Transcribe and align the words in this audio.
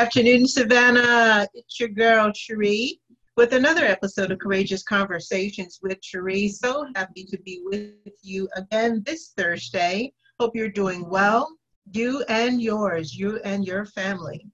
Afternoon, 0.00 0.46
Savannah. 0.46 1.46
It's 1.52 1.78
your 1.78 1.90
girl, 1.90 2.32
Cherie, 2.34 3.02
with 3.36 3.52
another 3.52 3.84
episode 3.84 4.30
of 4.30 4.38
Courageous 4.38 4.82
Conversations 4.82 5.78
with 5.82 5.98
Cherie. 6.02 6.48
So 6.48 6.86
happy 6.94 7.24
to 7.26 7.38
be 7.40 7.60
with 7.64 8.14
you 8.22 8.48
again 8.56 9.02
this 9.04 9.34
Thursday. 9.36 10.14
Hope 10.40 10.56
you're 10.56 10.70
doing 10.70 11.06
well, 11.10 11.54
you 11.92 12.24
and 12.30 12.62
yours, 12.62 13.14
you 13.14 13.40
and 13.44 13.66
your 13.66 13.84
family. 13.84 14.46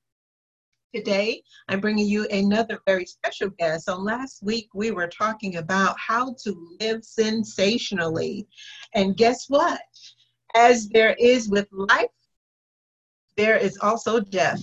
Today, 0.93 1.45
I'm 1.69 1.79
bringing 1.79 2.09
you 2.09 2.27
another 2.27 2.81
very 2.85 3.07
special 3.07 3.51
guest. 3.51 3.85
So, 3.85 3.97
last 3.97 4.43
week 4.43 4.69
we 4.75 4.91
were 4.91 5.07
talking 5.07 5.59
about 5.59 5.95
how 5.97 6.35
to 6.43 6.77
live 6.81 7.05
sensationally. 7.05 8.49
And 8.95 9.17
guess 9.17 9.45
what? 9.47 9.81
As 10.57 10.89
there 10.89 11.15
is 11.21 11.49
with 11.49 11.69
life, 11.71 12.11
there 13.37 13.57
is 13.57 13.79
also 13.81 14.19
death. 14.19 14.61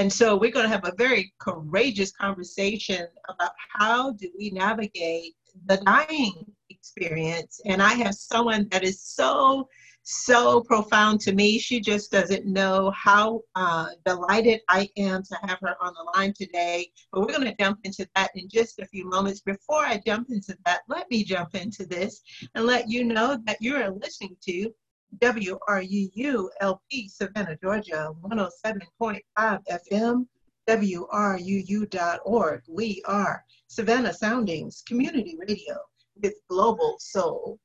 And 0.00 0.10
so 0.10 0.34
we're 0.34 0.50
going 0.50 0.64
to 0.64 0.72
have 0.72 0.86
a 0.86 0.94
very 0.96 1.30
courageous 1.38 2.10
conversation 2.10 3.06
about 3.28 3.52
how 3.78 4.12
do 4.12 4.30
we 4.38 4.48
navigate 4.48 5.34
the 5.66 5.76
dying 5.76 6.46
experience. 6.70 7.60
And 7.66 7.82
I 7.82 7.92
have 7.92 8.14
someone 8.14 8.66
that 8.70 8.82
is 8.82 9.02
so, 9.02 9.68
so 10.02 10.62
profound 10.62 11.20
to 11.20 11.34
me. 11.34 11.58
She 11.58 11.82
just 11.82 12.10
doesn't 12.10 12.46
know 12.46 12.90
how 12.92 13.42
uh, 13.56 13.88
delighted 14.06 14.62
I 14.70 14.88
am 14.96 15.22
to 15.22 15.38
have 15.42 15.58
her 15.60 15.76
on 15.82 15.92
the 15.92 16.18
line 16.18 16.32
today. 16.32 16.90
But 17.12 17.20
we're 17.20 17.36
going 17.36 17.54
to 17.54 17.56
jump 17.60 17.80
into 17.84 18.08
that 18.14 18.30
in 18.34 18.48
just 18.48 18.78
a 18.78 18.86
few 18.86 19.06
moments. 19.06 19.40
Before 19.40 19.84
I 19.84 20.00
jump 20.06 20.30
into 20.30 20.56
that, 20.64 20.80
let 20.88 21.10
me 21.10 21.24
jump 21.24 21.54
into 21.54 21.84
this 21.84 22.22
and 22.54 22.64
let 22.64 22.88
you 22.88 23.04
know 23.04 23.38
that 23.44 23.58
you're 23.60 23.90
listening 23.90 24.34
to 24.46 24.72
WRUU-LP 25.18 27.08
Savannah, 27.08 27.56
Georgia, 27.62 28.14
107.5 28.22 29.20
FM, 29.38 30.26
WRUU.org. 30.68 32.62
We 32.68 33.02
are 33.06 33.44
Savannah 33.66 34.14
Soundings 34.14 34.82
Community 34.86 35.36
Radio 35.38 35.78
with 36.22 36.34
Global 36.48 36.96
Soul. 36.98 37.58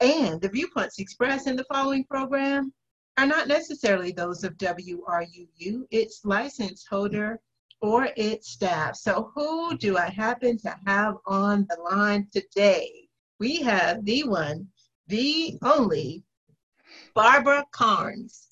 And 0.00 0.40
the 0.40 0.48
viewpoints 0.48 0.98
expressed 0.98 1.46
in 1.46 1.56
the 1.56 1.64
following 1.64 2.04
program 2.04 2.72
are 3.18 3.26
not 3.26 3.48
necessarily 3.48 4.12
those 4.12 4.44
of 4.44 4.56
WRUU, 4.58 5.86
its 5.90 6.24
license 6.24 6.86
holder, 6.88 7.40
or 7.80 8.08
its 8.16 8.50
staff. 8.50 8.96
So, 8.96 9.32
who 9.34 9.76
do 9.76 9.98
I 9.98 10.08
happen 10.08 10.56
to 10.58 10.76
have 10.86 11.16
on 11.26 11.66
the 11.68 11.82
line 11.82 12.28
today? 12.32 13.08
We 13.38 13.56
have 13.62 14.04
the 14.04 14.22
one, 14.22 14.68
the 15.08 15.58
only 15.62 16.24
Barbara 17.14 17.64
Karnes, 17.72 18.48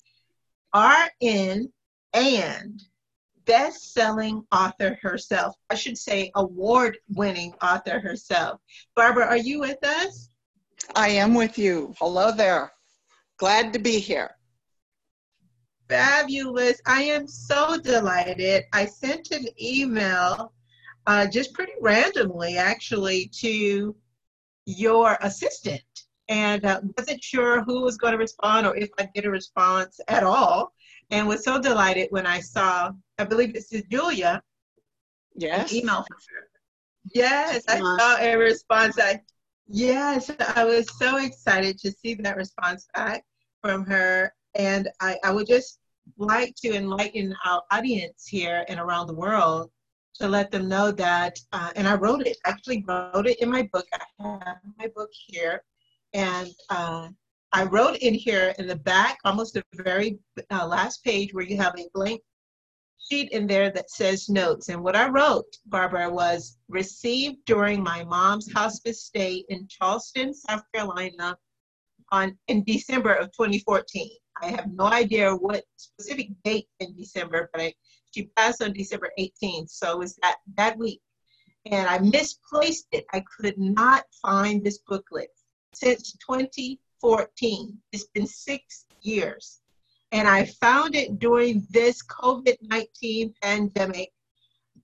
RN 0.75 1.71
and 2.13 2.81
best-selling 3.45 4.45
author 4.51 4.99
herself. 5.01 5.55
I 5.69 5.75
should 5.75 5.97
say 5.97 6.31
award-winning 6.35 7.53
author 7.61 7.99
herself. 7.99 8.59
Barbara, 8.95 9.25
are 9.25 9.37
you 9.37 9.59
with 9.59 9.83
us? 9.83 10.29
I 10.95 11.09
am 11.09 11.33
with 11.33 11.57
you. 11.57 11.93
Hello 11.99 12.31
there. 12.31 12.71
Glad 13.37 13.73
to 13.73 13.79
be 13.79 13.99
here. 13.99 14.35
Fabulous. 15.89 16.79
I 16.85 17.03
am 17.03 17.27
so 17.27 17.77
delighted. 17.79 18.63
I 18.73 18.85
sent 18.85 19.31
an 19.31 19.47
email 19.61 20.53
uh, 21.07 21.27
just 21.27 21.53
pretty 21.53 21.73
randomly, 21.81 22.57
actually, 22.57 23.29
to 23.39 23.95
your 24.65 25.17
assistant 25.21 25.81
and 26.31 26.63
uh, 26.63 26.79
wasn't 26.97 27.21
sure 27.21 27.61
who 27.61 27.81
was 27.81 27.97
going 27.97 28.13
to 28.13 28.17
respond 28.17 28.65
or 28.65 28.73
if 28.77 28.89
I'd 28.97 29.13
get 29.13 29.25
a 29.25 29.29
response 29.29 29.99
at 30.07 30.23
all. 30.23 30.71
And 31.09 31.27
was 31.27 31.43
so 31.43 31.61
delighted 31.61 32.07
when 32.11 32.25
I 32.25 32.39
saw, 32.39 32.91
I 33.19 33.25
believe 33.25 33.53
this 33.53 33.73
is 33.73 33.83
Julia. 33.91 34.41
Yes. 35.35 35.73
email 35.73 36.05
from 36.07 36.17
her. 36.33 36.47
Yes, 37.13 37.65
I 37.67 37.79
saw 37.79 38.17
a 38.17 38.35
response. 38.37 38.97
I, 38.97 39.19
yes, 39.67 40.31
I 40.55 40.63
was 40.63 40.87
so 40.97 41.17
excited 41.17 41.77
to 41.79 41.91
see 41.91 42.13
that 42.13 42.37
response 42.37 42.87
back 42.95 43.25
from 43.61 43.85
her. 43.85 44.33
And 44.55 44.87
I, 45.01 45.17
I 45.25 45.31
would 45.31 45.47
just 45.47 45.79
like 46.17 46.55
to 46.63 46.73
enlighten 46.73 47.35
our 47.45 47.61
audience 47.71 48.25
here 48.25 48.63
and 48.69 48.79
around 48.79 49.07
the 49.07 49.15
world 49.15 49.69
to 50.15 50.29
let 50.29 50.49
them 50.49 50.69
know 50.69 50.91
that, 50.91 51.37
uh, 51.51 51.71
and 51.75 51.89
I 51.89 51.95
wrote 51.95 52.25
it, 52.25 52.37
actually 52.45 52.85
wrote 52.87 53.27
it 53.27 53.41
in 53.41 53.49
my 53.49 53.63
book. 53.73 53.85
I 53.93 54.45
have 54.45 54.57
my 54.77 54.87
book 54.95 55.09
here. 55.11 55.61
And 56.13 56.49
uh, 56.69 57.09
I 57.53 57.63
wrote 57.65 57.97
in 57.97 58.13
here 58.13 58.53
in 58.57 58.67
the 58.67 58.75
back, 58.75 59.19
almost 59.25 59.53
the 59.53 59.63
very 59.75 60.19
uh, 60.49 60.65
last 60.65 61.03
page, 61.03 61.33
where 61.33 61.45
you 61.45 61.57
have 61.57 61.77
a 61.77 61.89
blank 61.93 62.21
sheet 62.97 63.31
in 63.31 63.47
there 63.47 63.71
that 63.71 63.89
says 63.91 64.29
notes. 64.29 64.69
And 64.69 64.83
what 64.83 64.95
I 64.95 65.09
wrote, 65.09 65.57
Barbara, 65.65 66.09
was 66.09 66.57
received 66.69 67.37
during 67.45 67.81
my 67.83 68.03
mom's 68.03 68.51
hospice 68.51 69.03
stay 69.03 69.43
in 69.49 69.67
Charleston, 69.67 70.33
South 70.33 70.63
Carolina, 70.73 71.37
on 72.11 72.37
in 72.47 72.63
December 72.63 73.13
of 73.13 73.27
2014. 73.31 74.09
I 74.41 74.47
have 74.47 74.71
no 74.71 74.85
idea 74.85 75.33
what 75.33 75.63
specific 75.75 76.29
date 76.43 76.67
in 76.79 76.95
December, 76.95 77.49
but 77.53 77.61
I, 77.61 77.73
she 78.11 78.29
passed 78.35 78.61
on 78.61 78.73
December 78.73 79.11
18th, 79.19 79.69
so 79.69 79.91
it 79.93 79.99
was 79.99 80.15
that 80.21 80.37
that 80.57 80.77
week. 80.77 81.01
And 81.65 81.87
I 81.87 81.99
misplaced 81.99 82.87
it. 82.91 83.05
I 83.13 83.23
could 83.37 83.57
not 83.57 84.05
find 84.21 84.63
this 84.63 84.79
booklet 84.87 85.29
since 85.73 86.13
2014. 86.27 87.77
It's 87.91 88.05
been 88.13 88.27
six 88.27 88.85
years. 89.01 89.61
And 90.11 90.27
I 90.27 90.45
found 90.45 90.95
it 90.95 91.19
during 91.19 91.65
this 91.69 92.03
COVID 92.03 92.57
19 92.61 93.33
pandemic 93.41 94.11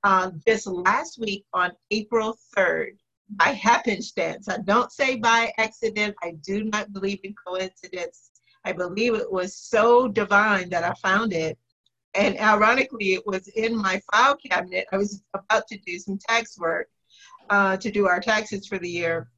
uh, 0.03 0.31
just 0.48 0.68
last 0.68 1.20
week 1.20 1.46
on 1.53 1.72
April 1.92 2.38
3rd 2.56 2.92
by 3.31 3.50
happenstance. 3.50 4.48
I 4.48 4.59
don't 4.59 4.92
say 4.92 5.18
by 5.18 5.52
accident. 5.58 6.16
I 6.24 6.31
do 6.44 6.64
not 6.64 6.94
believe 6.94 7.19
in 7.24 7.36
coincidence. 7.46 8.31
I 8.64 8.72
believe 8.72 9.16
it 9.16 9.31
was 9.31 9.56
so 9.56 10.08
divine 10.08 10.69
that 10.69 10.84
I 10.84 10.94
found 10.96 11.34
it. 11.34 11.58
And 12.16 12.38
ironically, 12.40 13.14
it 13.14 13.28
was 13.28 13.48
in 13.50 13.75
my 13.75 14.02
file 14.12 14.38
cabinet. 14.38 14.88
I 14.92 14.98
was 14.98 15.22
about 15.34 15.68
to 15.68 15.78
do 15.80 16.00
some 16.00 16.18
tax 16.18 16.58
work 16.58 16.88
uh, 17.50 17.78
to 17.78 17.92
do 17.92 18.08
our 18.08 18.22
taxes 18.22 18.66
for 18.66 18.78
the 18.78 18.90
year 18.90 19.30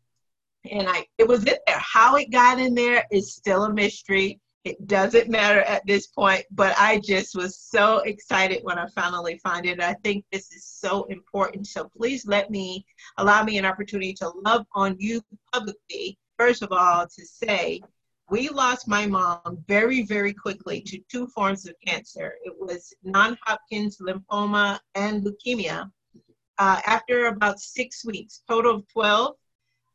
and 0.70 0.88
I 0.88 1.06
it 1.18 1.28
was 1.28 1.40
in 1.46 1.58
there. 1.68 1.80
How 1.80 2.16
it 2.16 2.32
got 2.32 2.60
in 2.60 2.74
there 2.76 3.06
is 3.12 3.34
still 3.34 3.64
a 3.64 3.74
mystery. 3.74 4.40
It 4.66 4.88
doesn't 4.88 5.30
matter 5.30 5.62
at 5.62 5.86
this 5.88 6.08
point, 6.08 6.46
but 6.52 6.76
I 6.78 7.00
just 7.00 7.34
was 7.34 7.58
so 7.58 8.00
excited 8.00 8.60
when 8.64 8.78
I 8.78 8.88
finally 8.94 9.40
found 9.44 9.66
it. 9.66 9.82
I 9.82 9.94
think 10.04 10.26
this 10.32 10.52
is 10.52 10.66
so 10.66 11.06
important. 11.06 11.66
So 11.66 11.90
please 11.98 12.28
let 12.28 12.52
me 12.52 12.86
allow 13.18 13.44
me 13.44 13.58
an 13.58 13.66
opportunity 13.66 14.14
to 14.16 14.30
love 14.44 14.66
on 14.74 14.98
you 15.00 15.22
publicly. 15.54 16.18
First 16.38 16.62
of 16.62 16.72
all, 16.74 17.08
to 17.08 17.26
say 17.26 17.82
we 18.30 18.50
lost 18.50 18.88
my 18.88 19.06
mom 19.08 19.64
very, 19.68 20.04
very 20.04 20.34
quickly 20.34 20.82
to 20.82 21.00
two 21.10 21.28
forms 21.28 21.68
of 21.68 21.76
cancer. 21.86 22.36
It 22.44 22.54
was 22.60 22.94
non 23.04 23.38
Hodgkin's 23.44 23.98
lymphoma 24.00 24.80
and 24.94 25.24
leukemia. 25.24 25.90
Uh, 26.58 26.82
after 26.86 27.28
about 27.28 27.60
six 27.60 28.06
weeks, 28.06 28.42
total 28.48 28.76
of 28.76 28.88
12, 28.90 29.36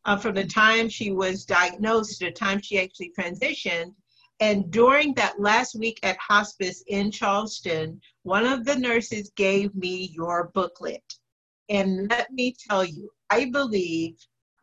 uh, 0.05 0.17
from 0.17 0.35
the 0.35 0.45
time 0.45 0.89
she 0.89 1.11
was 1.11 1.45
diagnosed 1.45 2.19
to 2.19 2.27
the 2.27 2.31
time 2.31 2.61
she 2.61 2.79
actually 2.79 3.13
transitioned. 3.19 3.95
And 4.41 4.71
during 4.71 5.15
that 5.15 5.41
last 5.41 5.79
week 5.79 6.01
at 6.03 6.17
hospice 6.19 6.83
in 6.89 7.11
Charleston, 7.11 8.01
one 8.25 8.47
of 8.47 8.65
the 8.65 8.77
nurses 8.77 9.31
gave 9.37 9.75
me 9.75 10.11
your 10.13 10.51
booklet. 10.55 11.05
And 11.69 12.11
let 12.11 12.31
me 12.33 12.55
tell 12.69 12.85
you, 12.85 13.11
I 13.31 13.47
believe 13.47 14.17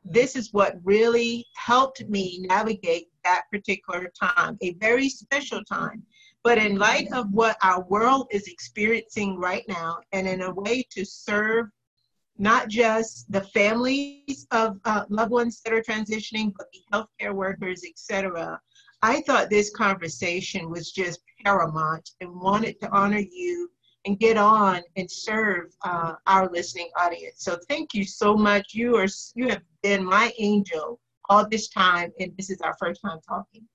this 0.04 0.36
is 0.36 0.52
what 0.52 0.76
really 0.84 1.46
helped 1.56 2.08
me 2.10 2.46
navigate 2.50 3.08
that 3.24 3.44
particular 3.52 4.12
time, 4.20 4.58
a 4.62 4.74
very 4.74 5.10
special 5.10 5.64
time. 5.64 6.04
But 6.44 6.58
in 6.58 6.78
light 6.78 7.12
of 7.14 7.32
what 7.32 7.58
our 7.62 7.84
world 7.84 8.28
is 8.32 8.48
experiencing 8.48 9.38
right 9.38 9.64
now, 9.68 10.00
and 10.12 10.28
in 10.28 10.42
a 10.42 10.54
way 10.54 10.84
to 10.92 11.06
serve 11.06 11.68
not 12.38 12.70
just 12.70 13.32
the 13.32 13.42
families 13.42 14.48
of 14.52 14.80
uh, 14.86 15.06
loved 15.10 15.32
ones 15.32 15.62
that 15.64 15.74
are 15.74 15.82
transitioning, 15.82 16.54
but 16.58 16.68
the 16.72 16.82
healthcare 16.92 17.34
workers, 17.34 17.84
etc. 17.88 18.60
I 19.02 19.22
thought 19.22 19.50
this 19.50 19.72
conversation 19.72 20.70
was 20.70 20.92
just 20.92 21.22
paramount 21.44 22.12
and 22.22 22.40
wanted 22.40 22.80
to 22.82 22.90
honor 22.92 23.20
you 23.32 23.70
and 24.06 24.20
get 24.20 24.38
on 24.38 24.82
and 24.96 25.10
serve 25.10 25.68
uh, 25.84 26.14
our 26.28 26.50
listening 26.50 26.90
audience. 27.00 27.44
So 27.44 27.58
thank 27.70 27.94
you 27.94 28.04
so 28.04 28.36
much. 28.36 28.74
You 28.74 28.96
are 28.98 29.08
you 29.36 29.50
have 29.50 29.62
been 29.84 30.04
my 30.04 30.32
angel 30.40 31.00
all 31.30 31.48
this 31.48 31.70
time, 31.70 32.12
and 32.20 32.32
this 32.38 32.50
is 32.50 32.62
our 32.62 32.76
first 32.80 33.02
time 33.02 33.20
talking. 33.28 33.68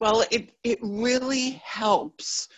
Well, 0.00 0.24
it 0.30 0.52
it 0.64 0.78
really 0.82 1.62
helps 1.64 2.48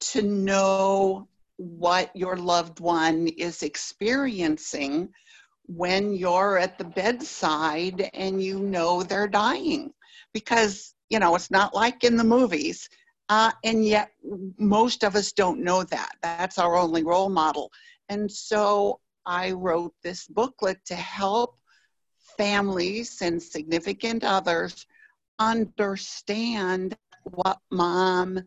to 0.00 0.22
know 0.22 1.28
what 1.56 2.14
your 2.14 2.36
loved 2.36 2.80
one 2.80 3.28
is 3.28 3.62
experiencing 3.62 5.08
when 5.66 6.12
you're 6.14 6.58
at 6.58 6.78
the 6.78 6.84
bedside 6.84 8.10
and 8.14 8.42
you 8.42 8.60
know 8.60 9.02
they're 9.02 9.28
dying. 9.28 9.92
Because, 10.32 10.94
you 11.08 11.18
know, 11.18 11.34
it's 11.34 11.50
not 11.50 11.74
like 11.74 12.04
in 12.04 12.16
the 12.16 12.24
movies. 12.24 12.88
Uh, 13.28 13.52
and 13.64 13.84
yet, 13.84 14.10
most 14.58 15.04
of 15.04 15.14
us 15.14 15.32
don't 15.32 15.62
know 15.62 15.84
that. 15.84 16.12
That's 16.22 16.58
our 16.58 16.76
only 16.76 17.04
role 17.04 17.28
model. 17.30 17.70
And 18.08 18.30
so 18.30 19.00
I 19.24 19.52
wrote 19.52 19.94
this 20.02 20.26
booklet 20.26 20.84
to 20.86 20.94
help 20.94 21.56
families 22.36 23.22
and 23.22 23.42
significant 23.42 24.24
others 24.24 24.86
understand 25.38 26.96
what 27.24 27.58
mom 27.70 28.42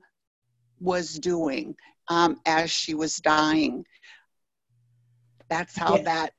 was 0.80 1.18
doing 1.18 1.76
um, 2.08 2.40
as 2.46 2.72
she 2.72 2.94
was 2.94 3.18
dying. 3.18 3.86
That's 5.50 5.78
how 5.78 5.98
that, 5.98 6.34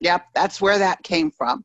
yep, 0.00 0.26
that's 0.34 0.60
where 0.60 0.78
that 0.78 1.02
came 1.02 1.30
from. 1.30 1.64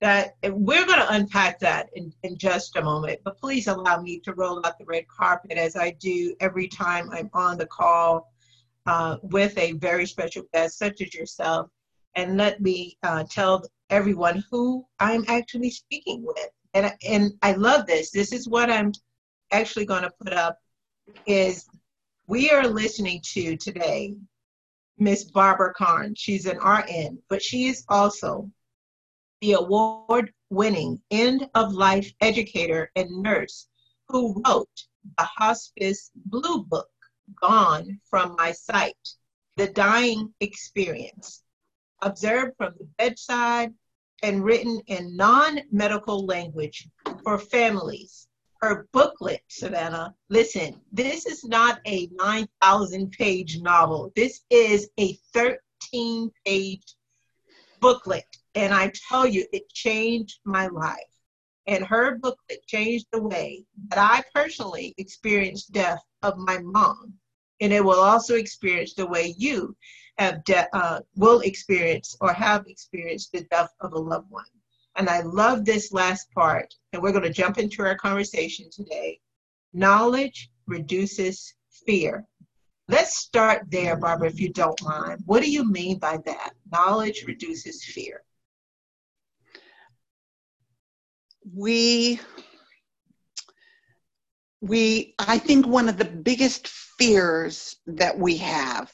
That 0.00 0.34
we're 0.42 0.84
going 0.84 0.98
to 0.98 1.12
unpack 1.12 1.60
that 1.60 1.88
in, 1.94 2.12
in 2.22 2.36
just 2.36 2.76
a 2.76 2.82
moment, 2.82 3.20
but 3.24 3.38
please 3.38 3.68
allow 3.68 4.00
me 4.00 4.20
to 4.20 4.34
roll 4.34 4.60
out 4.64 4.78
the 4.78 4.84
red 4.84 5.06
carpet 5.08 5.52
as 5.52 5.76
I 5.76 5.90
do 5.92 6.34
every 6.40 6.68
time 6.68 7.08
I'm 7.10 7.30
on 7.32 7.58
the 7.58 7.66
call 7.66 8.32
uh, 8.86 9.16
with 9.22 9.56
a 9.56 9.72
very 9.72 10.06
special 10.06 10.42
guest 10.52 10.78
such 10.78 11.00
as 11.00 11.14
yourself. 11.14 11.70
And 12.16 12.36
let 12.36 12.60
me 12.60 12.98
uh, 13.02 13.24
tell 13.28 13.64
everyone 13.90 14.44
who 14.50 14.84
I'm 15.00 15.24
actually 15.28 15.70
speaking 15.70 16.22
with. 16.24 16.50
And, 16.74 16.92
and 17.08 17.32
I 17.42 17.52
love 17.52 17.86
this. 17.86 18.10
This 18.10 18.32
is 18.32 18.48
what 18.48 18.70
I'm 18.70 18.92
actually 19.52 19.86
going 19.86 20.02
to 20.02 20.12
put 20.22 20.32
up 20.32 20.58
is 21.26 21.66
we 22.26 22.50
are 22.50 22.66
listening 22.66 23.20
to 23.22 23.54
today 23.56 24.14
Miss 24.96 25.24
Barbara 25.24 25.74
Karn. 25.74 26.14
She's 26.14 26.46
an 26.46 26.56
RN, 26.56 27.18
but 27.28 27.42
she 27.42 27.66
is 27.66 27.84
also 27.88 28.50
the 29.42 29.52
award 29.52 30.32
winning 30.48 31.02
end 31.10 31.48
of 31.54 31.74
life 31.74 32.10
educator 32.22 32.90
and 32.96 33.10
nurse 33.22 33.68
who 34.08 34.42
wrote 34.46 34.86
the 35.18 35.24
Hospice 35.24 36.10
Blue 36.14 36.64
Book, 36.64 36.88
Gone 37.42 38.00
from 38.08 38.36
My 38.38 38.52
Sight, 38.52 38.96
The 39.58 39.68
Dying 39.68 40.32
Experience, 40.40 41.42
observed 42.00 42.56
from 42.56 42.72
the 42.78 42.88
bedside 42.96 43.74
and 44.22 44.42
written 44.42 44.80
in 44.86 45.14
non 45.14 45.60
medical 45.70 46.24
language 46.24 46.88
for 47.22 47.38
families 47.38 48.23
her 48.64 48.88
booklet, 48.92 49.42
Savannah. 49.48 50.14
Listen, 50.30 50.80
this 50.90 51.26
is 51.26 51.44
not 51.44 51.80
a 51.86 52.08
9,000 52.12 53.12
page 53.12 53.60
novel. 53.60 54.10
This 54.16 54.40
is 54.48 54.88
a 54.98 55.18
13 55.34 56.30
page 56.46 56.94
booklet. 57.80 58.24
And 58.54 58.72
I 58.72 58.90
tell 59.08 59.26
you, 59.26 59.44
it 59.52 59.68
changed 59.68 60.38
my 60.46 60.68
life. 60.68 61.12
And 61.66 61.84
her 61.84 62.16
booklet 62.16 62.66
changed 62.66 63.06
the 63.12 63.22
way 63.22 63.64
that 63.88 63.98
I 63.98 64.22
personally 64.34 64.94
experienced 64.96 65.72
death 65.72 66.02
of 66.22 66.38
my 66.38 66.58
mom. 66.58 67.12
And 67.60 67.70
it 67.70 67.84
will 67.84 68.00
also 68.00 68.34
experience 68.34 68.94
the 68.94 69.06
way 69.06 69.34
you 69.36 69.76
have 70.16 70.42
de- 70.44 70.74
uh, 70.74 71.00
will 71.16 71.40
experience 71.40 72.16
or 72.22 72.32
have 72.32 72.64
experienced 72.66 73.32
the 73.32 73.44
death 73.44 73.74
of 73.80 73.92
a 73.92 73.98
loved 73.98 74.30
one. 74.30 74.44
And 74.96 75.08
I 75.08 75.20
love 75.22 75.64
this 75.64 75.92
last 75.92 76.30
part, 76.32 76.72
and 76.92 77.02
we're 77.02 77.12
going 77.12 77.24
to 77.24 77.32
jump 77.32 77.58
into 77.58 77.82
our 77.82 77.96
conversation 77.96 78.66
today. 78.70 79.18
Knowledge 79.72 80.50
reduces 80.66 81.54
fear. 81.86 82.24
Let's 82.88 83.16
start 83.16 83.66
there, 83.70 83.96
Barbara, 83.96 84.28
if 84.28 84.38
you 84.38 84.52
don't 84.52 84.80
mind. 84.82 85.20
What 85.24 85.42
do 85.42 85.50
you 85.50 85.64
mean 85.64 85.98
by 85.98 86.18
that? 86.26 86.52
Knowledge 86.70 87.24
reduces 87.26 87.84
fear. 87.84 88.22
We, 91.52 92.20
we, 94.60 95.14
I 95.18 95.38
think 95.38 95.66
one 95.66 95.88
of 95.88 95.96
the 95.96 96.04
biggest 96.04 96.68
fears 96.68 97.76
that 97.86 98.18
we 98.18 98.36
have 98.38 98.92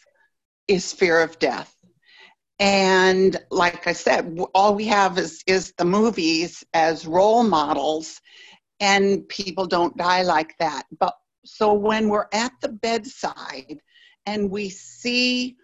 is 0.67 0.93
fear 0.93 1.20
of 1.20 1.38
death. 1.38 1.75
And 2.60 3.42
like 3.50 3.86
I 3.86 3.94
said, 3.94 4.38
all 4.54 4.74
we 4.74 4.84
have 4.86 5.16
is, 5.16 5.42
is 5.46 5.72
the 5.78 5.84
movies 5.86 6.62
as 6.74 7.06
role 7.06 7.42
models, 7.42 8.20
and 8.80 9.26
people 9.28 9.66
don't 9.66 9.96
die 9.96 10.22
like 10.22 10.56
that. 10.58 10.84
But 10.98 11.14
so 11.44 11.72
when 11.72 12.10
we're 12.10 12.28
at 12.32 12.52
the 12.60 12.68
bedside 12.68 13.80
and 14.26 14.50
we 14.50 14.68
see 14.68 15.56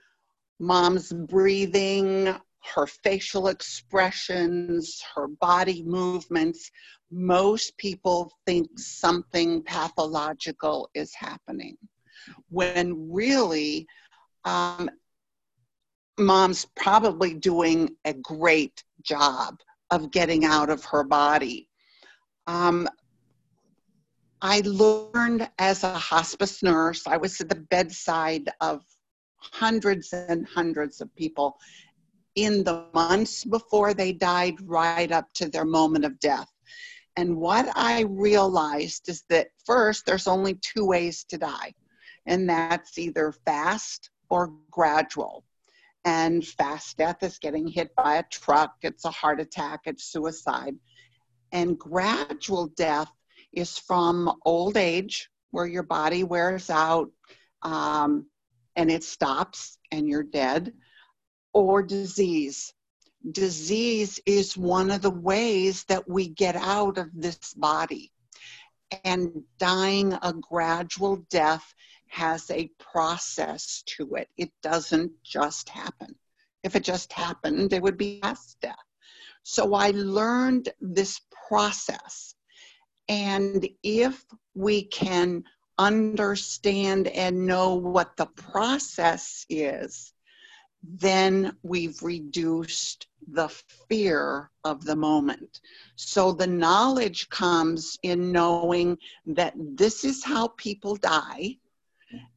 mom's 0.58 1.12
breathing, 1.12 2.34
her 2.74 2.86
facial 2.86 3.48
expressions, 3.48 5.02
her 5.14 5.28
body 5.28 5.82
movements, 5.82 6.70
most 7.10 7.76
people 7.76 8.32
think 8.46 8.68
something 8.78 9.62
pathological 9.64 10.88
is 10.94 11.14
happening. 11.14 11.76
When 12.48 13.12
really, 13.12 13.86
um, 14.44 14.90
mom's 16.18 16.66
probably 16.76 17.34
doing 17.34 17.94
a 18.04 18.14
great 18.14 18.82
job 19.02 19.60
of 19.90 20.10
getting 20.10 20.44
out 20.44 20.70
of 20.70 20.84
her 20.84 21.04
body. 21.04 21.68
Um, 22.46 22.88
I 24.42 24.62
learned 24.64 25.48
as 25.58 25.84
a 25.84 25.94
hospice 25.94 26.62
nurse, 26.62 27.06
I 27.06 27.16
was 27.16 27.40
at 27.40 27.48
the 27.48 27.54
bedside 27.54 28.50
of 28.60 28.82
hundreds 29.38 30.12
and 30.12 30.46
hundreds 30.46 31.00
of 31.00 31.14
people 31.16 31.58
in 32.34 32.62
the 32.64 32.84
months 32.92 33.44
before 33.44 33.94
they 33.94 34.12
died, 34.12 34.56
right 34.62 35.10
up 35.10 35.26
to 35.34 35.48
their 35.48 35.64
moment 35.64 36.04
of 36.04 36.18
death. 36.20 36.50
And 37.16 37.36
what 37.36 37.66
I 37.74 38.02
realized 38.02 39.08
is 39.08 39.24
that 39.30 39.48
first, 39.64 40.04
there's 40.04 40.26
only 40.26 40.58
two 40.60 40.84
ways 40.84 41.24
to 41.30 41.38
die, 41.38 41.72
and 42.26 42.48
that's 42.48 42.98
either 42.98 43.32
fast 43.46 44.10
or 44.28 44.52
gradual. 44.70 45.44
And 46.06 46.46
fast 46.46 46.98
death 46.98 47.24
is 47.24 47.40
getting 47.40 47.66
hit 47.66 47.92
by 47.96 48.18
a 48.18 48.22
truck, 48.30 48.76
it's 48.82 49.04
a 49.04 49.10
heart 49.10 49.40
attack, 49.40 49.80
it's 49.86 50.04
suicide. 50.04 50.76
And 51.50 51.76
gradual 51.76 52.68
death 52.68 53.10
is 53.52 53.76
from 53.76 54.32
old 54.44 54.76
age, 54.76 55.28
where 55.50 55.66
your 55.66 55.82
body 55.82 56.22
wears 56.22 56.70
out 56.70 57.10
um, 57.62 58.26
and 58.76 58.88
it 58.88 59.02
stops 59.02 59.78
and 59.90 60.08
you're 60.08 60.22
dead, 60.22 60.72
or 61.52 61.82
disease. 61.82 62.72
Disease 63.32 64.20
is 64.26 64.56
one 64.56 64.92
of 64.92 65.02
the 65.02 65.10
ways 65.10 65.82
that 65.88 66.08
we 66.08 66.28
get 66.28 66.54
out 66.54 66.98
of 66.98 67.08
this 67.14 67.52
body. 67.54 68.12
And 69.02 69.42
dying 69.58 70.12
a 70.22 70.32
gradual 70.32 71.16
death 71.30 71.74
has 72.08 72.50
a 72.50 72.70
process 72.78 73.82
to 73.86 74.14
it. 74.14 74.28
It 74.36 74.50
doesn't 74.62 75.12
just 75.22 75.68
happen. 75.68 76.14
If 76.62 76.76
it 76.76 76.84
just 76.84 77.12
happened, 77.12 77.72
it 77.72 77.82
would 77.82 77.98
be 77.98 78.20
mass 78.22 78.56
death. 78.60 78.74
So 79.42 79.74
I 79.74 79.90
learned 79.90 80.70
this 80.80 81.20
process. 81.48 82.34
And 83.08 83.68
if 83.82 84.24
we 84.54 84.84
can 84.84 85.44
understand 85.78 87.08
and 87.08 87.46
know 87.46 87.74
what 87.74 88.16
the 88.16 88.26
process 88.26 89.46
is, 89.48 90.12
then 90.82 91.56
we've 91.62 92.02
reduced 92.02 93.06
the 93.28 93.48
fear 93.88 94.50
of 94.64 94.84
the 94.84 94.96
moment. 94.96 95.60
So 95.96 96.32
the 96.32 96.46
knowledge 96.46 97.28
comes 97.28 97.98
in 98.02 98.32
knowing 98.32 98.98
that 99.26 99.54
this 99.56 100.04
is 100.04 100.24
how 100.24 100.48
people 100.56 100.96
die 100.96 101.56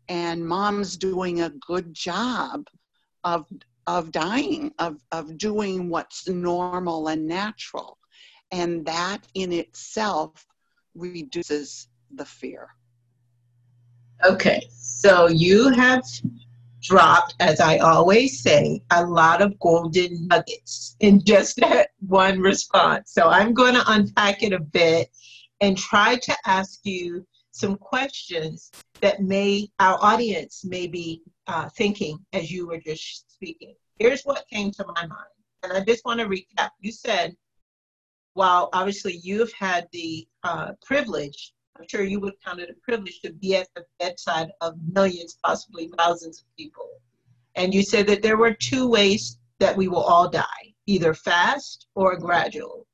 and 0.10 0.46
mom's 0.46 0.98
doing 0.98 1.42
a 1.42 1.52
good 1.52 1.94
job 1.94 2.68
of 3.24 3.46
of 3.88 4.12
dying 4.12 4.74
of 4.80 4.98
of 5.12 5.38
doing 5.38 5.90
what's 5.90 6.28
normal 6.28 7.08
and 7.08 7.26
natural. 7.26 7.98
And 8.52 8.86
that 8.86 9.28
in 9.36 9.54
itself 9.54 10.46
reduces 10.96 11.88
the 12.12 12.26
fear. 12.26 12.68
Okay 14.26 14.68
so 15.00 15.28
you 15.28 15.70
have 15.70 16.04
dropped 16.82 17.36
as 17.40 17.60
i 17.60 17.78
always 17.78 18.42
say 18.42 18.82
a 18.92 19.06
lot 19.06 19.42
of 19.42 19.58
golden 19.60 20.28
nuggets 20.28 20.96
in 21.00 21.24
just 21.24 21.56
that 21.62 21.90
one 22.08 22.40
response. 22.40 23.14
So 23.14 23.30
i'm 23.30 23.54
going 23.54 23.76
to 23.76 23.84
unpack 23.88 24.44
it 24.44 24.52
a 24.52 24.60
bit 24.60 25.10
and 25.62 25.78
try 25.78 26.16
to 26.16 26.36
ask 26.46 26.80
you 26.84 27.26
some 27.60 27.76
questions 27.76 28.72
that 29.02 29.22
may 29.22 29.68
our 29.80 29.98
audience 30.02 30.64
may 30.64 30.88
be 30.88 31.22
uh, 31.48 31.68
thinking 31.76 32.18
as 32.34 32.50
you 32.52 32.68
were 32.68 32.80
just 32.80 33.32
speaking. 33.34 33.76
Here's 33.98 34.24
what 34.24 34.46
came 34.52 34.72
to 34.72 34.86
my 34.96 35.06
mind, 35.06 35.36
and 35.64 35.74
I 35.74 35.84
just 35.84 36.06
want 36.06 36.22
to 36.22 36.28
recap. 36.28 36.70
You 36.80 36.92
said, 36.92 37.36
while 38.34 38.70
obviously 38.72 39.20
you've 39.22 39.52
had 39.52 39.88
the 39.92 40.26
uh, 40.44 40.72
privilege, 40.86 41.54
I'm 41.78 41.86
sure 41.90 42.04
you 42.04 42.22
would 42.22 42.36
count 42.46 42.62
it 42.62 42.70
a 42.70 42.76
privilege 42.82 43.20
to 43.22 43.34
be 43.34 43.56
at 43.56 43.68
the 43.76 43.84
bedside 44.00 44.52
of 44.62 44.76
millions, 44.94 45.38
possibly 45.44 45.92
thousands 45.98 46.40
of 46.40 46.46
people. 46.58 46.90
And 47.56 47.74
you 47.74 47.84
said 47.84 48.08
that 48.08 48.22
there 48.22 48.38
were 48.38 48.54
two 48.54 48.90
ways 48.90 49.38
that 49.60 49.76
we 49.76 49.90
will 49.90 50.04
all 50.04 50.30
die 50.30 50.46
either 50.88 51.14
fast 51.14 51.88
or 51.96 52.16
gradual. 52.16 52.88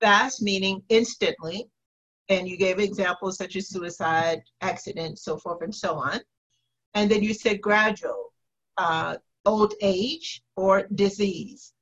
Fast 0.00 0.40
meaning 0.40 0.82
instantly, 0.88 1.68
and 2.28 2.48
you 2.48 2.56
gave 2.56 2.78
examples 2.78 3.36
such 3.36 3.56
as 3.56 3.68
suicide, 3.68 4.42
accident, 4.60 5.18
so 5.18 5.36
forth 5.36 5.62
and 5.62 5.74
so 5.74 5.94
on. 5.94 6.20
And 6.94 7.10
then 7.10 7.22
you 7.22 7.34
said 7.34 7.60
gradual, 7.60 8.32
uh, 8.78 9.16
old 9.44 9.74
age 9.82 10.42
or 10.56 10.86
disease. 10.94 11.72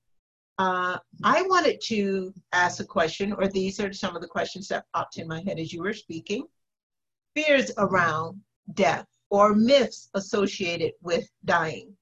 Uh, 0.58 0.98
I 1.24 1.42
wanted 1.42 1.80
to 1.86 2.32
ask 2.52 2.80
a 2.80 2.84
question, 2.84 3.32
or 3.32 3.48
these 3.48 3.80
are 3.80 3.92
some 3.92 4.14
of 4.16 4.22
the 4.22 4.28
questions 4.28 4.68
that 4.68 4.84
popped 4.94 5.18
in 5.18 5.28
my 5.28 5.42
head 5.42 5.58
as 5.58 5.72
you 5.72 5.82
were 5.82 5.92
speaking. 5.92 6.46
Fears 7.34 7.70
around 7.78 8.40
death 8.74 9.06
or 9.30 9.54
myths 9.54 10.10
associated 10.14 10.92
with 11.00 11.28
dying, 11.44 11.96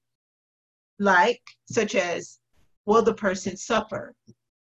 like 0.99 1.41
such 1.65 1.95
as, 1.95 2.39
will 2.85 3.01
the 3.01 3.13
person 3.13 3.55
suffer? 3.55 4.13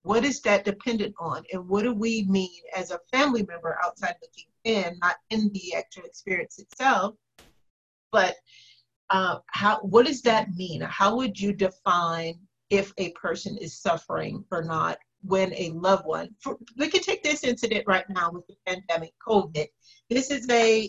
What 0.06 0.24
is 0.24 0.40
that 0.42 0.64
dependent 0.64 1.16
on? 1.18 1.42
And 1.52 1.68
what 1.68 1.82
do 1.82 1.92
we 1.92 2.26
mean 2.28 2.62
as 2.76 2.92
a 2.92 3.00
family 3.10 3.44
member 3.48 3.76
outside 3.82 4.14
looking 4.22 4.46
in, 4.62 4.96
not 5.02 5.16
in 5.30 5.50
the 5.52 5.74
actual 5.74 6.04
experience 6.04 6.60
itself, 6.60 7.16
but 8.12 8.36
uh, 9.10 9.38
how, 9.48 9.80
what 9.80 10.06
does 10.06 10.22
that 10.22 10.50
mean? 10.54 10.80
How 10.82 11.16
would 11.16 11.40
you 11.40 11.52
define 11.52 12.38
if 12.70 12.92
a 12.98 13.10
person 13.12 13.58
is 13.58 13.80
suffering 13.80 14.44
or 14.52 14.62
not 14.62 14.98
when 15.24 15.52
a 15.54 15.70
loved 15.70 16.06
one, 16.06 16.28
for, 16.38 16.56
we 16.78 16.86
can 16.86 17.02
take 17.02 17.24
this 17.24 17.42
incident 17.42 17.82
right 17.88 18.08
now 18.08 18.30
with 18.30 18.46
the 18.46 18.54
pandemic, 18.64 19.12
COVID. 19.26 19.66
This 20.08 20.30
is 20.30 20.48
a, 20.50 20.88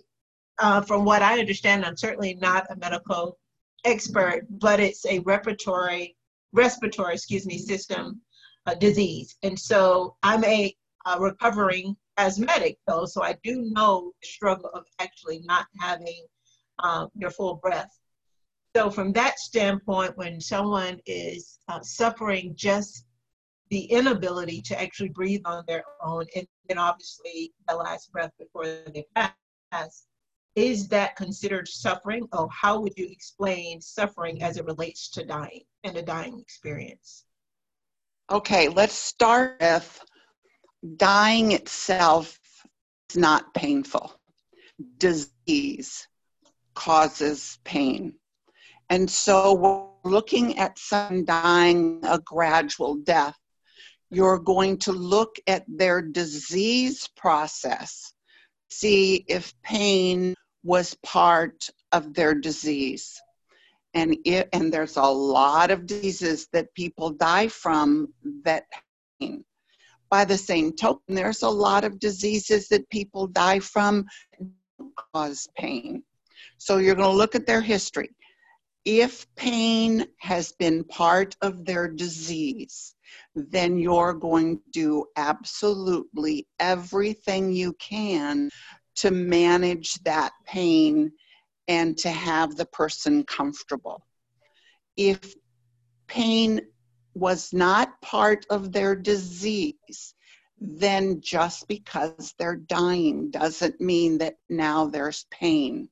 uh, 0.60 0.82
from 0.82 1.06
what 1.06 1.24
I 1.24 1.40
understand, 1.40 1.86
I'm 1.86 1.98
certainly 1.98 2.36
not 2.36 2.68
a 2.70 2.76
medical 2.76 3.40
expert, 3.84 4.46
but 4.48 4.80
it's 4.80 5.08
a 5.08 5.20
respiratory, 5.20 6.16
respiratory, 6.54 7.16
excuse 7.16 7.48
me, 7.48 7.58
system 7.58 8.22
uh, 8.68 8.76
disease. 8.76 9.38
And 9.44 9.58
so 9.58 10.16
I'm 10.22 10.44
a, 10.44 10.76
a 11.06 11.20
recovering 11.20 11.96
asthmatic 12.18 12.78
though, 12.88 13.06
so 13.06 13.24
I 13.24 13.36
do 13.44 13.62
know 13.72 14.12
the 14.22 14.28
struggle 14.28 14.70
of 14.74 14.86
actually 15.00 15.42
not 15.46 15.68
having 15.80 16.26
um, 16.80 17.10
your 17.16 17.32
full 17.32 17.56
breath. 17.56 17.98
So 18.76 18.92
from 18.92 19.14
that 19.14 19.40
standpoint, 19.40 20.18
when 20.18 20.40
someone 20.40 21.00
is 21.06 21.60
uh, 21.68 21.82
suffering 21.82 22.54
just 22.56 23.06
the 23.70 23.86
inability 23.86 24.62
to 24.62 24.80
actually 24.80 25.10
breathe 25.10 25.42
on 25.46 25.64
their 25.68 25.84
own, 26.04 26.26
and 26.36 26.48
then 26.68 26.78
obviously 26.78 27.54
the 27.68 27.76
last 27.76 28.12
breath 28.12 28.32
before 28.38 28.66
they 28.66 29.06
pass, 29.16 30.06
is 30.56 30.88
that 30.90 31.16
considered 31.16 31.68
suffering? 31.68 32.28
Or 32.34 32.50
how 32.52 32.80
would 32.82 32.98
you 32.98 33.08
explain 33.10 33.82
suffering 33.82 34.42
as 34.42 34.58
it 34.58 34.66
relates 34.66 35.10
to 35.12 35.26
dying 35.26 35.62
and 35.84 35.98
a 35.98 36.02
dying 36.02 36.40
experience? 36.40 37.27
Okay, 38.30 38.68
let's 38.68 38.94
start 38.94 39.56
with 39.62 40.04
dying 40.98 41.54
itself 41.54 42.38
is 43.10 43.16
not 43.16 43.54
painful. 43.54 44.20
Disease 44.98 46.06
causes 46.74 47.58
pain. 47.64 48.16
And 48.90 49.10
so 49.10 49.54
we're 49.54 50.12
looking 50.12 50.58
at 50.58 50.78
someone 50.78 51.24
dying 51.24 52.02
a 52.04 52.20
gradual 52.20 52.96
death. 52.96 53.38
You're 54.10 54.40
going 54.40 54.80
to 54.80 54.92
look 54.92 55.38
at 55.48 55.64
their 55.68 56.02
disease 56.02 57.08
process, 57.16 58.12
see 58.70 59.24
if 59.30 59.54
pain 59.64 60.36
was 60.64 60.98
part 61.02 61.70
of 61.94 62.14
their 62.14 62.36
disease. 62.36 63.22
And, 63.98 64.16
it, 64.26 64.48
and 64.54 64.72
there's 64.72 64.98
a 64.98 65.02
lot 65.02 65.72
of 65.72 65.88
diseases 65.88 66.48
that 66.54 66.72
people 66.76 67.10
die 67.10 67.48
from 67.48 68.14
that 68.44 68.66
pain. 69.20 69.44
By 70.12 70.24
the 70.24 70.38
same 70.38 70.76
token, 70.76 71.16
there's 71.16 71.42
a 71.42 71.50
lot 71.50 71.84
of 71.84 72.00
diseases 72.00 72.68
that 72.68 72.88
people 72.92 73.26
die 73.26 73.60
from 73.60 74.06
cause 75.14 75.50
pain. 75.58 76.04
So 76.60 76.78
you're 76.78 76.94
going 76.94 77.10
to 77.10 77.18
look 77.18 77.34
at 77.34 77.48
their 77.48 77.62
history. 77.62 78.12
If 78.86 79.26
pain 79.36 80.06
has 80.20 80.54
been 80.60 80.84
part 80.84 81.36
of 81.42 81.66
their 81.66 81.88
disease, 81.88 82.94
then 83.34 83.80
you're 83.80 84.14
going 84.14 84.58
to 84.58 84.64
do 84.72 85.06
absolutely 85.16 86.48
everything 86.60 87.52
you 87.52 87.74
can 87.74 88.52
to 88.98 89.10
manage 89.10 89.96
that 90.04 90.34
pain 90.46 91.12
and 91.68 91.98
to 91.98 92.10
have 92.10 92.56
the 92.56 92.66
person 92.66 93.24
comfortable. 93.24 94.06
If 94.96 95.36
pain 96.08 96.62
was 97.14 97.54
not 97.54 98.00
part 98.02 98.46
of 98.50 98.72
their 98.72 98.96
disease, 98.96 100.16
then 100.60 101.22
just 101.22 101.68
because 101.68 102.34
they're 102.38 102.56
dying 102.56 103.30
doesn't 103.30 103.80
mean 103.80 104.18
that 104.20 104.36
now 104.50 104.88
there's 104.88 105.26
pain. 105.30 105.90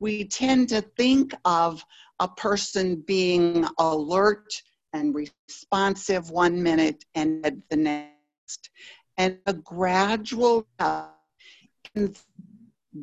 We 0.00 0.24
tend 0.24 0.68
to 0.70 0.82
think 0.82 1.34
of 1.44 1.84
a 2.20 2.28
person 2.28 3.02
being 3.06 3.66
alert 3.78 4.62
and 4.92 5.14
responsive 5.14 6.30
one 6.30 6.62
minute 6.62 7.04
and 7.14 7.62
the 7.68 7.76
next. 7.76 8.70
And 9.16 9.38
a 9.46 9.52
gradual 9.52 10.66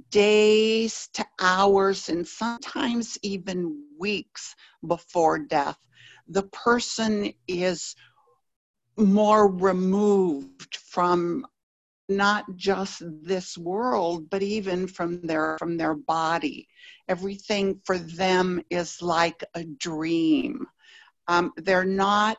days 0.10 1.10
to 1.13 1.25
hours 1.39 2.10
and 2.10 2.27
sometimes 2.27 3.18
even 3.22 3.84
weeks 4.00 4.56
before 4.86 5.39
death, 5.39 5.77
the 6.27 6.44
person 6.44 7.34
is 7.48 7.96
more 8.98 9.48
removed 9.48 10.77
from 10.77 11.46
not 12.08 12.46
just 12.56 13.01
this 13.24 13.58
world 13.58 14.30
but 14.30 14.44
even 14.44 14.88
from 14.88 15.22
their 15.22 15.58
from 15.58 15.77
their 15.77 15.96
body. 15.96 16.68
Everything 17.08 17.80
for 17.84 17.98
them 17.98 18.62
is 18.70 19.01
like 19.01 19.44
a 19.54 19.63
dream. 19.63 20.68
Um, 21.27 21.51
they're 21.58 21.84
not 21.84 22.38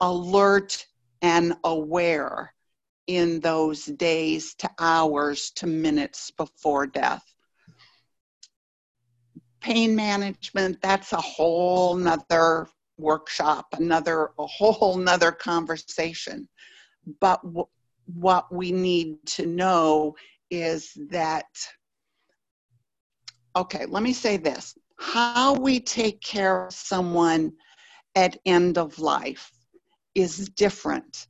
alert 0.00 0.86
and 1.22 1.54
aware 1.64 2.54
in 3.06 3.40
those 3.40 3.84
days 3.84 4.54
to 4.54 4.70
hours 4.78 5.50
to 5.52 5.66
minutes 5.66 6.30
before 6.30 6.86
death. 6.86 7.22
Pain 9.60 9.96
management 9.96 10.80
that's 10.80 11.12
a 11.12 11.20
whole 11.20 11.94
nother 11.96 12.68
workshop 12.98 13.66
another 13.78 14.30
a 14.38 14.46
whole 14.46 14.96
nother 14.96 15.32
conversation. 15.32 16.48
But 17.20 17.42
w- 17.42 17.68
what 18.06 18.52
we 18.52 18.72
need 18.72 19.24
to 19.26 19.46
know 19.46 20.16
is 20.50 20.92
that, 21.10 21.46
okay, 23.56 23.86
let 23.86 24.02
me 24.02 24.12
say 24.12 24.36
this. 24.36 24.76
How 24.98 25.54
we 25.54 25.80
take 25.80 26.20
care 26.20 26.66
of 26.66 26.72
someone 26.72 27.52
at 28.14 28.38
end 28.46 28.78
of 28.78 28.98
life 28.98 29.50
is 30.14 30.48
different 30.50 31.26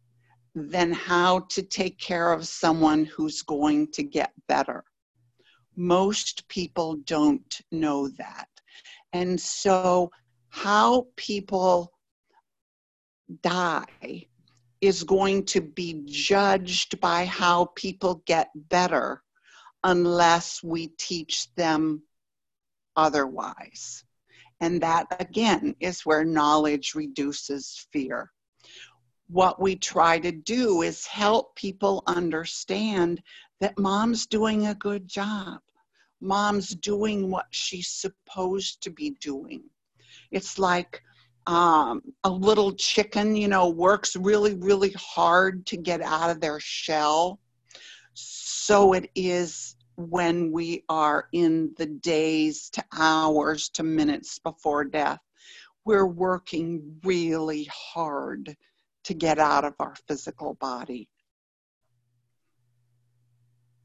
than 0.56 0.90
how 0.90 1.40
to 1.50 1.62
take 1.62 1.98
care 1.98 2.32
of 2.32 2.48
someone 2.48 3.04
who's 3.04 3.42
going 3.42 3.92
to 3.92 4.02
get 4.02 4.32
better. 4.48 4.82
Most 5.76 6.48
people 6.48 6.96
don't 7.04 7.60
know 7.70 8.08
that. 8.08 8.48
And 9.12 9.38
so, 9.38 10.10
how 10.48 11.08
people 11.16 11.92
die 13.42 14.26
is 14.80 15.04
going 15.04 15.44
to 15.44 15.60
be 15.60 16.02
judged 16.06 17.00
by 17.00 17.26
how 17.26 17.66
people 17.74 18.22
get 18.24 18.48
better 18.54 19.22
unless 19.84 20.62
we 20.62 20.88
teach 20.98 21.54
them 21.54 22.02
otherwise. 22.96 24.04
And 24.60 24.80
that, 24.80 25.06
again, 25.20 25.76
is 25.80 26.06
where 26.06 26.24
knowledge 26.24 26.94
reduces 26.94 27.86
fear. 27.92 28.32
What 29.28 29.60
we 29.60 29.76
try 29.76 30.18
to 30.20 30.30
do 30.30 30.82
is 30.82 31.06
help 31.06 31.56
people 31.56 32.02
understand 32.06 33.22
that 33.60 33.78
mom's 33.78 34.26
doing 34.26 34.66
a 34.66 34.74
good 34.74 35.08
job. 35.08 35.60
Mom's 36.20 36.70
doing 36.70 37.30
what 37.30 37.46
she's 37.50 37.88
supposed 37.88 38.82
to 38.82 38.90
be 38.90 39.10
doing. 39.20 39.64
It's 40.30 40.58
like 40.58 41.02
um, 41.46 42.02
a 42.24 42.30
little 42.30 42.72
chicken, 42.72 43.36
you 43.36 43.48
know, 43.48 43.68
works 43.68 44.16
really, 44.16 44.54
really 44.54 44.94
hard 44.96 45.66
to 45.66 45.76
get 45.76 46.02
out 46.02 46.30
of 46.30 46.40
their 46.40 46.60
shell. 46.60 47.38
So 48.14 48.92
it 48.92 49.10
is 49.14 49.76
when 49.96 50.52
we 50.52 50.84
are 50.88 51.28
in 51.32 51.74
the 51.78 51.86
days 51.86 52.70
to 52.70 52.84
hours 52.92 53.68
to 53.70 53.82
minutes 53.82 54.38
before 54.38 54.84
death. 54.84 55.20
We're 55.84 56.06
working 56.06 56.98
really 57.04 57.68
hard 57.72 58.56
to 59.06 59.14
get 59.14 59.38
out 59.38 59.64
of 59.64 59.74
our 59.80 59.94
physical 60.06 60.54
body. 60.54 61.08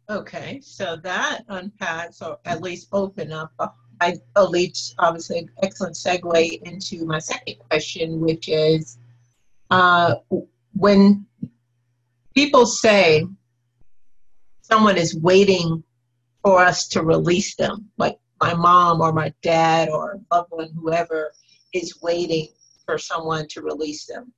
Okay, 0.10 0.60
so 0.62 0.98
that 0.98 1.44
unpacks 1.48 2.22
or 2.22 2.38
at 2.46 2.62
least 2.62 2.90
open 2.92 3.32
up 3.32 3.54
I 4.01 4.18
leads 4.50 4.96
obviously 4.98 5.48
excellent 5.62 5.96
segue 5.96 6.62
into 6.63 7.06
my 7.06 7.20
second 7.20 7.58
question, 7.70 8.20
which 8.20 8.50
is 8.50 8.98
uh, 9.70 10.16
when 10.74 11.28
people 12.34 12.66
say 12.66 13.28
someone 14.62 14.98
is 14.98 15.16
waiting 15.16 15.84
for 16.44 16.60
us 16.62 16.88
to 16.90 17.04
release 17.04 17.56
them, 17.56 17.92
like 18.00 18.18
my 18.42 18.56
mom 18.56 19.01
or 19.01 19.13
my 19.13 19.32
dad 19.44 19.88
or 19.90 20.20
loved 20.32 20.50
one, 20.50 20.72
whoever 20.74 21.32
is 21.74 22.01
waiting 22.01 22.48
for 22.88 22.98
someone 22.98 23.48
to 23.50 23.62
release 23.62 24.08
them. 24.08 24.34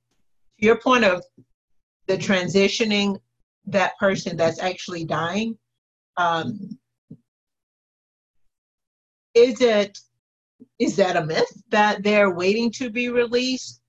To 0.60 0.66
your 0.66 0.78
point 0.78 1.04
of 1.04 1.24
the 2.06 2.16
transitioning 2.16 3.18
that 3.66 3.98
person 3.98 4.36
that's 4.36 4.60
actually 4.60 5.04
dying, 5.04 5.58
um, 6.16 6.78
is 9.34 9.60
it 9.60 9.98
is 10.78 10.96
that 10.96 11.16
a 11.16 11.24
myth 11.24 11.62
that 11.70 12.02
they're 12.02 12.34
waiting 12.34 12.70
to 12.72 12.90
be 12.90 13.08
released? 13.08 13.80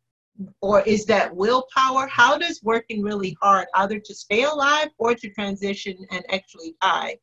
Or 0.61 0.81
is 0.81 1.05
that 1.05 1.33
willpower? 1.33 2.07
How 2.07 2.37
does 2.37 2.61
working 2.61 3.01
really 3.01 3.37
hard 3.41 3.67
either 3.75 3.99
to 3.99 4.13
stay 4.13 4.43
alive 4.43 4.89
or 4.97 5.15
to 5.15 5.29
transition 5.29 5.95
and 6.11 6.25
actually 6.29 6.75
die? 6.81 7.17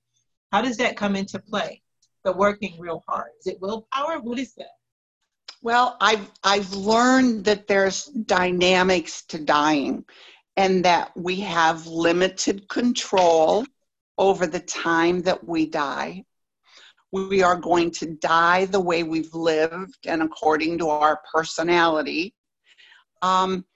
How 0.50 0.62
does 0.62 0.78
that 0.78 0.96
come 0.96 1.14
into 1.14 1.38
play? 1.38 1.82
The 2.25 2.32
working 2.32 2.78
real 2.80 3.02
hard. 3.06 3.30
Is 3.40 3.49
it 3.49 3.61
willpower? 3.61 4.20
What 4.20 4.38
is 4.38 4.54
that 4.54 4.70
well 5.62 5.97
i've 6.00 6.31
i've 6.45 6.73
learned 6.73 7.45
that 7.45 7.66
there's 7.66 8.07
dynamics 8.07 9.23
to 9.23 9.38
dying 9.38 10.04
and 10.57 10.85
that 10.85 11.11
we 11.16 11.40
have 11.40 11.87
limited 11.87 12.69
control 12.69 13.64
over 14.19 14.47
the 14.47 14.61
time 14.61 15.23
that 15.23 15.47
we 15.47 15.66
die 15.66 16.23
we 17.12 17.42
are 17.42 17.57
going 17.57 17.90
to 17.90 18.07
die 18.07 18.64
the 18.64 18.81
way 18.81 19.02
we've 19.02 19.35
lived 19.35 20.07
and 20.07 20.23
according 20.23 20.78
to 20.78 20.88
our 20.88 21.21
personality. 21.33 22.35
Um, 23.21 23.66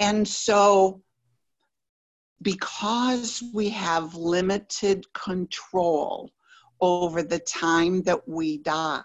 and 0.00 0.26
so, 0.26 1.00
because 2.42 3.42
we 3.54 3.68
have 3.70 4.14
limited 4.14 5.10
control 5.12 6.30
over 6.80 7.22
the 7.22 7.38
time 7.38 8.02
that 8.02 8.26
we 8.26 8.58
die, 8.58 9.02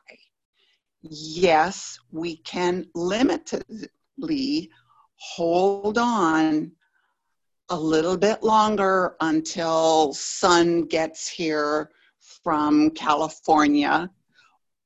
yes, 1.09 1.99
we 2.11 2.37
can 2.37 2.85
limitedly 2.95 4.69
hold 5.17 5.97
on 5.97 6.71
a 7.69 7.79
little 7.79 8.17
bit 8.17 8.43
longer 8.43 9.15
until 9.21 10.13
sun 10.13 10.83
gets 10.83 11.27
here 11.27 11.89
from 12.43 12.91
California, 12.91 14.09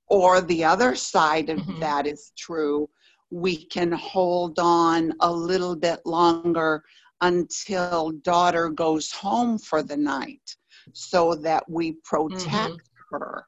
or 0.08 0.42
the 0.42 0.64
other 0.64 0.96
side 0.96 1.50
of 1.50 1.60
mm-hmm. 1.60 1.80
that 1.80 2.08
is 2.08 2.32
true, 2.38 2.90
we 3.32 3.66
can 3.66 3.92
hold 3.92 4.58
on 4.60 5.14
a 5.20 5.32
little 5.32 5.76
bit 5.76 6.00
longer 6.06 6.84
until 7.22 8.12
daughter 8.24 8.70
goes 8.70 9.12
home 9.12 9.58
for 9.58 9.84
the 9.84 9.98
night 9.98 10.56
so 10.94 11.36
that 11.36 11.70
we 11.70 11.94
protect 12.04 12.48
mm-hmm. 12.48 13.16
her. 13.16 13.46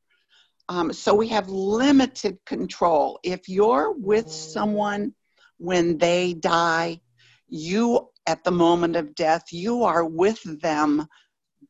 Um, 0.72 0.94
so 0.94 1.14
we 1.14 1.28
have 1.28 1.50
limited 1.50 2.38
control. 2.46 3.20
If 3.24 3.50
you're 3.50 3.92
with 3.92 4.32
someone 4.32 5.14
when 5.58 5.98
they 5.98 6.34
die, 6.34 7.02
you, 7.50 8.08
at 8.26 8.46
the 8.46 8.52
moment 8.52 8.96
of 8.96 9.14
death, 9.14 9.52
you 9.52 9.84
are 9.84 10.06
with 10.06 10.42
them 10.62 11.08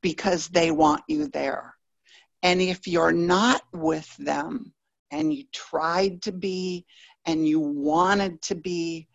because 0.04 0.50
they 0.50 0.70
want 0.70 1.02
you 1.08 1.26
there. 1.30 1.74
And 2.44 2.62
if 2.62 2.88
you're 2.88 3.12
not 3.12 3.64
with 3.74 4.16
them 4.18 4.72
and 5.10 5.34
you 5.34 5.46
tried 5.52 6.22
to 6.22 6.32
be 6.32 6.86
and 7.26 7.48
you 7.48 7.60
wanted 7.60 8.40
to 8.44 8.56
be, 8.56 9.08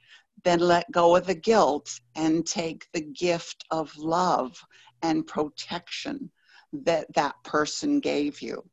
then 0.43 0.59
let 0.59 0.91
go 0.91 1.15
of 1.15 1.29
the 1.29 1.35
guilt 1.37 2.01
and 2.17 2.45
take 2.45 2.89
the 2.93 3.03
gift 3.03 3.65
of 3.71 3.97
love 3.97 4.61
and 5.03 5.29
protection 5.29 6.33
that 6.73 7.07
that 7.15 7.37
person 7.45 8.01
gave 8.01 8.43
you. 8.43 8.69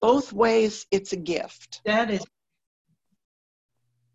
Both 0.00 0.32
ways, 0.32 0.86
it's 0.90 1.12
a 1.12 1.16
gift. 1.16 1.82
That 1.84 2.10
is 2.10 2.24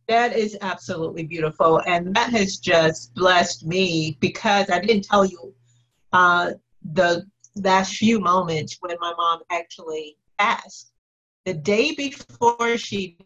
that 0.07 0.37
is 0.37 0.57
absolutely 0.61 1.23
beautiful, 1.23 1.81
and 1.87 2.13
that 2.15 2.29
has 2.31 2.57
just 2.57 3.13
blessed 3.15 3.65
me 3.65 4.17
because 4.19 4.69
I 4.69 4.79
didn't 4.79 5.03
tell 5.03 5.25
you 5.25 5.53
uh, 6.13 6.51
the 6.93 7.25
last 7.55 7.95
few 7.95 8.19
moments 8.19 8.77
when 8.81 8.97
my 8.99 9.13
mom 9.17 9.41
actually 9.51 10.17
passed. 10.37 10.91
The 11.45 11.53
day 11.53 11.93
before 11.93 12.77
she 12.77 13.17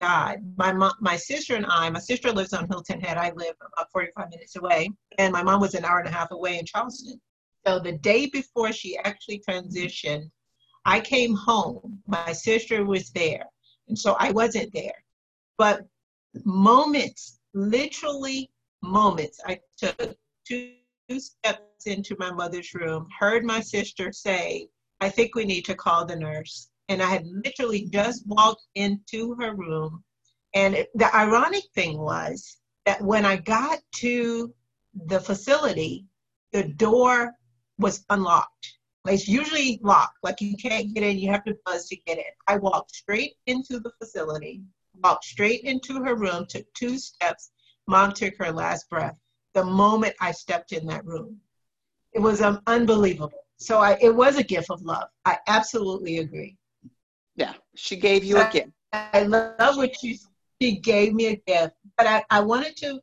died, 0.00 0.42
my 0.56 0.72
mom, 0.72 0.92
my 1.00 1.16
sister 1.16 1.54
and 1.56 1.66
I, 1.66 1.88
my 1.90 1.98
sister 1.98 2.30
lives 2.32 2.52
on 2.52 2.68
Hilton 2.68 3.00
Head. 3.00 3.16
I 3.16 3.32
live 3.36 3.54
about 3.60 3.90
45 3.92 4.30
minutes 4.30 4.56
away, 4.56 4.90
and 5.18 5.32
my 5.32 5.42
mom 5.42 5.60
was 5.60 5.74
an 5.74 5.84
hour 5.84 5.98
and 5.98 6.08
a 6.08 6.12
half 6.12 6.30
away 6.30 6.58
in 6.58 6.66
Charleston. 6.66 7.20
So 7.66 7.78
the 7.78 7.92
day 7.92 8.26
before 8.26 8.72
she 8.72 8.98
actually 8.98 9.42
transitioned, 9.48 10.30
I 10.88 11.00
came 11.00 11.34
home. 11.34 12.02
My 12.06 12.32
sister 12.32 12.82
was 12.82 13.10
there, 13.10 13.44
and 13.88 13.98
so 13.98 14.16
I 14.18 14.30
wasn't 14.30 14.72
there. 14.72 15.04
But 15.58 15.86
moments, 16.46 17.40
literally 17.52 18.50
moments, 18.82 19.38
I 19.46 19.60
took 19.76 20.16
two 20.46 20.72
steps 21.18 21.84
into 21.84 22.16
my 22.18 22.32
mother's 22.32 22.72
room, 22.72 23.06
heard 23.18 23.44
my 23.44 23.60
sister 23.60 24.12
say, 24.12 24.68
I 25.00 25.10
think 25.10 25.34
we 25.34 25.44
need 25.44 25.66
to 25.66 25.74
call 25.74 26.06
the 26.06 26.16
nurse. 26.16 26.70
And 26.88 27.02
I 27.02 27.10
had 27.10 27.26
literally 27.26 27.86
just 27.92 28.26
walked 28.26 28.66
into 28.74 29.34
her 29.40 29.54
room. 29.54 30.02
And 30.54 30.74
it, 30.74 30.88
the 30.94 31.14
ironic 31.14 31.64
thing 31.74 31.98
was 31.98 32.56
that 32.86 33.02
when 33.02 33.26
I 33.26 33.36
got 33.36 33.80
to 33.96 34.54
the 35.06 35.20
facility, 35.20 36.06
the 36.52 36.64
door 36.64 37.34
was 37.78 38.06
unlocked. 38.08 38.77
It's 39.08 39.28
usually 39.28 39.80
locked, 39.82 40.18
like 40.22 40.40
you 40.40 40.56
can't 40.56 40.92
get 40.94 41.02
in, 41.02 41.18
you 41.18 41.30
have 41.30 41.44
to 41.44 41.56
buzz 41.64 41.88
to 41.88 41.96
get 42.06 42.18
in. 42.18 42.24
I 42.46 42.56
walked 42.56 42.94
straight 42.94 43.34
into 43.46 43.80
the 43.80 43.92
facility, 43.98 44.62
walked 45.02 45.24
straight 45.24 45.62
into 45.62 46.02
her 46.04 46.14
room, 46.14 46.46
took 46.48 46.66
two 46.74 46.98
steps. 46.98 47.50
Mom 47.86 48.12
took 48.12 48.36
her 48.38 48.52
last 48.52 48.88
breath 48.90 49.18
the 49.54 49.64
moment 49.64 50.14
I 50.20 50.32
stepped 50.32 50.72
in 50.72 50.86
that 50.86 51.04
room. 51.04 51.38
It 52.12 52.20
was 52.20 52.40
um, 52.40 52.60
unbelievable. 52.66 53.44
So 53.56 53.78
I, 53.78 53.98
it 54.00 54.14
was 54.14 54.38
a 54.38 54.42
gift 54.42 54.70
of 54.70 54.82
love. 54.82 55.08
I 55.24 55.38
absolutely 55.48 56.18
agree. 56.18 56.56
Yeah, 57.36 57.54
she 57.74 57.96
gave 57.96 58.24
you 58.24 58.38
a 58.38 58.48
gift. 58.50 58.70
I 58.92 59.22
love 59.22 59.76
what 59.76 60.02
you. 60.02 60.16
She 60.60 60.78
gave 60.80 61.14
me 61.14 61.26
a 61.26 61.36
gift, 61.46 61.74
but 61.96 62.06
I, 62.06 62.24
I 62.30 62.40
wanted 62.40 62.76
to 62.78 63.00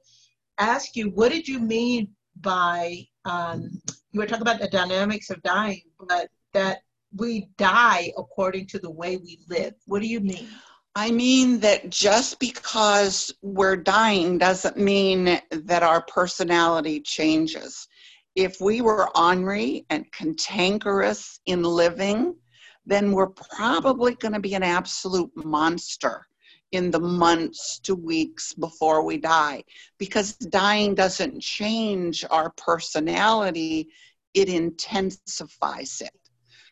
ask 0.57 0.95
you, 0.95 1.09
what 1.11 1.31
did 1.31 1.47
you 1.47 1.59
mean 1.59 2.09
by 2.41 3.07
um, 3.23 3.81
you 4.15 4.21
were 4.21 4.28
talking 4.28 4.43
about 4.43 4.62
the 4.62 4.69
dynamics 4.69 5.30
of 5.30 5.43
dying, 5.43 5.82
but 6.08 6.30
that 6.54 6.80
we 7.17 7.49
die 7.58 8.13
according 8.17 8.65
to 8.67 8.80
the 8.80 8.89
way 8.89 9.17
we 9.17 9.39
live. 9.49 9.73
What 9.88 10.01
do 10.01 10.08
you 10.08 10.21
mean? 10.21 10.47
I 10.95 11.12
mean 11.12 11.60
that 11.60 11.89
just 11.89 12.39
because 12.39 13.34
we're 13.41 13.75
dying 13.75 14.38
doesn't 14.38 14.78
mean 14.78 15.41
that 15.51 15.84
our 15.84 16.01
personality 16.04 17.01
changes 17.01 17.89
if 18.36 18.62
we 18.62 18.80
were 18.80 19.10
ornery 19.17 19.86
and 19.89 20.10
cantankerous 20.13 21.41
in 21.45 21.63
living, 21.63 22.38
then 22.86 23.12
we're 23.12 23.28
probably 23.28 24.15
going 24.15 24.34
to 24.34 24.39
be 24.39 24.54
an 24.54 24.63
absolute 24.63 25.32
monster 25.36 26.25
in 26.71 26.91
the 26.91 26.99
months 26.99 27.80
to 27.80 27.95
weeks 27.95 28.54
before 28.54 29.04
we 29.04 29.17
die 29.17 29.63
because 29.97 30.34
dying 30.34 30.95
doesn't 30.95 31.39
change 31.39 32.25
our 32.30 32.51
personality, 32.58 33.89
it 34.34 34.49
intensifies 34.49 36.01
it. 36.01 36.12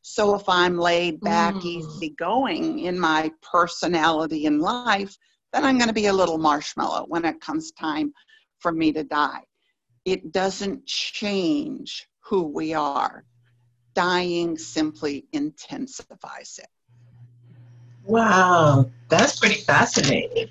So 0.01 0.35
if 0.35 0.49
I'm 0.49 0.77
laid 0.77 1.21
back, 1.21 1.55
mm. 1.55 1.63
easygoing 1.63 2.79
in 2.79 2.99
my 2.99 3.31
personality 3.41 4.45
in 4.45 4.59
life, 4.59 5.15
then 5.53 5.63
I'm 5.63 5.77
going 5.77 5.87
to 5.87 5.93
be 5.93 6.07
a 6.07 6.13
little 6.13 6.37
marshmallow 6.37 7.05
when 7.07 7.23
it 7.23 7.39
comes 7.39 7.71
time 7.71 8.13
for 8.59 8.71
me 8.71 8.91
to 8.91 9.03
die 9.03 9.43
it 10.05 10.31
doesn't 10.31 10.85
change 10.85 12.07
who 12.21 12.43
we 12.43 12.73
are. 12.73 13.23
Dying 13.93 14.57
simply 14.57 15.25
intensifies 15.33 16.59
it. 16.61 16.69
Wow, 18.05 18.89
that's 19.09 19.39
pretty 19.39 19.61
fascinating. 19.61 20.49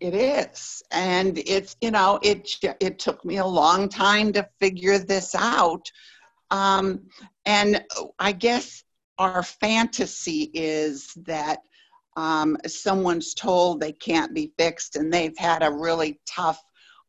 It 0.00 0.14
is, 0.14 0.82
and 0.92 1.38
it's 1.38 1.76
you 1.80 1.90
know 1.90 2.20
it 2.22 2.48
it 2.80 2.98
took 2.98 3.24
me 3.24 3.38
a 3.38 3.46
long 3.46 3.88
time 3.88 4.32
to 4.34 4.48
figure 4.60 4.98
this 4.98 5.34
out, 5.34 5.90
um, 6.50 7.08
and 7.44 7.84
I 8.18 8.32
guess 8.32 8.84
our 9.18 9.42
fantasy 9.42 10.50
is 10.54 11.12
that 11.26 11.58
um, 12.16 12.56
someone's 12.66 13.34
told 13.34 13.80
they 13.80 13.92
can't 13.92 14.32
be 14.32 14.52
fixed 14.56 14.96
and 14.96 15.12
they've 15.12 15.36
had 15.36 15.62
a 15.62 15.70
really 15.70 16.20
tough 16.26 16.62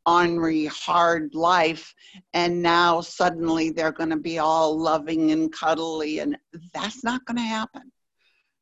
ornery, 0.06 0.66
hard 0.66 1.36
life, 1.36 1.94
and 2.34 2.62
now 2.62 3.02
suddenly 3.02 3.70
they're 3.70 3.92
going 3.92 4.10
to 4.10 4.18
be 4.18 4.40
all 4.40 4.78
loving 4.78 5.32
and 5.32 5.52
cuddly, 5.52 6.20
and 6.20 6.38
that's 6.74 7.04
not 7.04 7.24
going 7.26 7.38
to 7.38 7.44
happen. 7.44 7.92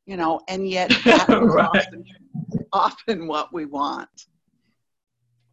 You 0.08 0.16
know, 0.16 0.40
and 0.48 0.66
yet 0.66 0.90
that's 1.04 1.28
right. 1.28 1.68
often, 1.68 2.04
often 2.72 3.26
what 3.28 3.52
we 3.52 3.66
want. 3.66 4.08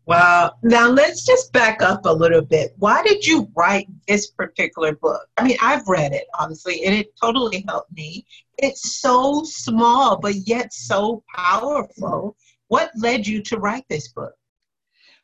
Wow. 0.05 0.53
Now 0.63 0.87
let's 0.87 1.25
just 1.25 1.51
back 1.51 1.81
up 1.81 2.05
a 2.05 2.13
little 2.13 2.41
bit. 2.41 2.73
Why 2.77 3.03
did 3.03 3.27
you 3.27 3.49
write 3.53 3.87
this 4.07 4.27
particular 4.27 4.95
book? 4.95 5.27
I 5.35 5.43
mean, 5.43 5.57
I've 5.61 5.85
read 5.89 6.13
it, 6.13 6.25
obviously, 6.39 6.85
and 6.85 6.95
it 6.95 7.07
totally 7.21 7.65
helped 7.67 7.91
me. 7.91 8.25
It's 8.57 9.01
so 9.01 9.43
small, 9.43 10.17
but 10.17 10.35
yet 10.47 10.73
so 10.73 11.21
powerful. 11.35 12.37
What 12.69 12.91
led 12.95 13.27
you 13.27 13.41
to 13.43 13.57
write 13.57 13.83
this 13.89 14.07
book? 14.07 14.35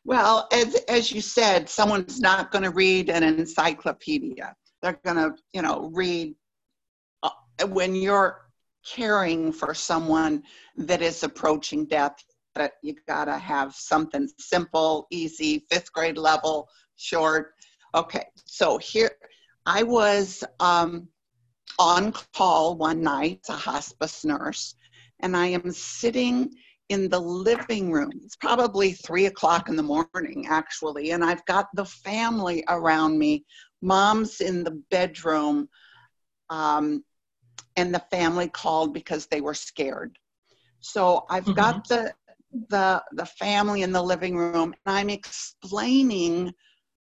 Well, 0.04 0.46
as, 0.52 0.74
as 0.88 1.10
you 1.10 1.22
said, 1.22 1.70
someone's 1.70 2.20
not 2.20 2.50
going 2.50 2.64
to 2.64 2.70
read 2.70 3.08
an 3.08 3.22
encyclopedia. 3.22 4.54
They're 4.82 5.00
going 5.04 5.16
to, 5.16 5.36
you 5.54 5.62
know, 5.62 5.90
read 5.94 6.34
uh, 7.22 7.30
when 7.68 7.94
you're 7.94 8.41
caring 8.84 9.52
for 9.52 9.74
someone 9.74 10.42
that 10.76 11.02
is 11.02 11.22
approaching 11.22 11.86
death 11.86 12.16
but 12.54 12.74
you 12.82 12.94
gotta 13.08 13.36
have 13.36 13.74
something 13.74 14.28
simple, 14.38 15.06
easy, 15.10 15.64
fifth 15.70 15.92
grade 15.92 16.18
level, 16.18 16.68
short. 16.96 17.54
Okay, 17.94 18.26
so 18.44 18.78
here 18.78 19.10
I 19.66 19.82
was 19.82 20.44
um, 20.60 21.08
on 21.78 22.12
call 22.34 22.76
one 22.76 23.02
night, 23.02 23.40
a 23.48 23.52
hospice 23.52 24.24
nurse, 24.24 24.74
and 25.20 25.36
I 25.36 25.46
am 25.46 25.70
sitting 25.70 26.54
in 26.88 27.08
the 27.08 27.18
living 27.18 27.90
room. 27.90 28.12
It's 28.22 28.36
probably 28.36 28.92
three 28.92 29.26
o'clock 29.26 29.68
in 29.68 29.76
the 29.76 29.82
morning, 29.82 30.46
actually, 30.48 31.12
and 31.12 31.24
I've 31.24 31.44
got 31.46 31.68
the 31.74 31.86
family 31.86 32.64
around 32.68 33.18
me. 33.18 33.44
Mom's 33.80 34.40
in 34.40 34.62
the 34.62 34.82
bedroom, 34.90 35.68
um, 36.50 37.02
and 37.76 37.94
the 37.94 38.04
family 38.10 38.48
called 38.48 38.92
because 38.92 39.26
they 39.26 39.40
were 39.40 39.54
scared. 39.54 40.18
So 40.80 41.24
I've 41.30 41.44
mm-hmm. 41.44 41.52
got 41.52 41.88
the 41.88 42.12
the 42.68 43.02
the 43.12 43.26
family 43.26 43.82
in 43.82 43.92
the 43.92 44.02
living 44.02 44.36
room 44.36 44.74
and 44.84 44.98
i'm 44.98 45.08
explaining 45.08 46.52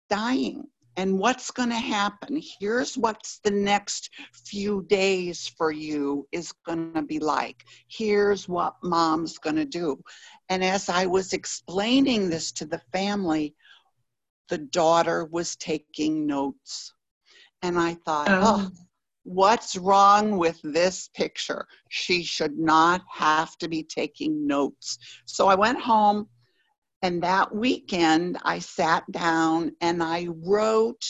dying 0.09 0.65
and 0.97 1.17
what's 1.17 1.49
going 1.49 1.69
to 1.69 1.75
happen. 1.75 2.41
Here's 2.59 2.97
what's 2.97 3.39
the 3.45 3.51
next 3.51 4.09
few 4.33 4.85
days 4.89 5.49
for 5.57 5.71
you 5.71 6.27
is 6.33 6.51
going 6.65 6.93
to 6.93 7.03
be 7.03 7.19
like. 7.19 7.63
Here's 7.87 8.49
what 8.49 8.73
mom's 8.83 9.37
going 9.37 9.55
to 9.55 9.65
do. 9.65 10.01
And 10.49 10.61
as 10.61 10.89
i 10.89 11.05
was 11.05 11.31
explaining 11.31 12.29
this 12.29 12.51
to 12.53 12.65
the 12.65 12.81
family 12.91 13.55
the 14.49 14.57
daughter 14.57 15.25
was 15.25 15.55
taking 15.55 16.27
notes. 16.27 16.93
And 17.61 17.79
i 17.79 17.93
thought 17.93 18.27
oh, 18.29 18.69
oh 18.69 18.88
What's 19.31 19.75
wrong 19.75 20.39
with 20.39 20.59
this 20.63 21.07
picture? 21.13 21.67
She 21.89 22.23
should 22.23 22.57
not 22.57 23.03
have 23.11 23.59
to 23.59 23.67
be 23.67 23.83
taking 23.83 24.47
notes. 24.47 24.97
So 25.25 25.47
I 25.47 25.53
went 25.53 25.79
home, 25.79 26.27
and 27.03 27.21
that 27.21 27.53
weekend 27.53 28.39
I 28.41 28.57
sat 28.57 29.03
down 29.11 29.73
and 29.81 30.01
I 30.01 30.29
wrote 30.31 31.05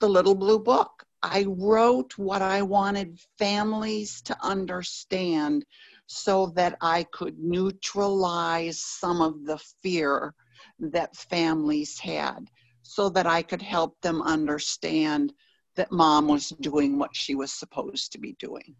the 0.00 0.08
little 0.08 0.34
blue 0.34 0.58
book. 0.58 1.04
I 1.22 1.44
wrote 1.46 2.16
what 2.16 2.40
I 2.40 2.62
wanted 2.62 3.20
families 3.38 4.22
to 4.22 4.36
understand 4.42 5.66
so 6.06 6.46
that 6.56 6.78
I 6.80 7.02
could 7.12 7.38
neutralize 7.38 8.80
some 8.80 9.20
of 9.20 9.44
the 9.44 9.58
fear 9.82 10.32
that 10.78 11.14
families 11.14 11.98
had, 11.98 12.48
so 12.80 13.10
that 13.10 13.26
I 13.26 13.42
could 13.42 13.60
help 13.60 14.00
them 14.00 14.22
understand 14.22 15.34
that 15.76 15.92
mom 15.92 16.28
was 16.28 16.50
doing 16.60 16.98
what 16.98 17.14
she 17.14 17.34
was 17.34 17.52
supposed 17.52 18.12
to 18.12 18.18
be 18.18 18.34
doing. 18.38 18.74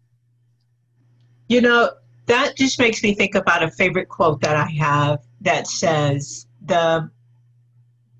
You 1.47 1.61
know, 1.61 1.91
that 2.25 2.57
just 2.57 2.79
makes 2.79 3.01
me 3.01 3.15
think 3.15 3.35
about 3.35 3.63
a 3.63 3.71
favorite 3.71 4.09
quote 4.09 4.41
that 4.41 4.55
I 4.55 4.69
have 4.71 5.19
that 5.41 5.67
says, 5.67 6.47
The 6.65 7.09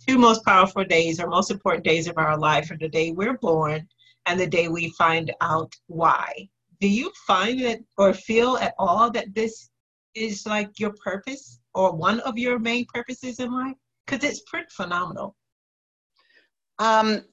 two 0.07 0.17
most 0.17 0.45
powerful 0.45 0.85
days 0.85 1.19
or 1.19 1.27
most 1.27 1.51
important 1.51 1.83
days 1.83 2.07
of 2.07 2.17
our 2.17 2.37
life 2.37 2.71
are 2.71 2.77
the 2.77 2.87
day 2.87 3.11
we're 3.11 3.37
born 3.37 3.87
and 4.25 4.39
the 4.39 4.47
day 4.47 4.67
we 4.67 4.89
find 4.91 5.33
out 5.41 5.73
why. 5.87 6.47
Do 6.79 6.87
you 6.87 7.11
find 7.25 7.59
it 7.59 7.83
or 7.97 8.13
feel 8.13 8.57
at 8.57 8.73
all 8.77 9.11
that 9.11 9.33
this 9.33 9.69
is 10.15 10.45
like 10.45 10.79
your 10.79 10.93
purpose 11.03 11.59
or 11.73 11.93
one 11.93 12.19
of 12.21 12.37
your 12.37 12.59
main 12.59 12.85
purposes 12.93 13.39
in 13.39 13.51
life? 13.51 13.75
Because 14.05 14.23
it's 14.23 14.41
pretty 14.47 14.67
phenomenal. 14.71 15.35
Um, 16.79 17.23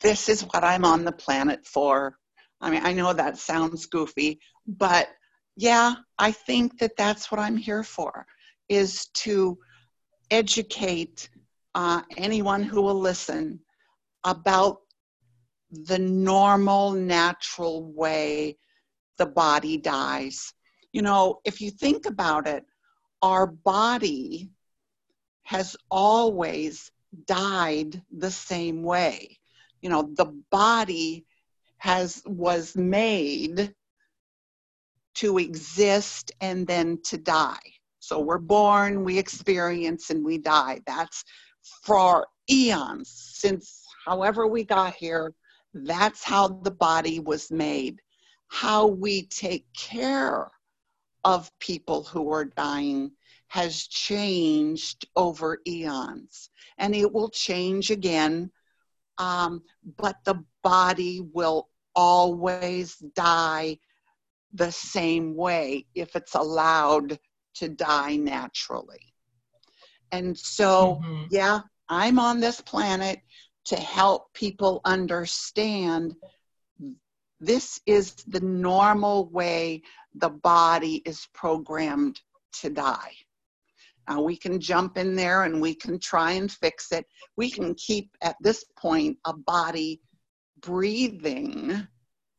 this 0.00 0.28
is 0.28 0.42
what 0.42 0.64
I'm 0.64 0.84
on 0.84 1.04
the 1.04 1.12
planet 1.12 1.66
for. 1.66 2.16
I 2.60 2.70
mean, 2.70 2.84
I 2.84 2.92
know 2.92 3.12
that 3.12 3.38
sounds 3.38 3.86
goofy, 3.86 4.40
but 4.66 5.08
yeah, 5.56 5.94
I 6.18 6.32
think 6.32 6.78
that 6.78 6.96
that's 6.96 7.30
what 7.30 7.40
I'm 7.40 7.56
here 7.56 7.82
for 7.82 8.26
is 8.68 9.06
to 9.14 9.58
educate 10.30 11.28
uh, 11.74 12.02
anyone 12.16 12.62
who 12.62 12.80
will 12.82 12.98
listen 12.98 13.60
about 14.24 14.78
the 15.70 15.98
normal, 15.98 16.92
natural 16.92 17.92
way 17.92 18.56
the 19.18 19.26
body 19.26 19.76
dies. 19.76 20.52
You 20.92 21.02
know, 21.02 21.40
if 21.44 21.60
you 21.60 21.70
think 21.70 22.06
about 22.06 22.46
it, 22.46 22.64
our 23.20 23.46
body 23.46 24.50
has 25.44 25.76
always 25.90 26.90
died 27.26 28.00
the 28.10 28.30
same 28.30 28.82
way 28.82 29.38
you 29.82 29.90
know 29.90 30.10
the 30.14 30.32
body 30.50 31.26
has 31.78 32.22
was 32.26 32.76
made 32.76 33.74
to 35.14 35.38
exist 35.38 36.32
and 36.40 36.66
then 36.66 36.98
to 37.02 37.18
die. 37.18 37.58
So 37.98 38.18
we're 38.18 38.38
born 38.38 39.04
we 39.04 39.18
experience 39.18 40.10
and 40.10 40.24
we 40.24 40.38
die. 40.38 40.80
That's 40.86 41.24
for 41.84 42.26
eons 42.50 43.10
since 43.10 43.84
however 44.06 44.46
we 44.46 44.64
got 44.64 44.94
here 44.94 45.34
that's 45.74 46.22
how 46.22 46.48
the 46.48 46.70
body 46.70 47.18
was 47.18 47.50
made. 47.50 48.00
How 48.48 48.86
we 48.86 49.22
take 49.26 49.66
care 49.72 50.50
of 51.24 51.50
people 51.58 52.02
who 52.04 52.30
are 52.32 52.44
dying 52.44 53.12
has 53.48 53.86
changed 53.86 55.06
over 55.16 55.60
eons. 55.66 56.50
And 56.78 56.94
it 56.94 57.10
will 57.10 57.30
change 57.30 57.90
again 57.90 58.50
um, 59.18 59.62
but 59.98 60.16
the 60.24 60.42
body 60.62 61.20
will 61.32 61.68
always 61.94 62.96
die 63.14 63.78
the 64.52 64.70
same 64.70 65.34
way 65.34 65.86
if 65.94 66.14
it's 66.16 66.34
allowed 66.34 67.18
to 67.54 67.68
die 67.68 68.16
naturally. 68.16 69.14
And 70.10 70.36
so, 70.36 71.00
mm-hmm. 71.02 71.24
yeah, 71.30 71.60
I'm 71.88 72.18
on 72.18 72.40
this 72.40 72.60
planet 72.60 73.20
to 73.66 73.76
help 73.76 74.32
people 74.34 74.80
understand 74.84 76.14
this 77.40 77.80
is 77.86 78.14
the 78.26 78.40
normal 78.40 79.28
way 79.30 79.82
the 80.14 80.28
body 80.28 81.02
is 81.04 81.26
programmed 81.32 82.20
to 82.60 82.70
die. 82.70 83.12
Uh, 84.08 84.20
we 84.20 84.36
can 84.36 84.60
jump 84.60 84.98
in 84.98 85.14
there 85.14 85.44
and 85.44 85.60
we 85.60 85.74
can 85.74 85.98
try 85.98 86.32
and 86.32 86.50
fix 86.50 86.92
it. 86.92 87.06
We 87.36 87.50
can 87.50 87.74
keep, 87.74 88.10
at 88.22 88.36
this 88.40 88.64
point, 88.78 89.18
a 89.24 89.32
body 89.32 90.00
breathing 90.60 91.86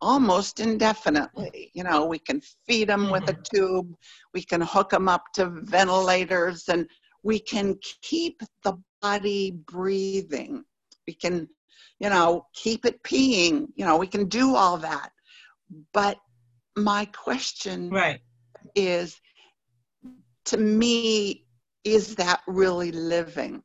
almost 0.04 0.60
indefinitely. 0.60 1.72
You 1.74 1.84
know, 1.84 2.06
we 2.06 2.20
can 2.20 2.42
feed 2.68 2.90
them 2.90 3.10
with 3.10 3.24
a 3.30 3.34
mm-hmm. 3.34 3.56
tube, 3.56 3.96
we 4.34 4.44
can 4.44 4.62
hook 4.62 4.90
them 4.90 5.08
up 5.08 5.24
to 5.36 5.50
ventilators, 5.64 6.68
and 6.68 6.88
we 7.24 7.40
can 7.40 7.78
keep 8.02 8.42
the 8.64 8.78
body 9.02 9.52
breathing. 9.66 10.64
We 11.08 11.14
can, 11.14 11.48
you 12.00 12.10
know, 12.10 12.46
keep 12.54 12.86
it 12.86 13.02
peeing. 13.04 13.68
You 13.76 13.86
know, 13.86 13.98
we 13.98 14.08
can 14.08 14.28
do 14.28 14.56
all 14.56 14.78
that. 14.78 15.10
But 15.94 16.18
my 16.76 17.06
question 17.06 17.90
right. 17.90 18.20
is 18.76 19.20
to 20.46 20.58
me, 20.58 21.43
is 21.84 22.16
that 22.16 22.42
really 22.48 22.92
living? 22.92 23.64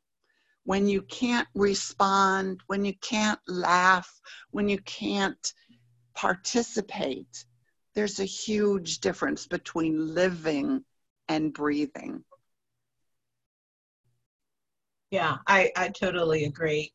When 0.65 0.87
you 0.87 1.03
can't 1.03 1.49
respond, 1.55 2.63
when 2.67 2.85
you 2.85 2.95
can't 3.01 3.41
laugh, 3.47 4.11
when 4.51 4.69
you 4.69 4.79
can't 4.79 5.53
participate, 6.15 7.45
there's 7.95 8.21
a 8.21 8.25
huge 8.25 9.01
difference 9.01 9.47
between 9.47 10.15
living 10.15 10.85
and 11.29 11.53
breathing. 11.53 12.23
Yeah, 15.11 15.39
I, 15.47 15.73
I 15.75 15.89
totally 15.89 16.45
agree. 16.45 16.93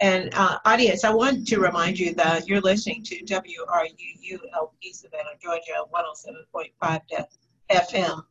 And 0.00 0.30
uh, 0.32 0.58
audience, 0.64 1.04
I 1.04 1.10
want 1.12 1.46
to 1.48 1.60
remind 1.60 1.98
you 1.98 2.14
that 2.14 2.48
you're 2.48 2.62
listening 2.62 3.02
to 3.04 3.22
WRUU-LP 3.22 4.92
Savannah, 4.94 5.36
Georgia, 5.42 5.84
107.5 5.92 7.26
FM. 7.70 8.24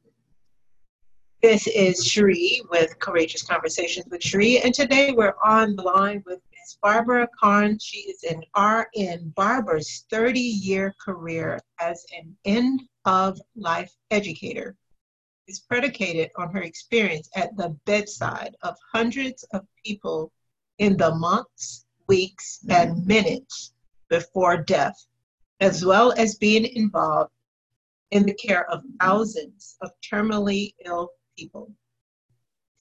This 1.42 1.68
is 1.68 2.06
Cherie 2.06 2.62
with 2.70 3.00
Courageous 3.00 3.44
Conversations 3.44 4.06
with 4.12 4.22
Cherie, 4.22 4.60
and 4.60 4.74
today 4.74 5.14
we're 5.14 5.36
on 5.42 5.78
the 5.78 5.84
line 5.84 6.22
with 6.26 6.42
Ms. 6.52 6.78
Barbara 6.82 7.30
Karn. 7.40 7.80
She 7.80 8.00
is 8.00 8.26
an 8.26 8.44
RN. 8.58 9.32
Barbara's 9.38 10.06
30 10.12 10.38
year 10.38 10.94
career 11.00 11.58
as 11.80 12.06
an 12.14 12.36
end 12.44 12.82
of 13.06 13.40
life 13.56 13.90
educator 14.12 14.76
is 15.48 15.62
predicated 15.62 16.30
on 16.36 16.52
her 16.52 16.62
experience 16.62 17.30
at 17.38 17.56
the 17.56 17.70
bedside 17.86 18.58
of 18.64 18.76
hundreds 18.92 19.44
of 19.54 19.66
people 19.86 20.34
in 20.80 20.98
the 20.98 21.16
months, 21.16 21.86
weeks, 22.08 22.60
and 22.70 23.08
minutes 23.08 23.72
before 24.10 24.58
death, 24.58 25.06
as 25.62 25.86
well 25.86 26.12
as 26.18 26.36
being 26.36 26.66
involved 26.66 27.32
in 28.12 28.24
the 28.24 28.34
care 28.34 28.70
of 28.70 28.84
thousands 29.00 29.78
of 29.82 29.92
terminally 30.02 30.74
ill 30.84 31.10
people. 31.40 31.72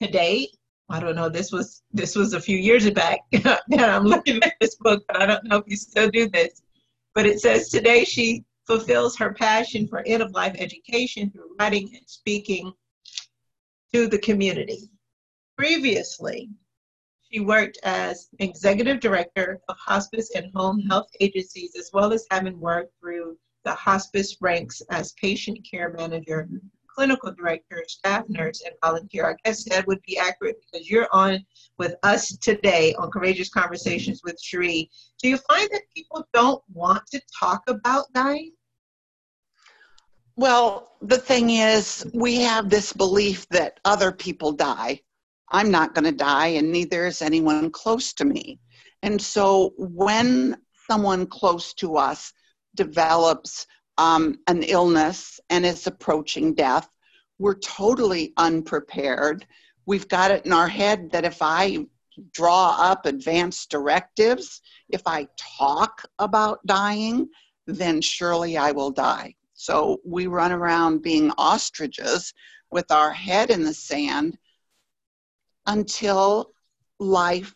Today, 0.01 0.49
I 0.89 0.99
don't 0.99 1.15
know, 1.15 1.29
this 1.29 1.51
was 1.51 1.83
this 1.91 2.15
was 2.15 2.33
a 2.33 2.41
few 2.41 2.57
years 2.57 2.89
back. 2.91 3.19
and 3.31 3.81
I'm 3.81 4.03
looking 4.03 4.41
at 4.43 4.53
this 4.59 4.75
book, 4.75 5.03
but 5.07 5.21
I 5.21 5.25
don't 5.25 5.45
know 5.45 5.57
if 5.57 5.65
you 5.67 5.77
still 5.77 6.09
do 6.09 6.29
this. 6.29 6.61
But 7.15 7.25
it 7.25 7.39
says 7.39 7.69
today 7.69 8.03
she 8.03 8.43
fulfills 8.67 9.17
her 9.17 9.33
passion 9.33 9.87
for 9.87 10.03
end 10.05 10.21
of 10.21 10.31
life 10.31 10.55
education 10.57 11.31
through 11.31 11.55
writing 11.59 11.89
and 11.95 12.07
speaking 12.07 12.71
to 13.93 14.07
the 14.07 14.19
community. 14.19 14.89
Previously, 15.57 16.49
she 17.31 17.39
worked 17.39 17.79
as 17.83 18.29
executive 18.39 18.99
director 18.99 19.59
of 19.69 19.77
hospice 19.77 20.31
and 20.35 20.51
home 20.55 20.79
health 20.81 21.09
agencies, 21.19 21.75
as 21.77 21.89
well 21.93 22.13
as 22.13 22.25
having 22.31 22.59
worked 22.59 22.93
through 22.99 23.37
the 23.63 23.73
hospice 23.73 24.37
ranks 24.41 24.81
as 24.89 25.13
patient 25.13 25.59
care 25.69 25.93
manager, 25.93 26.49
clinical 26.99 27.31
director, 27.31 27.81
staff 27.87 28.25
nurse, 28.27 28.61
and 28.65 28.75
volunteer. 28.83 29.25
I 29.25 29.35
guess 29.45 29.63
that 29.69 29.87
would 29.87 30.01
be 30.05 30.17
accurate 30.17 30.57
because 30.69 30.89
you're 30.89 31.07
on 31.13 31.45
with 31.77 31.95
us 32.03 32.35
today 32.39 32.93
on 32.95 33.09
Courageous 33.09 33.47
Conversations 33.47 34.19
with 34.21 34.37
Cherie. 34.41 34.91
Do 35.23 35.29
you 35.29 35.37
find 35.37 35.69
that 35.71 35.83
people 35.95 36.27
don't 36.33 36.61
want 36.73 37.03
to 37.13 37.21
talk 37.39 37.61
about 37.69 38.11
dying? 38.13 38.51
Well, 40.35 40.91
the 41.01 41.17
thing 41.17 41.51
is, 41.51 42.05
we 42.13 42.41
have 42.41 42.69
this 42.69 42.91
belief 42.91 43.47
that 43.47 43.79
other 43.85 44.11
people 44.11 44.51
die. 44.51 44.99
I'm 45.53 45.71
not 45.71 45.95
going 45.95 46.03
to 46.03 46.11
die, 46.11 46.47
and 46.47 46.69
neither 46.69 47.05
is 47.05 47.21
anyone 47.21 47.71
close 47.71 48.11
to 48.15 48.25
me. 48.25 48.59
And 49.03 49.21
so 49.21 49.71
when 49.77 50.57
someone 50.89 51.27
close 51.27 51.73
to 51.75 51.95
us 51.95 52.33
develops 52.75 53.65
um, 53.99 54.39
an 54.47 54.63
illness 54.63 55.41
and 55.49 55.65
is 55.65 55.85
approaching 55.85 56.53
death, 56.53 56.89
we're 57.37 57.59
totally 57.59 58.33
unprepared. 58.37 59.45
We've 59.85 60.07
got 60.07 60.31
it 60.31 60.45
in 60.45 60.53
our 60.53 60.69
head 60.69 61.11
that 61.11 61.25
if 61.25 61.41
I 61.41 61.85
draw 62.31 62.77
up 62.79 63.05
advanced 63.05 63.69
directives, 63.69 64.61
if 64.87 65.01
I 65.05 65.27
talk 65.37 66.05
about 66.17 66.65
dying, 66.65 67.27
then 67.67 67.99
surely 67.99 68.57
I 68.57 68.71
will 68.71 68.89
die. 68.91 69.35
So 69.53 69.99
we 70.05 70.27
run 70.27 70.53
around 70.53 71.01
being 71.01 71.31
ostriches 71.37 72.33
with 72.71 72.89
our 72.91 73.11
head 73.11 73.49
in 73.49 73.65
the 73.65 73.73
sand 73.73 74.37
until 75.67 76.53
life 76.99 77.53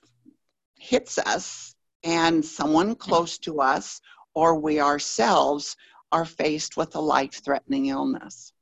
hits 0.77 1.17
us 1.17 1.73
and 2.03 2.43
someone 2.43 2.95
close 2.95 3.37
to 3.39 3.61
us 3.61 4.01
or 4.35 4.59
we 4.59 4.81
ourselves 4.81 5.77
are 6.13 6.25
faced 6.25 6.77
with 6.77 6.95
a 6.95 6.99
life 6.99 7.43
threatening 7.43 7.87
illness. 7.87 8.53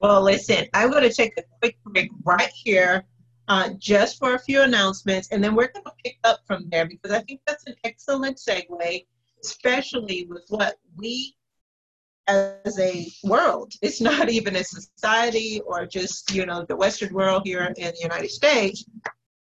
Well, 0.00 0.22
listen, 0.22 0.66
I'm 0.72 0.90
going 0.90 1.02
to 1.02 1.12
take 1.12 1.32
a 1.36 1.42
quick 1.60 1.76
break 1.84 2.10
right 2.24 2.52
here 2.54 3.04
uh, 3.48 3.70
just 3.78 4.18
for 4.18 4.34
a 4.34 4.38
few 4.38 4.62
announcements, 4.62 5.28
and 5.32 5.42
then 5.42 5.56
we're 5.56 5.72
going 5.72 5.84
to 5.84 5.92
pick 6.04 6.18
up 6.22 6.40
from 6.46 6.68
there 6.70 6.86
because 6.86 7.10
I 7.10 7.20
think 7.22 7.40
that's 7.46 7.66
an 7.66 7.74
excellent 7.82 8.38
segue, 8.38 9.06
especially 9.42 10.26
with 10.30 10.44
what 10.48 10.76
we 10.96 11.34
as 12.28 12.78
a 12.78 13.10
world. 13.24 13.72
It's 13.82 14.00
not 14.00 14.28
even 14.28 14.54
a 14.54 14.62
society 14.62 15.60
or 15.66 15.84
just, 15.84 16.32
you 16.32 16.46
know, 16.46 16.64
the 16.68 16.76
Western 16.76 17.12
world 17.12 17.42
here 17.44 17.64
in 17.64 17.72
the 17.74 18.00
United 18.00 18.30
States, 18.30 18.84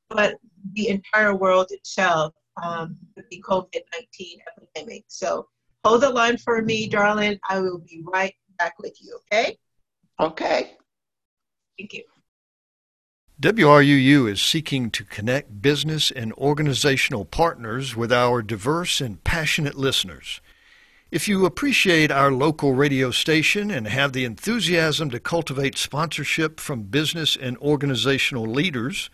but 0.10 0.36
the 0.74 0.90
entire 0.90 1.36
world 1.36 1.68
itself 1.70 2.34
um, 2.62 2.98
with 3.16 3.30
the 3.30 3.42
COVID 3.48 3.82
19 4.20 4.40
epidemic. 4.58 5.06
So 5.08 5.48
hold 5.84 6.02
the 6.02 6.10
line 6.10 6.38
for 6.38 6.62
me, 6.62 6.88
darling. 6.88 7.39
I 7.48 7.60
will 7.60 7.80
be 7.80 8.04
right 8.06 8.36
back 8.58 8.80
with 8.80 8.98
you, 9.02 9.20
okay? 9.26 9.58
Okay. 10.20 10.72
Thank 11.78 11.94
you. 11.94 12.04
WRUU 13.41 14.30
is 14.30 14.39
seeking 14.39 14.91
to 14.91 15.04
connect 15.04 15.63
business 15.63 16.12
and 16.12 16.32
organizational 16.34 17.26
partners 17.26 17.96
with 17.96 18.13
our 18.13 18.44
diverse 18.44 19.02
and 19.02 19.24
passionate 19.24 19.76
listeners. 19.76 20.41
If 21.10 21.28
you 21.28 21.46
appreciate 21.46 22.12
our 22.12 22.32
local 22.32 22.74
radio 22.74 23.10
station 23.10 23.72
and 23.72 23.88
have 23.88 24.13
the 24.13 24.26
enthusiasm 24.26 25.10
to 25.10 25.20
cultivate 25.20 25.78
sponsorship 25.78 26.60
from 26.60 26.84
business 26.84 27.36
and 27.36 27.58
organizational 27.58 28.46
leaders, 28.46 29.10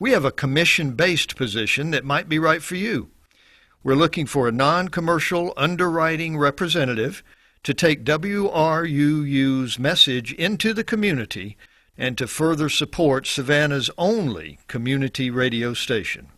we 0.00 0.10
have 0.10 0.24
a 0.24 0.32
commission 0.32 0.92
based 0.92 1.36
position 1.36 1.92
that 1.92 2.04
might 2.04 2.28
be 2.28 2.40
right 2.40 2.62
for 2.62 2.74
you. 2.74 3.10
We're 3.82 3.94
looking 3.94 4.26
for 4.26 4.46
a 4.46 4.52
non 4.52 4.88
commercial 4.88 5.54
underwriting 5.56 6.36
representative 6.36 7.22
to 7.62 7.72
take 7.72 8.04
WRUU's 8.04 9.78
message 9.78 10.34
into 10.34 10.74
the 10.74 10.84
community 10.84 11.56
and 11.96 12.18
to 12.18 12.26
further 12.26 12.68
support 12.68 13.26
Savannah's 13.26 13.90
only 13.96 14.58
community 14.66 15.30
radio 15.30 15.72
station. 15.72 16.28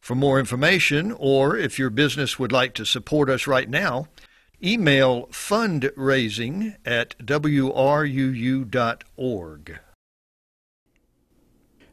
For 0.00 0.14
more 0.14 0.38
information, 0.38 1.10
or 1.18 1.56
if 1.56 1.76
your 1.76 1.90
business 1.90 2.38
would 2.38 2.52
like 2.52 2.72
to 2.74 2.84
support 2.84 3.28
us 3.28 3.48
right 3.48 3.68
now, 3.68 4.06
email 4.62 5.26
fundraising 5.26 6.76
at 6.84 7.16
wruu.org. 7.18 8.70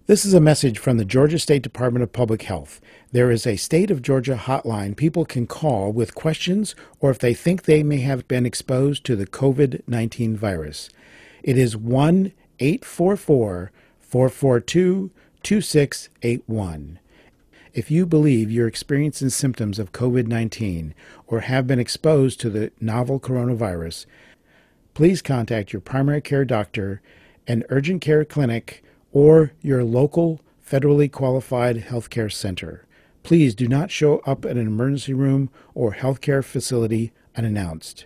This 0.10 0.26
is 0.26 0.34
a 0.34 0.42
message 0.42 0.80
from 0.80 0.98
the 0.98 1.06
Georgia 1.06 1.38
State 1.38 1.62
Department 1.62 2.02
of 2.02 2.12
Public 2.12 2.42
Health. 2.42 2.82
There 3.12 3.30
is 3.30 3.46
a 3.46 3.58
State 3.58 3.92
of 3.92 4.02
Georgia 4.02 4.36
hotline 4.36 4.98
people 4.98 5.24
can 5.24 5.46
call 5.46 5.92
with 5.92 6.16
questions 6.16 6.74
or 7.00 7.12
if 7.12 7.20
they 7.20 7.36
think 7.36 7.62
they 7.62 7.84
may 7.84 8.00
have 8.00 8.28
been 8.28 8.44
exposed 8.44 9.06
to 9.06 9.16
the 9.16 9.28
COVID 9.28 9.84
19 9.86 10.36
virus. 10.36 10.90
It 11.44 11.60
is 11.60 11.78
1 11.78 12.32
844 12.58 13.72
442 14.00 15.12
2681. 15.44 17.00
If 17.76 17.92
you 17.92 18.08
believe 18.08 18.50
you're 18.50 18.68
experiencing 18.68 19.30
symptoms 19.30 19.78
of 19.78 19.92
COVID 19.92 20.26
19 20.26 20.96
or 21.28 21.42
have 21.42 21.68
been 21.68 21.78
exposed 21.78 22.40
to 22.40 22.50
the 22.50 22.72
novel 22.82 23.20
coronavirus, 23.20 24.08
please 24.96 25.22
contact 25.22 25.72
your 25.72 25.82
primary 25.82 26.22
care 26.22 26.46
doctor, 26.46 27.00
an 27.46 27.64
urgent 27.70 28.02
care 28.02 28.26
clinic, 28.26 28.84
or 29.12 29.52
your 29.62 29.84
local 29.84 30.40
federally 30.66 31.12
qualified 31.12 31.78
healthcare 31.78 32.32
center. 32.32 32.86
Please 33.24 33.56
do 33.56 33.68
not 33.68 33.92
show 33.92 34.20
up 34.20 34.46
at 34.46 34.58
an 34.58 34.68
emergency 34.68 35.14
room 35.14 35.50
or 35.74 35.94
healthcare 35.94 36.44
facility 36.44 37.12
unannounced. 37.36 38.06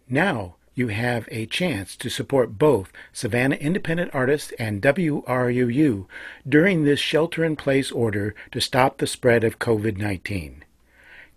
Now 0.09 0.57
you 0.75 0.89
have 0.89 1.29
a 1.31 1.47
chance 1.47 1.97
to 1.97 2.09
support 2.09 2.59
both 2.59 2.93
Savannah 3.13 3.57
Independent 3.57 4.15
Artists 4.15 4.53
and 4.59 4.81
WRUU 4.81 6.07
during 6.49 6.85
this 6.85 7.01
shelter 7.01 7.45
in 7.45 7.57
place 7.57 7.93
order 7.93 8.35
to 8.53 8.61
stop 8.61 8.99
the 8.99 9.07
spread 9.07 9.45
of 9.45 9.59
COVID 9.59 9.99
19. 9.99 10.65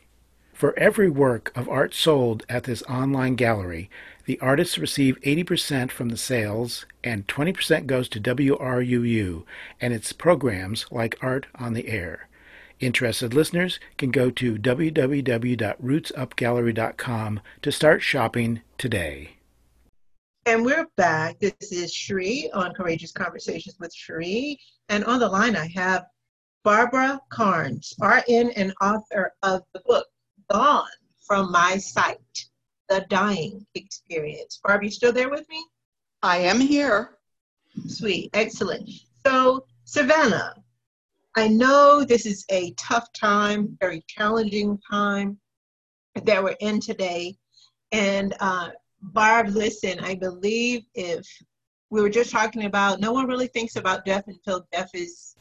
For 0.54 0.78
every 0.78 1.10
work 1.10 1.52
of 1.54 1.68
art 1.68 1.92
sold 1.92 2.46
at 2.48 2.64
this 2.64 2.82
online 2.84 3.34
gallery, 3.34 3.90
the 4.24 4.40
artists 4.40 4.78
receive 4.78 5.20
80% 5.20 5.90
from 5.90 6.08
the 6.08 6.16
sales 6.16 6.86
and 7.02 7.28
20% 7.28 7.86
goes 7.86 8.08
to 8.08 8.18
WRUU 8.18 9.44
and 9.78 9.92
its 9.92 10.14
programs 10.14 10.86
like 10.90 11.18
Art 11.20 11.48
on 11.54 11.74
the 11.74 11.88
Air. 11.88 12.28
Interested 12.80 13.34
listeners 13.34 13.78
can 13.96 14.10
go 14.10 14.30
to 14.30 14.56
www.rootsupgallery.com 14.56 17.40
to 17.62 17.72
start 17.72 18.02
shopping 18.02 18.60
today. 18.78 19.36
And 20.46 20.64
we're 20.64 20.86
back. 20.96 21.38
This 21.38 21.54
is 21.70 21.92
Cherie 21.92 22.50
on 22.52 22.74
Courageous 22.74 23.12
Conversations 23.12 23.76
with 23.80 23.94
Cherie. 23.94 24.58
And 24.88 25.04
on 25.04 25.20
the 25.20 25.28
line, 25.28 25.54
I 25.56 25.68
have 25.74 26.06
Barbara 26.64 27.20
Karnes, 27.30 27.94
RN 28.00 28.50
and 28.50 28.74
author 28.80 29.32
of 29.42 29.62
the 29.72 29.80
book 29.86 30.06
Gone 30.50 30.88
from 31.26 31.52
My 31.52 31.78
Sight 31.78 32.18
The 32.88 33.06
Dying 33.08 33.64
Experience. 33.74 34.60
Barb, 34.62 34.82
you 34.82 34.90
still 34.90 35.12
there 35.12 35.30
with 35.30 35.48
me? 35.48 35.64
I 36.22 36.38
am 36.38 36.60
here. 36.60 37.18
Sweet, 37.86 38.30
excellent. 38.34 38.90
So, 39.26 39.64
Savannah, 39.84 40.54
I 41.36 41.48
know 41.48 42.04
this 42.04 42.26
is 42.26 42.44
a 42.50 42.72
tough 42.72 43.12
time, 43.12 43.76
very 43.80 44.04
challenging 44.06 44.78
time 44.88 45.38
that 46.22 46.42
we're 46.42 46.56
in 46.60 46.80
today. 46.80 47.36
And 47.90 48.34
uh, 48.38 48.70
Barb, 49.02 49.48
listen, 49.48 49.98
I 50.00 50.14
believe 50.14 50.82
if 50.94 51.26
we 51.90 52.00
were 52.00 52.10
just 52.10 52.30
talking 52.30 52.66
about, 52.66 53.00
no 53.00 53.12
one 53.12 53.26
really 53.26 53.48
thinks 53.48 53.74
about 53.74 54.04
death 54.04 54.24
until 54.28 54.66
death 54.72 54.90
is 54.94 55.36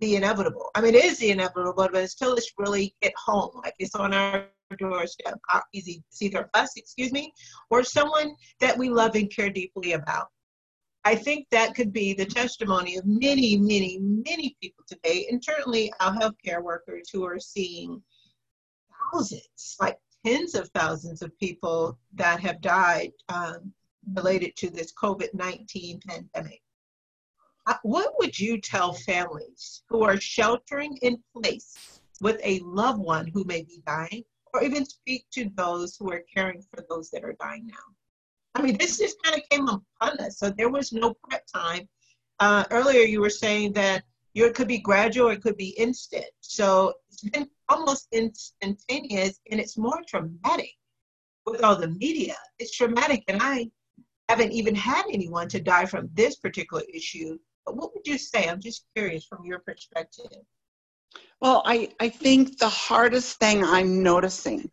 the 0.00 0.14
inevitable. 0.14 0.70
I 0.76 0.80
mean, 0.80 0.94
it 0.94 1.04
is 1.04 1.18
the 1.18 1.30
inevitable, 1.30 1.72
but 1.76 1.96
until 1.96 2.34
it's 2.34 2.52
really 2.56 2.94
hit 3.00 3.12
home, 3.16 3.50
like 3.64 3.74
it's 3.80 3.96
on 3.96 4.14
our 4.14 4.46
doorstep, 4.78 5.38
it's 5.72 6.22
either 6.22 6.48
us, 6.54 6.76
excuse 6.76 7.10
me, 7.10 7.32
or 7.70 7.82
someone 7.82 8.36
that 8.60 8.78
we 8.78 8.88
love 8.88 9.16
and 9.16 9.34
care 9.34 9.50
deeply 9.50 9.92
about. 9.92 10.28
I 11.04 11.14
think 11.14 11.46
that 11.50 11.74
could 11.74 11.92
be 11.92 12.12
the 12.12 12.26
testimony 12.26 12.96
of 12.96 13.06
many, 13.06 13.56
many, 13.56 13.98
many 14.00 14.56
people 14.60 14.84
today, 14.86 15.26
and 15.30 15.42
certainly 15.42 15.92
our 16.00 16.12
healthcare 16.12 16.62
workers 16.62 17.08
who 17.10 17.24
are 17.24 17.38
seeing 17.38 18.02
thousands, 19.12 19.76
like 19.80 19.98
tens 20.24 20.54
of 20.54 20.68
thousands 20.70 21.22
of 21.22 21.38
people 21.38 21.98
that 22.14 22.40
have 22.40 22.60
died 22.60 23.12
um, 23.28 23.72
related 24.14 24.56
to 24.56 24.70
this 24.70 24.92
COVID 24.92 25.32
19 25.34 26.00
pandemic. 26.06 26.60
Uh, 27.66 27.74
what 27.82 28.14
would 28.18 28.38
you 28.38 28.60
tell 28.60 28.94
families 28.94 29.82
who 29.88 30.02
are 30.02 30.20
sheltering 30.20 30.96
in 31.02 31.22
place 31.34 32.00
with 32.20 32.40
a 32.42 32.60
loved 32.60 32.98
one 32.98 33.26
who 33.26 33.44
may 33.44 33.62
be 33.62 33.82
dying, 33.86 34.24
or 34.52 34.62
even 34.62 34.84
speak 34.84 35.26
to 35.30 35.50
those 35.54 35.96
who 35.96 36.10
are 36.10 36.24
caring 36.34 36.62
for 36.62 36.84
those 36.88 37.10
that 37.10 37.24
are 37.24 37.36
dying 37.38 37.66
now? 37.66 37.94
I 38.58 38.62
mean, 38.62 38.76
this 38.76 38.98
just 38.98 39.22
kind 39.22 39.36
of 39.36 39.48
came 39.50 39.68
upon 39.68 40.18
us, 40.18 40.38
so 40.38 40.50
there 40.50 40.68
was 40.68 40.92
no 40.92 41.14
prep 41.22 41.46
time. 41.46 41.88
Uh, 42.40 42.64
earlier, 42.72 43.02
you 43.02 43.20
were 43.20 43.30
saying 43.30 43.72
that 43.74 44.02
it 44.34 44.54
could 44.54 44.66
be 44.66 44.78
gradual, 44.78 45.28
it 45.28 45.42
could 45.42 45.56
be 45.56 45.70
instant. 45.78 46.26
So 46.40 46.92
it's 47.08 47.22
been 47.22 47.48
almost 47.68 48.08
instantaneous, 48.10 49.38
and 49.50 49.60
it's 49.60 49.78
more 49.78 50.00
traumatic 50.08 50.74
with 51.46 51.62
all 51.62 51.76
the 51.76 51.88
media. 51.88 52.34
It's 52.58 52.76
traumatic, 52.76 53.22
and 53.28 53.38
I 53.40 53.70
haven't 54.28 54.52
even 54.52 54.74
had 54.74 55.04
anyone 55.08 55.48
to 55.50 55.60
die 55.60 55.86
from 55.86 56.10
this 56.14 56.34
particular 56.36 56.82
issue. 56.92 57.38
But 57.64 57.76
what 57.76 57.94
would 57.94 58.06
you 58.08 58.18
say? 58.18 58.48
I'm 58.48 58.60
just 58.60 58.86
curious 58.96 59.24
from 59.24 59.44
your 59.44 59.60
perspective. 59.60 60.32
Well, 61.40 61.62
I, 61.64 61.90
I 62.00 62.08
think 62.08 62.58
the 62.58 62.68
hardest 62.68 63.38
thing 63.38 63.62
I'm 63.62 64.02
noticing 64.02 64.68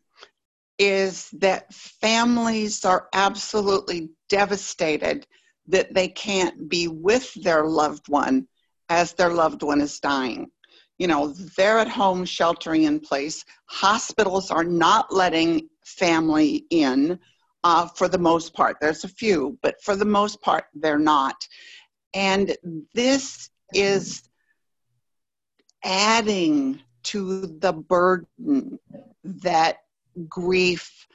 is 0.78 1.30
that 1.32 1.74
families 1.74 2.84
are 2.84 3.08
absolutely 3.14 4.10
devastated 4.30 5.26
that 5.68 5.94
they 5.94 6.08
can't 6.08 6.70
be 6.70 6.88
with 6.88 7.34
their 7.44 7.66
loved 7.66 8.08
one 8.08 8.48
as 8.90 9.14
their 9.14 9.32
loved 9.32 9.64
one 9.64 9.82
is 9.82 10.00
dying. 10.00 10.50
You 10.98 11.08
know, 11.08 11.28
they're 11.58 11.80
at 11.80 11.90
home 11.90 12.24
sheltering 12.26 12.84
in 12.84 13.00
place. 13.00 13.44
Hospitals 13.66 14.52
are 14.52 14.64
not 14.64 15.14
letting 15.14 15.70
family 15.84 16.66
in 16.70 17.20
uh, 17.64 17.88
for 17.88 18.08
the 18.08 18.18
most 18.18 18.54
part. 18.54 18.78
There's 18.80 19.04
a 19.04 19.10
few, 19.10 19.58
but 19.62 19.76
for 19.82 19.96
the 19.96 20.06
most 20.06 20.42
part, 20.42 20.66
they're 20.74 21.00
not. 21.00 21.36
And 22.14 22.56
this 22.94 23.50
is 23.74 24.24
adding 25.84 26.82
to 27.04 27.46
the 27.60 27.74
burden 27.74 28.80
that 29.24 29.78
grief 30.28 31.08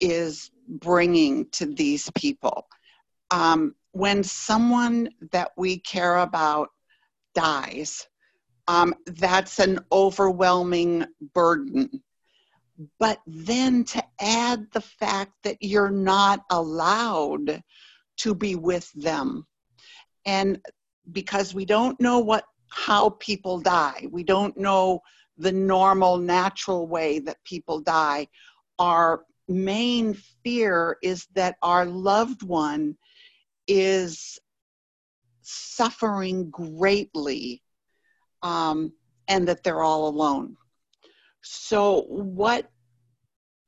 is 0.00 0.50
bringing 0.68 1.48
to 1.50 1.66
these 1.66 2.10
people. 2.14 2.66
Um, 3.30 3.74
when 3.92 4.22
someone 4.22 5.08
that 5.32 5.52
we 5.56 5.78
care 5.78 6.18
about 6.18 6.68
dies, 7.34 8.06
um, 8.68 8.94
that's 9.06 9.58
an 9.58 9.80
overwhelming 9.92 11.06
burden. 11.34 12.02
But 12.98 13.20
then 13.26 13.84
to 13.84 14.04
add 14.20 14.66
the 14.72 14.80
fact 14.80 15.32
that 15.44 15.56
you're 15.60 15.90
not 15.90 16.44
allowed 16.50 17.62
to 18.18 18.34
be 18.34 18.54
with 18.54 18.90
them. 18.92 19.46
And 20.26 20.60
because 21.12 21.54
we 21.54 21.64
don't 21.64 21.98
know 22.00 22.18
what 22.18 22.44
how 22.68 23.10
people 23.10 23.60
die, 23.60 24.06
we 24.10 24.24
don't 24.24 24.56
know 24.58 25.00
the 25.38 25.52
normal, 25.52 26.18
natural 26.18 26.86
way 26.86 27.18
that 27.20 27.42
people 27.44 27.80
die. 27.80 28.28
Our 28.78 29.24
main 29.48 30.14
fear 30.42 30.96
is 31.02 31.26
that 31.34 31.56
our 31.62 31.84
loved 31.84 32.42
one 32.42 32.96
is 33.66 34.38
suffering 35.42 36.50
greatly 36.50 37.62
um, 38.42 38.92
and 39.28 39.46
that 39.48 39.62
they're 39.62 39.82
all 39.82 40.08
alone. 40.08 40.56
So, 41.42 42.02
what 42.08 42.68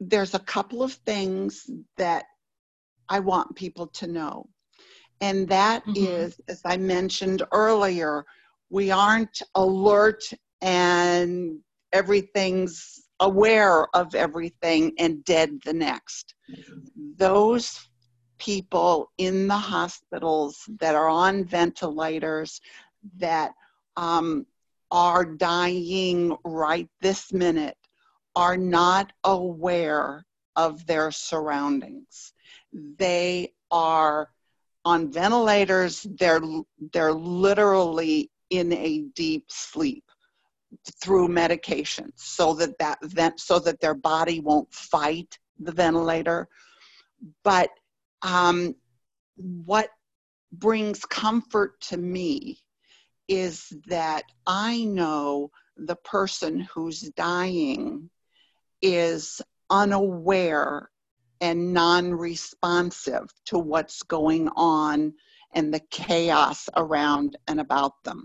there's 0.00 0.34
a 0.34 0.40
couple 0.40 0.82
of 0.82 0.92
things 0.92 1.68
that 1.96 2.24
I 3.08 3.20
want 3.20 3.56
people 3.56 3.86
to 3.88 4.06
know. 4.06 4.48
And 5.20 5.48
that 5.48 5.84
mm-hmm. 5.84 6.04
is, 6.04 6.40
as 6.48 6.60
I 6.64 6.76
mentioned 6.76 7.42
earlier, 7.52 8.24
we 8.70 8.90
aren't 8.90 9.42
alert 9.54 10.22
and 10.60 11.60
everything's 11.92 13.02
aware 13.20 13.86
of 13.94 14.14
everything 14.14 14.92
and 14.98 15.24
dead 15.24 15.58
the 15.64 15.72
next. 15.72 16.34
Those 17.16 17.88
people 18.38 19.10
in 19.18 19.48
the 19.48 19.56
hospitals 19.56 20.62
that 20.78 20.94
are 20.94 21.08
on 21.08 21.44
ventilators 21.44 22.60
that 23.16 23.52
um, 23.96 24.46
are 24.90 25.24
dying 25.24 26.36
right 26.44 26.88
this 27.00 27.32
minute 27.32 27.76
are 28.36 28.56
not 28.56 29.12
aware 29.24 30.24
of 30.54 30.86
their 30.86 31.10
surroundings. 31.10 32.32
They 32.72 33.52
are 33.70 34.30
on 34.84 35.10
ventilators, 35.10 36.06
they're, 36.18 36.40
they're 36.92 37.12
literally 37.12 38.30
in 38.50 38.72
a 38.72 39.00
deep 39.14 39.44
sleep 39.48 40.04
through 41.00 41.28
medication 41.28 42.12
so 42.16 42.54
that 42.54 42.78
that 42.78 42.98
vent, 43.02 43.40
so 43.40 43.58
that 43.58 43.80
their 43.80 43.94
body 43.94 44.40
won't 44.40 44.72
fight 44.72 45.38
the 45.58 45.72
ventilator. 45.72 46.48
But 47.42 47.70
um, 48.22 48.74
what 49.36 49.90
brings 50.52 51.04
comfort 51.04 51.80
to 51.80 51.96
me 51.96 52.58
is 53.28 53.72
that 53.86 54.24
i 54.46 54.84
know 54.84 55.50
the 55.76 55.96
person 55.96 56.60
who's 56.60 57.02
dying 57.10 58.08
is 58.80 59.42
unaware 59.70 60.90
and 61.40 61.72
non-responsive 61.72 63.28
to 63.44 63.58
what's 63.58 64.02
going 64.02 64.48
on 64.56 65.12
and 65.54 65.72
the 65.72 65.80
chaos 65.90 66.68
around 66.76 67.36
and 67.46 67.60
about 67.60 68.02
them 68.04 68.24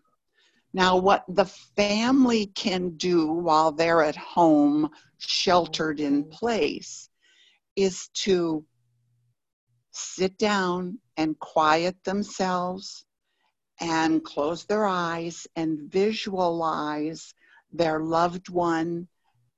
now, 0.74 0.98
what 0.98 1.24
the 1.28 1.46
family 1.46 2.48
can 2.48 2.98
do 2.98 3.28
while 3.32 3.72
they're 3.72 4.02
at 4.02 4.16
home, 4.16 4.90
sheltered 5.20 6.00
in 6.00 6.24
mm-hmm. 6.24 6.32
place, 6.32 7.10
is 7.76 8.08
to 8.16 8.66
sit 9.92 10.38
down 10.40 11.00
and 11.16 11.38
quiet 11.38 12.04
themselves 12.04 13.06
and 13.80 14.24
close 14.24 14.66
their 14.66 14.86
eyes 14.88 15.46
and 15.56 15.92
visualize 15.92 17.36
their 17.72 18.00
loved 18.00 18.50
one 18.50 19.08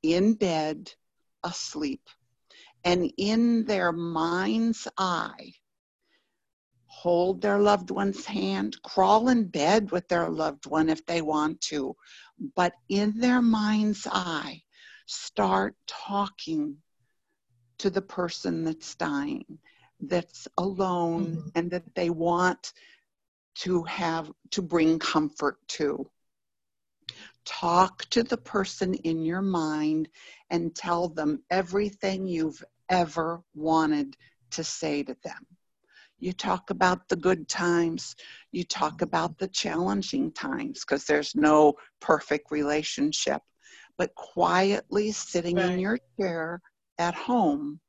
in 0.04 0.34
bed 0.34 0.92
asleep. 1.44 2.02
And 2.84 3.12
in 3.18 3.64
their 3.66 3.94
mind's 3.94 4.88
eye, 4.98 5.54
hold 7.06 7.40
their 7.40 7.60
loved 7.60 7.92
one's 7.92 8.26
hand, 8.26 8.82
crawl 8.82 9.30
in 9.30 9.46
bed 9.46 9.92
with 9.92 10.08
their 10.08 10.28
loved 10.28 10.66
one 10.66 10.90
if 10.90 11.06
they 11.06 11.22
want 11.22 11.62
to, 11.62 11.96
but 12.56 12.74
in 12.90 13.14
their 13.20 13.44
mind's 13.44 14.08
eye, 14.12 14.60
start 15.06 15.76
talking 15.86 16.76
to 17.78 17.92
the 17.92 18.02
person 18.02 18.64
that's 18.64 18.96
dying, 18.96 19.46
that's 20.00 20.48
alone, 20.58 21.28
mm-hmm. 21.28 21.50
and 21.54 21.70
that 21.70 21.84
they 21.94 22.10
want 22.10 22.74
to 23.54 23.84
have 23.84 24.32
to 24.50 24.64
bring 24.64 24.98
comfort 24.98 25.60
to. 25.68 26.10
Talk 27.46 28.04
to 28.10 28.24
the 28.24 28.38
person 28.38 28.96
in 28.96 29.24
your 29.24 29.44
mind 29.44 30.10
and 30.50 30.76
tell 30.76 31.10
them 31.10 31.44
everything 31.52 32.26
you've 32.26 32.64
ever 32.90 33.44
wanted 33.54 34.18
to 34.50 34.64
say 34.64 35.04
to 35.04 35.16
them. 35.24 35.46
You 36.20 36.34
talk 36.34 36.70
about 36.70 37.08
the 37.10 37.16
good 37.18 37.48
times. 37.50 38.16
You 38.52 38.64
talk 38.64 39.02
about 39.02 39.38
the 39.38 39.48
challenging 39.48 40.32
times 40.32 40.82
because 40.82 41.06
there's 41.06 41.36
no 41.36 41.74
perfect 42.02 42.52
relationship. 42.52 43.42
But 43.98 44.16
quietly 44.16 45.12
sitting 45.12 45.58
right. 45.58 45.72
in 45.72 45.80
your 45.80 46.00
chair 46.20 46.62
at 46.98 47.16
home, 47.16 47.80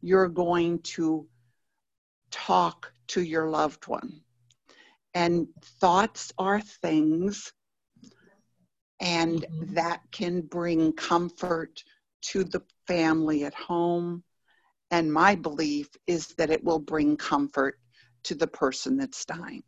you're 0.00 0.28
going 0.28 0.80
to 0.80 1.28
talk 2.30 2.92
to 3.08 3.22
your 3.22 3.48
loved 3.48 3.86
one. 3.88 4.20
And 5.14 5.48
thoughts 5.80 6.32
are 6.38 6.60
things 6.60 7.52
And 9.00 9.42
mm-hmm. 9.42 9.74
that 9.74 10.00
can 10.10 10.42
bring 10.42 10.92
comfort 10.92 11.82
to 12.22 12.44
the 12.44 12.62
family 12.86 13.44
at 13.44 13.54
home. 13.54 14.24
And 14.90 15.12
my 15.12 15.34
belief 15.34 15.88
is 16.06 16.28
that 16.38 16.50
it 16.50 16.64
will 16.64 16.78
bring 16.78 17.16
comfort 17.16 17.78
to 18.24 18.34
the 18.34 18.46
person 18.46 18.96
that's 18.96 19.24
dying. 19.24 19.62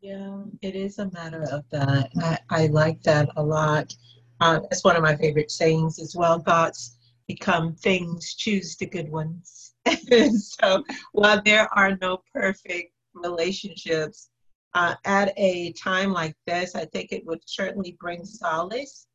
Yeah, 0.00 0.44
it 0.62 0.74
is 0.74 0.98
a 0.98 1.10
matter 1.10 1.42
of 1.52 1.68
that. 1.70 2.10
I, 2.22 2.38
I 2.48 2.66
like 2.68 3.02
that 3.02 3.28
a 3.36 3.42
lot. 3.42 3.94
That's 4.40 4.82
one 4.82 4.96
of 4.96 5.02
my 5.02 5.16
favorite 5.16 5.50
sayings 5.50 5.98
as 5.98 6.16
well. 6.16 6.38
Thoughts 6.38 6.96
become 7.28 7.74
things, 7.74 8.34
choose 8.34 8.76
the 8.76 8.86
good 8.86 9.10
ones. 9.10 9.74
so 10.38 10.82
while 11.12 11.42
there 11.44 11.68
are 11.76 11.98
no 12.00 12.22
perfect 12.32 12.92
relationships, 13.14 14.30
uh, 14.74 14.94
at 15.04 15.32
a 15.36 15.72
time 15.72 16.12
like 16.12 16.36
this, 16.46 16.74
I 16.74 16.86
think 16.86 17.12
it 17.12 17.26
would 17.26 17.40
certainly 17.44 17.96
bring 18.00 18.24
solace 18.24 19.06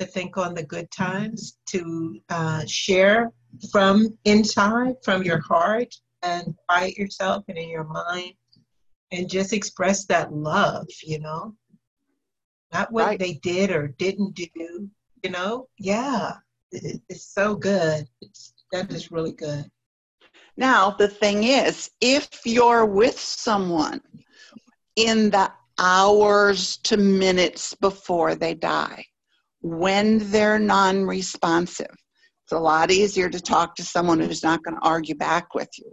to 0.00 0.06
think 0.06 0.38
on 0.38 0.54
the 0.54 0.62
good 0.62 0.90
times, 0.90 1.58
to 1.66 2.18
uh, 2.30 2.64
share 2.66 3.32
from 3.70 4.16
inside, 4.24 4.94
from 5.04 5.22
your 5.22 5.40
heart, 5.40 5.94
and 6.22 6.54
quiet 6.68 6.96
yourself 6.96 7.44
and 7.48 7.58
in 7.58 7.68
your 7.68 7.84
mind, 7.84 8.32
and 9.12 9.28
just 9.28 9.52
express 9.52 10.06
that 10.06 10.32
love, 10.32 10.86
you 11.02 11.18
know? 11.18 11.54
Not 12.72 12.90
what 12.92 13.06
right. 13.06 13.18
they 13.18 13.34
did 13.34 13.70
or 13.70 13.88
didn't 13.88 14.34
do, 14.34 14.88
you 15.22 15.30
know? 15.30 15.68
Yeah, 15.78 16.32
it, 16.72 17.00
it's 17.08 17.26
so 17.34 17.54
good. 17.54 18.06
It's, 18.22 18.54
that 18.72 18.90
is 18.92 19.10
really 19.10 19.32
good. 19.32 19.66
Now, 20.56 20.90
the 20.90 21.08
thing 21.08 21.44
is, 21.44 21.90
if 22.00 22.28
you're 22.44 22.86
with 22.86 23.18
someone 23.18 24.00
in 24.96 25.30
the 25.30 25.52
hours 25.78 26.76
to 26.78 26.96
minutes 26.96 27.74
before 27.74 28.34
they 28.34 28.54
die, 28.54 29.04
when 29.60 30.30
they're 30.30 30.58
non 30.58 31.04
responsive, 31.04 31.94
it's 32.44 32.52
a 32.52 32.58
lot 32.58 32.90
easier 32.90 33.28
to 33.28 33.40
talk 33.40 33.76
to 33.76 33.82
someone 33.82 34.20
who's 34.20 34.42
not 34.42 34.62
going 34.62 34.76
to 34.76 34.86
argue 34.86 35.14
back 35.14 35.54
with 35.54 35.68
you. 35.78 35.92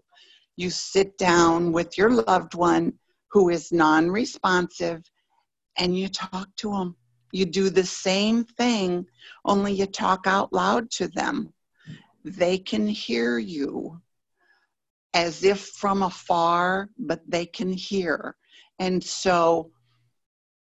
You 0.55 0.69
sit 0.69 1.17
down 1.17 1.71
with 1.71 1.97
your 1.97 2.09
loved 2.09 2.55
one 2.55 2.93
who 3.31 3.49
is 3.49 3.71
non 3.71 4.09
responsive 4.09 5.03
and 5.77 5.97
you 5.97 6.07
talk 6.07 6.47
to 6.57 6.71
them. 6.71 6.95
You 7.31 7.45
do 7.45 7.69
the 7.69 7.85
same 7.85 8.45
thing, 8.45 9.05
only 9.45 9.73
you 9.73 9.85
talk 9.85 10.25
out 10.25 10.53
loud 10.53 10.89
to 10.91 11.09
them. 11.09 11.53
They 12.23 12.57
can 12.57 12.87
hear 12.87 13.37
you 13.37 14.01
as 15.13 15.43
if 15.43 15.59
from 15.67 16.03
afar, 16.03 16.89
but 16.97 17.21
they 17.27 17.45
can 17.45 17.71
hear. 17.71 18.35
And 18.79 19.03
so, 19.03 19.71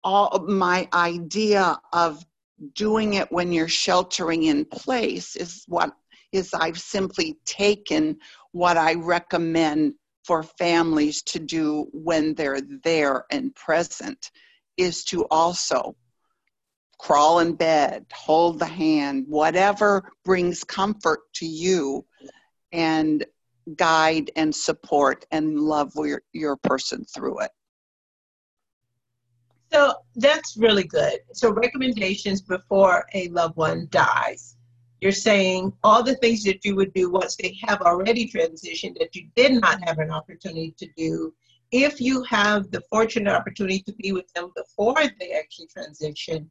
all 0.03 0.45
my 0.47 0.87
idea 0.93 1.77
of 1.91 2.23
doing 2.73 3.15
it 3.15 3.31
when 3.31 3.51
you're 3.51 3.67
sheltering 3.67 4.43
in 4.43 4.65
place 4.65 5.35
is 5.35 5.63
what 5.67 5.91
is 6.31 6.53
I've 6.53 6.79
simply 6.79 7.37
taken 7.45 8.17
what 8.51 8.77
I 8.77 8.95
recommend 8.95 9.93
for 10.25 10.43
families 10.43 11.21
to 11.23 11.39
do 11.39 11.87
when 11.93 12.33
they're 12.33 12.61
there 12.83 13.25
and 13.31 13.55
present 13.55 14.31
is 14.75 15.03
to 15.05 15.25
also 15.31 15.95
crawl 16.99 17.39
in 17.39 17.53
bed, 17.53 18.05
hold 18.11 18.59
the 18.59 18.65
hand, 18.65 19.25
whatever 19.27 20.11
brings 20.25 20.63
comfort 20.63 21.19
to 21.35 21.45
you, 21.45 22.05
and 22.71 23.25
guide 23.75 24.31
and 24.35 24.53
support 24.53 25.25
and 25.31 25.59
love 25.59 25.91
your, 25.95 26.21
your 26.33 26.57
person 26.57 27.05
through 27.05 27.39
it. 27.39 27.51
So 29.71 29.93
that's 30.15 30.57
really 30.57 30.85
good. 30.85 31.19
So, 31.33 31.51
recommendations 31.51 32.41
before 32.41 33.05
a 33.13 33.27
loved 33.29 33.57
one 33.57 33.87
dies. 33.91 34.55
You're 35.01 35.11
saying 35.11 35.73
all 35.83 36.01
the 36.03 36.15
things 36.15 36.43
that 36.43 36.65
you 36.65 36.75
would 36.75 36.93
do 36.93 37.11
once 37.11 37.35
they 37.35 37.57
have 37.63 37.81
already 37.81 38.27
transitioned 38.27 38.97
that 38.99 39.15
you 39.15 39.27
did 39.35 39.61
not 39.61 39.85
have 39.87 39.99
an 39.99 40.09
opportunity 40.09 40.73
to 40.79 40.87
do. 40.97 41.33
If 41.71 42.01
you 42.01 42.23
have 42.23 42.71
the 42.71 42.81
fortunate 42.89 43.31
opportunity 43.31 43.79
to 43.81 43.93
be 43.93 44.11
with 44.11 44.31
them 44.33 44.51
before 44.55 44.95
they 45.19 45.33
actually 45.33 45.67
transition, 45.67 46.49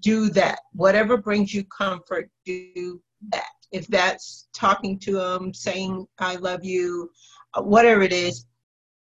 do 0.00 0.30
that. 0.30 0.60
Whatever 0.72 1.16
brings 1.16 1.54
you 1.54 1.64
comfort, 1.64 2.30
do 2.44 3.00
that. 3.30 3.44
If 3.70 3.86
that's 3.86 4.48
talking 4.52 4.98
to 5.00 5.12
them, 5.12 5.54
saying, 5.54 6.06
I 6.18 6.36
love 6.36 6.64
you, 6.64 7.10
uh, 7.54 7.62
whatever 7.62 8.02
it 8.02 8.12
is, 8.12 8.46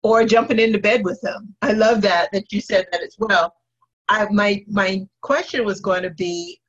or 0.03 0.25
jumping 0.25 0.59
into 0.59 0.79
bed 0.79 1.05
with 1.05 1.21
them. 1.21 1.55
I 1.63 1.73
love 1.73 2.01
that, 2.03 2.31
that 2.33 2.53
you 2.53 2.61
said 2.61 2.87
that 2.93 3.03
as 3.03 3.17
well. 3.19 3.55
I, 4.09 4.27
my, 4.31 4.65
my 4.69 5.07
question 5.21 5.65
was 5.65 5.81
going 5.81 6.03
to 6.03 6.11
be 6.11 6.61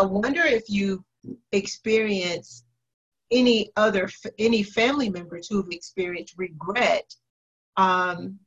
I 0.00 0.04
wonder 0.04 0.40
if 0.40 0.70
you 0.70 1.04
experience 1.52 2.64
any 3.30 3.70
other 3.76 4.08
any 4.38 4.62
family 4.62 5.10
members 5.10 5.46
who've 5.46 5.70
experienced 5.70 6.34
regret 6.38 7.14
um, 7.76 8.38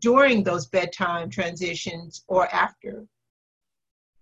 during 0.00 0.42
those 0.42 0.66
bedtime 0.66 1.30
transitions 1.30 2.24
or 2.26 2.52
after 2.52 3.06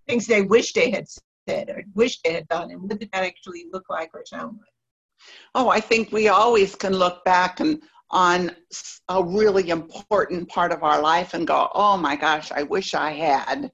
things 0.06 0.26
they 0.26 0.42
wish 0.42 0.74
they 0.74 0.90
had 0.90 1.06
said 1.48 1.70
or 1.70 1.82
wish 1.94 2.20
they 2.20 2.34
had 2.34 2.46
done, 2.48 2.70
and 2.70 2.82
what 2.82 2.98
did 2.98 3.10
that 3.12 3.24
actually 3.24 3.64
look 3.72 3.88
like 3.88 4.10
or 4.12 4.26
sound 4.26 4.58
like? 4.58 5.26
Oh, 5.54 5.70
I 5.70 5.80
think 5.80 6.12
we 6.12 6.28
always 6.28 6.74
can 6.74 6.92
look 6.92 7.24
back 7.24 7.60
and 7.60 7.82
on 8.12 8.54
a 9.08 9.24
really 9.24 9.70
important 9.70 10.48
part 10.48 10.70
of 10.70 10.82
our 10.82 11.00
life 11.00 11.34
and 11.34 11.46
go, 11.46 11.68
oh 11.74 11.96
my 11.96 12.14
gosh, 12.14 12.52
I 12.52 12.62
wish 12.62 12.94
I 12.94 13.12
had. 13.12 13.72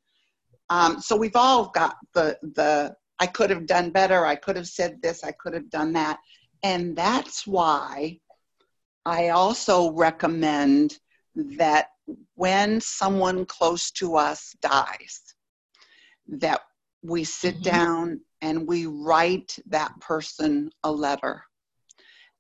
Um, 0.71 1.01
so 1.01 1.17
we've 1.17 1.37
all 1.37 1.71
got 1.71 1.97
the 2.15 2.39
the 2.43 2.95
I 3.19 3.27
could 3.27 3.51
have 3.51 3.67
done 3.67 3.91
better. 3.91 4.25
I 4.25 4.37
could 4.37 4.55
have 4.57 4.69
said 4.69 5.03
this. 5.03 5.25
I 5.25 5.33
could 5.33 5.55
have 5.55 5.71
done 5.71 5.93
that, 5.95 6.19
and 6.63 6.95
that's 6.95 7.47
why 7.47 8.21
I 9.05 9.31
also 9.31 9.91
recommend 9.93 10.99
that 11.35 11.89
when 12.35 12.81
someone 12.81 13.45
close 13.47 13.91
to 13.93 14.17
us 14.17 14.55
dies, 14.61 15.35
that 16.29 16.61
we 17.03 17.25
sit 17.25 17.55
mm-hmm. 17.55 17.77
down 17.77 18.21
and 18.41 18.69
we 18.69 18.87
write 18.87 19.59
that 19.67 19.99
person 20.01 20.71
a 20.85 20.93
letter 20.93 21.43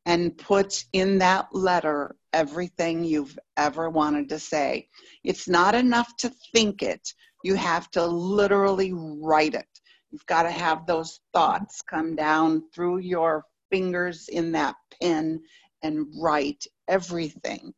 and 0.08 0.36
put 0.38 0.86
in 0.94 1.18
that 1.18 1.54
letter 1.54 2.16
everything 2.32 3.04
you've 3.04 3.38
ever 3.58 3.90
wanted 3.90 4.26
to 4.30 4.38
say. 4.38 4.88
It's 5.22 5.46
not 5.46 5.74
enough 5.74 6.16
to 6.16 6.32
think 6.52 6.82
it, 6.82 7.12
you 7.44 7.54
have 7.54 7.90
to 7.90 8.06
literally 8.06 8.92
write 8.94 9.54
it. 9.54 9.68
You've 10.10 10.24
got 10.24 10.44
to 10.44 10.50
have 10.50 10.86
those 10.86 11.20
thoughts 11.34 11.82
come 11.82 12.16
down 12.16 12.62
through 12.74 12.98
your 12.98 13.44
fingers 13.70 14.28
in 14.28 14.50
that 14.52 14.76
pen 15.00 15.42
and 15.82 16.06
write 16.18 16.64
everything 16.88 17.74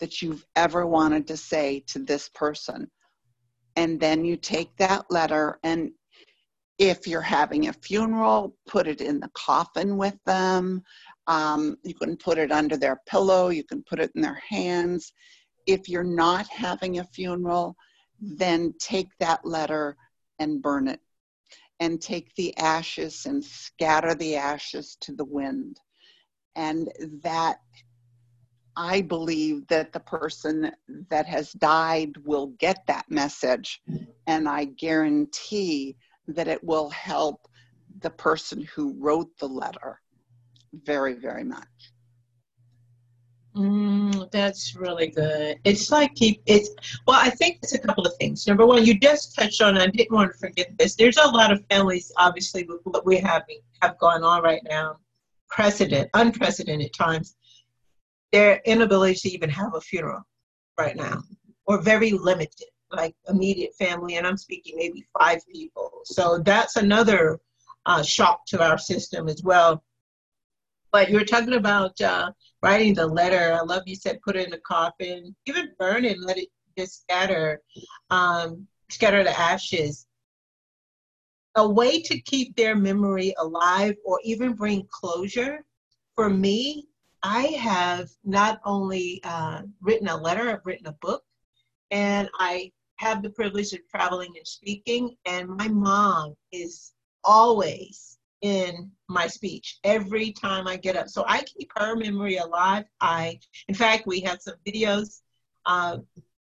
that 0.00 0.22
you've 0.22 0.46
ever 0.56 0.86
wanted 0.86 1.26
to 1.26 1.36
say 1.36 1.84
to 1.88 1.98
this 1.98 2.30
person 2.30 2.90
and 3.76 4.00
then 4.00 4.24
you 4.24 4.36
take 4.36 4.74
that 4.76 5.04
letter 5.10 5.58
and 5.62 5.90
if 6.78 7.06
you're 7.06 7.20
having 7.20 7.68
a 7.68 7.72
funeral 7.72 8.56
put 8.66 8.88
it 8.88 9.00
in 9.00 9.20
the 9.20 9.30
coffin 9.34 9.96
with 9.96 10.16
them 10.26 10.82
um, 11.26 11.76
you 11.82 11.94
can 11.94 12.16
put 12.16 12.38
it 12.38 12.52
under 12.52 12.76
their 12.76 13.00
pillow 13.06 13.48
you 13.48 13.64
can 13.64 13.82
put 13.82 14.00
it 14.00 14.10
in 14.14 14.22
their 14.22 14.42
hands. 14.48 15.12
If 15.66 15.88
you're 15.88 16.04
not 16.04 16.46
having 16.48 16.98
a 16.98 17.04
funeral 17.04 17.76
then 18.20 18.74
take 18.78 19.08
that 19.18 19.44
letter 19.44 19.96
and 20.38 20.62
burn 20.62 20.88
it. 20.88 21.00
And 21.80 22.00
take 22.00 22.34
the 22.36 22.56
ashes 22.56 23.26
and 23.26 23.44
scatter 23.44 24.14
the 24.14 24.36
ashes 24.36 24.96
to 25.00 25.12
the 25.12 25.24
wind. 25.24 25.80
And 26.56 26.88
that 27.22 27.60
I 28.76 29.02
believe 29.02 29.66
that 29.68 29.92
the 29.92 30.00
person 30.00 30.72
that 31.10 31.26
has 31.26 31.52
died 31.52 32.16
will 32.24 32.48
get 32.58 32.86
that 32.86 33.10
message, 33.10 33.82
and 34.26 34.48
I 34.48 34.64
guarantee 34.64 35.96
that 36.28 36.48
it 36.48 36.62
will 36.62 36.90
help 36.90 37.48
the 38.00 38.10
person 38.10 38.68
who 38.74 38.94
wrote 38.98 39.36
the 39.38 39.48
letter 39.48 40.00
very, 40.84 41.14
very 41.14 41.44
much. 41.44 41.66
Mm, 43.56 44.30
that's 44.32 44.74
really 44.74 45.08
good. 45.08 45.58
It's 45.62 45.92
like 45.92 46.12
keep 46.16 46.42
it's 46.44 46.70
well. 47.06 47.20
I 47.20 47.30
think 47.30 47.58
it's 47.62 47.72
a 47.72 47.78
couple 47.78 48.04
of 48.04 48.16
things. 48.16 48.48
Number 48.48 48.66
one, 48.66 48.84
you 48.84 48.98
just 48.98 49.36
touched 49.36 49.62
on. 49.62 49.78
I 49.78 49.86
didn't 49.86 50.10
want 50.10 50.32
to 50.32 50.38
forget 50.38 50.76
this. 50.76 50.96
There's 50.96 51.18
a 51.18 51.28
lot 51.28 51.52
of 51.52 51.64
families, 51.70 52.10
obviously, 52.16 52.64
with 52.64 52.80
what 52.82 53.06
we 53.06 53.18
have 53.18 53.44
have 53.80 53.96
going 53.98 54.24
on 54.24 54.42
right 54.42 54.62
now, 54.68 54.96
precedent, 55.48 56.10
unprecedented 56.14 56.92
times 56.92 57.36
their 58.34 58.60
inability 58.64 59.14
to 59.14 59.28
even 59.30 59.48
have 59.48 59.76
a 59.76 59.80
funeral 59.80 60.24
right 60.76 60.96
now, 60.96 61.22
or 61.66 61.80
very 61.80 62.10
limited, 62.10 62.66
like 62.90 63.14
immediate 63.28 63.72
family, 63.78 64.16
and 64.16 64.26
I'm 64.26 64.36
speaking 64.36 64.74
maybe 64.76 65.06
five 65.16 65.38
people. 65.46 66.00
So 66.04 66.40
that's 66.44 66.74
another 66.74 67.38
uh, 67.86 68.02
shock 68.02 68.44
to 68.46 68.60
our 68.60 68.76
system 68.76 69.28
as 69.28 69.44
well. 69.44 69.84
But 70.94 71.10
you 71.10 71.16
were 71.18 71.24
talking 71.24 71.54
about 71.54 72.00
uh, 72.00 72.30
writing 72.62 72.94
the 72.94 73.08
letter. 73.08 73.52
I 73.52 73.64
love 73.64 73.82
you 73.84 73.96
said 73.96 74.22
put 74.22 74.36
it 74.36 74.46
in 74.46 74.54
a 74.54 74.60
coffin, 74.60 75.34
even 75.44 75.72
burn 75.76 76.04
it, 76.04 76.20
let 76.20 76.38
it 76.38 76.50
just 76.78 77.00
scatter, 77.00 77.60
um, 78.10 78.68
scatter 78.90 79.24
the 79.24 79.36
ashes. 79.36 80.06
A 81.56 81.68
way 81.68 82.00
to 82.00 82.20
keep 82.20 82.54
their 82.54 82.76
memory 82.76 83.34
alive 83.40 83.96
or 84.04 84.20
even 84.22 84.52
bring 84.52 84.86
closure 84.88 85.64
for 86.14 86.30
me, 86.30 86.86
I 87.24 87.46
have 87.58 88.08
not 88.22 88.60
only 88.64 89.20
uh, 89.24 89.62
written 89.80 90.06
a 90.06 90.16
letter, 90.16 90.48
I've 90.48 90.64
written 90.64 90.86
a 90.86 90.96
book, 91.00 91.24
and 91.90 92.30
I 92.38 92.70
have 92.98 93.20
the 93.20 93.30
privilege 93.30 93.72
of 93.72 93.80
traveling 93.90 94.34
and 94.36 94.46
speaking. 94.46 95.16
And 95.26 95.48
my 95.48 95.66
mom 95.66 96.34
is 96.52 96.92
always 97.24 98.16
in 98.42 98.92
my 99.08 99.26
speech 99.26 99.78
every 99.84 100.32
time 100.32 100.66
I 100.66 100.76
get 100.76 100.96
up. 100.96 101.08
So 101.08 101.24
I 101.26 101.42
keep 101.42 101.70
her 101.76 101.96
memory 101.96 102.36
alive. 102.36 102.84
I, 103.00 103.38
in 103.68 103.74
fact, 103.74 104.06
we 104.06 104.20
have 104.20 104.40
some 104.40 104.54
videos 104.66 105.20
uh, 105.66 105.98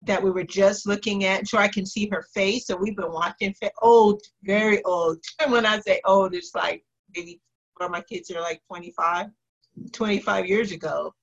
that 0.02 0.22
we 0.22 0.30
were 0.30 0.44
just 0.44 0.86
looking 0.86 1.24
at, 1.24 1.48
so 1.48 1.58
I 1.58 1.68
can 1.68 1.84
see 1.84 2.08
her 2.08 2.24
face. 2.34 2.66
So 2.66 2.76
we've 2.76 2.96
been 2.96 3.12
watching 3.12 3.54
old, 3.82 4.22
very 4.42 4.82
old. 4.84 5.18
And 5.42 5.52
when 5.52 5.66
I 5.66 5.80
say 5.80 6.00
old, 6.04 6.34
it's 6.34 6.54
like 6.54 6.84
maybe 7.14 7.40
of 7.80 7.90
my 7.90 8.00
kids 8.00 8.30
are 8.30 8.40
like 8.40 8.62
25, 8.68 9.26
25 9.92 10.46
years 10.46 10.72
ago 10.72 11.14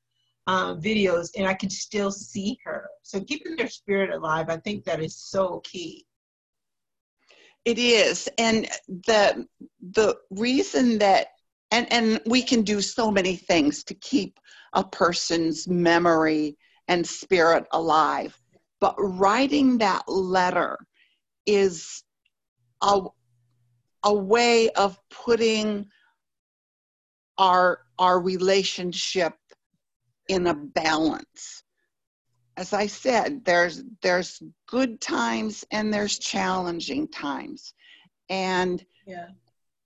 um, 0.48 0.82
videos, 0.82 1.30
and 1.38 1.48
I 1.48 1.54
can 1.54 1.70
still 1.70 2.12
see 2.12 2.60
her. 2.64 2.90
So 3.02 3.22
keeping 3.22 3.56
their 3.56 3.70
spirit 3.70 4.12
alive, 4.12 4.50
I 4.50 4.58
think 4.58 4.84
that 4.86 5.02
is 5.02 5.16
so 5.16 5.62
key. 5.64 6.06
It 7.66 7.78
is, 7.78 8.30
and 8.38 8.68
the 8.88 9.48
the 9.82 10.18
reason 10.30 10.98
that 11.00 11.28
and 11.72 11.92
and 11.92 12.22
we 12.26 12.42
can 12.42 12.64
do 12.64 12.82
so 12.82 13.10
many 13.10 13.36
things 13.36 13.84
to 13.86 13.94
keep 13.94 14.40
a 14.74 14.84
person's 14.84 15.68
memory 15.68 16.58
and 16.88 17.08
spirit 17.08 17.66
alive, 17.72 18.38
but 18.82 18.96
writing 18.98 19.78
that 19.78 20.08
letter 20.08 20.78
is 21.46 22.04
a 22.82 23.02
a 24.04 24.14
way 24.14 24.70
of 24.72 25.00
putting 25.10 25.88
our 27.38 27.80
our 27.98 28.20
relationship 28.20 29.34
in 30.28 30.48
a 30.48 30.54
balance 30.54 31.63
as 32.58 32.74
I 32.74 32.88
said, 32.88 33.44
there's 33.46 33.84
there's 34.02 34.42
good 34.68 35.02
times 35.02 35.66
and 35.72 35.94
there's 35.94 36.20
challenging 36.20 37.08
times, 37.08 37.74
and 38.30 38.84
yeah. 39.06 39.28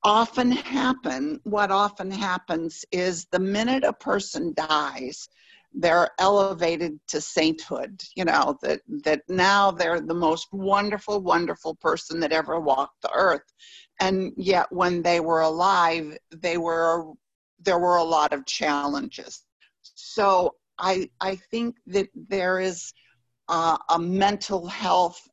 often 0.03 0.51
happen. 0.51 1.39
What 1.43 1.72
often 1.72 2.11
happens 2.11 2.84
is 2.91 3.26
the 3.32 3.39
minute 3.39 3.84
a 3.84 3.93
person 3.93 4.53
dies, 4.53 5.30
they're 5.74 6.09
elevated 6.20 6.99
to 7.07 7.22
sainthood. 7.22 8.01
You 8.15 8.26
know 8.26 8.57
that 8.61 8.82
that 9.03 9.22
now 9.30 9.72
they're 9.72 10.01
the 10.01 10.13
most 10.13 10.47
wonderful, 10.51 11.22
wonderful 11.22 11.76
person 11.76 12.20
that 12.20 12.34
ever 12.34 12.59
walked 12.59 13.01
the 13.01 13.11
earth, 13.13 13.53
and 14.01 14.34
yet 14.36 14.68
when 14.72 15.01
they 15.01 15.20
were 15.20 15.41
alive, 15.41 16.18
they 16.36 16.57
were 16.57 17.13
there 17.63 17.80
were 17.80 17.97
a 17.97 18.03
lot 18.03 18.34
of 18.34 18.45
challenges. 18.45 19.45
So 19.82 20.57
I, 20.80 21.09
I 21.19 21.36
think 21.36 21.78
that 21.88 22.09
there 22.15 22.59
is 22.59 22.93
uh, 23.49 23.78
a 23.89 23.99
mental 23.99 24.67
health 24.67 25.28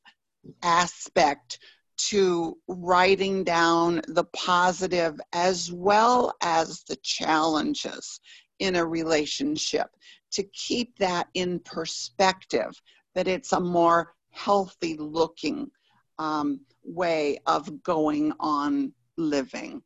aspect 0.63 1.59
to 1.97 2.57
writing 2.67 3.45
down 3.45 4.01
the 4.09 4.25
positive 4.35 5.21
as 5.33 5.71
well 5.71 6.35
as 6.43 6.83
the 6.89 6.97
challenges 6.97 8.21
in 8.59 8.77
a 8.77 8.85
relationship 8.85 9.89
to 10.33 10.43
keep 10.53 10.99
that 10.99 11.29
in 11.35 11.61
perspective, 11.61 12.71
that 13.15 13.29
it's 13.29 13.53
a 13.53 13.61
more 13.61 14.15
healthy 14.31 14.97
looking 14.99 15.71
um, 16.19 16.61
way 16.83 17.39
of 17.47 17.83
going 17.83 18.33
on 18.41 18.93
living. 19.17 19.83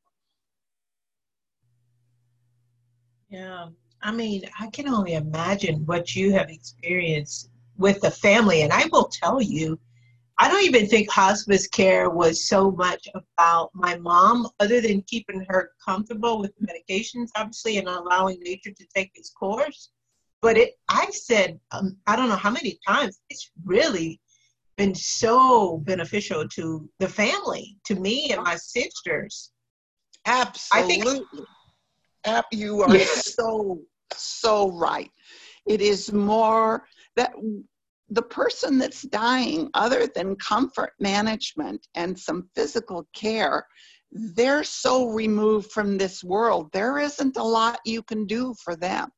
Yeah. 3.29 3.69
I 4.03 4.13
mean, 4.13 4.43
I 4.59 4.69
can 4.69 4.89
only 4.89 5.15
imagine 5.15 5.85
what 5.87 6.15
you 6.15 6.33
have 6.33 6.51
experienced 6.51 7.51
with 7.77 8.01
the 8.01 8.11
family. 8.11 8.63
And 8.63 8.73
I 8.73 8.87
will 8.93 9.09
tell 9.09 9.41
you, 9.41 9.79
I 10.39 10.49
don't 10.49 10.63
even 10.63 10.87
think 10.87 11.11
hospice 11.11 11.67
care 11.67 12.11
was 12.11 12.47
so 12.47 12.71
much 12.71 13.09
about 13.15 13.71
my 13.75 13.97
mom, 13.97 14.49
other 14.61 14.81
than 14.81 15.03
keeping 15.03 15.45
her 15.49 15.73
comfortable 15.85 16.39
with 16.39 16.53
medications, 16.61 17.29
obviously, 17.37 17.79
and 17.79 17.89
allowing 17.89 18.39
nature 18.41 18.71
to 18.71 18.87
take 18.95 19.11
its 19.17 19.31
course. 19.31 19.91
But 20.41 20.57
it, 20.57 20.79
I 20.89 21.11
said, 21.11 21.59
um, 21.73 21.97
I 22.07 22.15
don't 22.15 22.29
know 22.29 22.37
how 22.37 22.51
many 22.51 22.79
times, 22.87 23.19
it's 23.29 23.51
really 23.65 24.21
been 24.77 24.95
so 24.95 25.79
beneficial 25.79 26.49
to 26.51 26.89
the 27.01 27.09
family, 27.09 27.77
to 27.87 27.97
me 27.97 28.31
and 28.31 28.45
my 28.45 28.55
sisters. 28.55 29.51
Absolutely. 30.25 31.23
You 32.53 32.83
are 32.83 32.99
so, 32.99 33.81
so 34.15 34.71
right. 34.73 35.11
It 35.67 35.81
is 35.81 36.13
more 36.13 36.85
that 37.17 37.33
the 38.11 38.23
person 38.23 38.79
that's 38.79 39.03
dying, 39.03 39.69
other 39.75 40.07
than 40.15 40.37
comfort 40.37 40.93
management 40.99 41.87
and 41.95 42.19
some 42.19 42.49
physical 42.55 43.07
care, 43.15 43.67
they're 44.11 44.65
so 44.65 45.11
removed 45.11 45.71
from 45.71 45.99
this 45.99 46.25
world. 46.25 46.71
There 46.73 46.99
isn't 46.99 47.37
a 47.37 47.43
lot 47.43 47.81
you 47.85 48.03
can 48.03 48.27
do 48.27 48.55
for 48.65 48.77
them. 48.77 49.11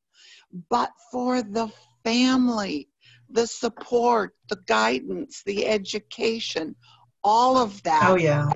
But 0.69 0.91
for 1.13 1.43
the 1.43 1.71
family, 2.03 2.89
the 3.31 3.47
support, 3.47 4.35
the 4.49 4.59
guidance, 4.67 5.43
the 5.47 5.67
education, 5.67 6.75
all 7.23 7.57
of 7.57 7.81
that. 7.85 8.11
Oh, 8.11 8.17
yeah 8.17 8.49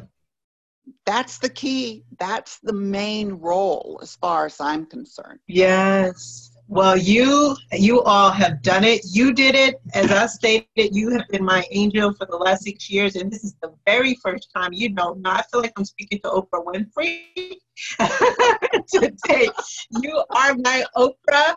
that's 1.07 1.39
the 1.39 1.49
key. 1.49 2.05
That's 2.19 2.59
the 2.61 2.73
main 2.73 3.33
role 3.35 3.99
as 4.03 4.17
far 4.17 4.47
as 4.47 4.61
I'm 4.61 4.87
concerned. 4.87 5.41
Yes. 5.47 6.51
Well, 6.67 6.97
you 6.97 7.57
you 7.73 8.01
all 8.03 8.31
have 8.31 8.63
done 8.63 8.85
it. 8.85 9.03
You 9.13 9.35
did 9.35 9.55
it. 9.55 9.81
As 9.93 10.11
I 10.11 10.27
stated, 10.27 10.97
you 10.97 11.11
have 11.11 11.29
been 11.29 11.45
my 11.45 11.67
angel 11.71 12.15
for 12.15 12.25
the 12.25 12.37
last 12.37 12.65
six 12.65 12.89
years, 12.89 13.17
and 13.17 13.31
this 13.31 13.45
is 13.45 13.55
the 13.63 13.75
very 13.85 14.15
first 14.15 14.51
time. 14.55 14.73
You 14.73 14.91
know, 14.91 15.13
now 15.21 15.35
I 15.35 15.43
feel 15.43 15.61
like 15.61 15.75
I'm 15.77 15.85
speaking 15.85 16.21
to 16.21 16.31
Oprah 16.31 16.65
Winfrey 16.65 17.59
today. 18.89 19.49
You 19.91 20.25
are 20.31 20.55
my 20.57 20.85
Oprah. 20.97 21.55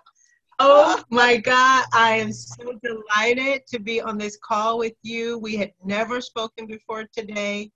Oh 0.60 1.02
my 1.10 1.38
God, 1.38 1.86
I 1.94 2.16
am 2.16 2.34
so 2.34 2.74
delighted 2.84 3.66
to 3.68 3.80
be 3.80 4.02
on 4.02 4.18
this 4.18 4.38
call 4.44 4.78
with 4.80 4.96
you. 5.04 5.38
We 5.38 5.56
had 5.56 5.72
never 5.86 6.20
spoken 6.20 6.66
before 6.66 7.06
today 7.14 7.72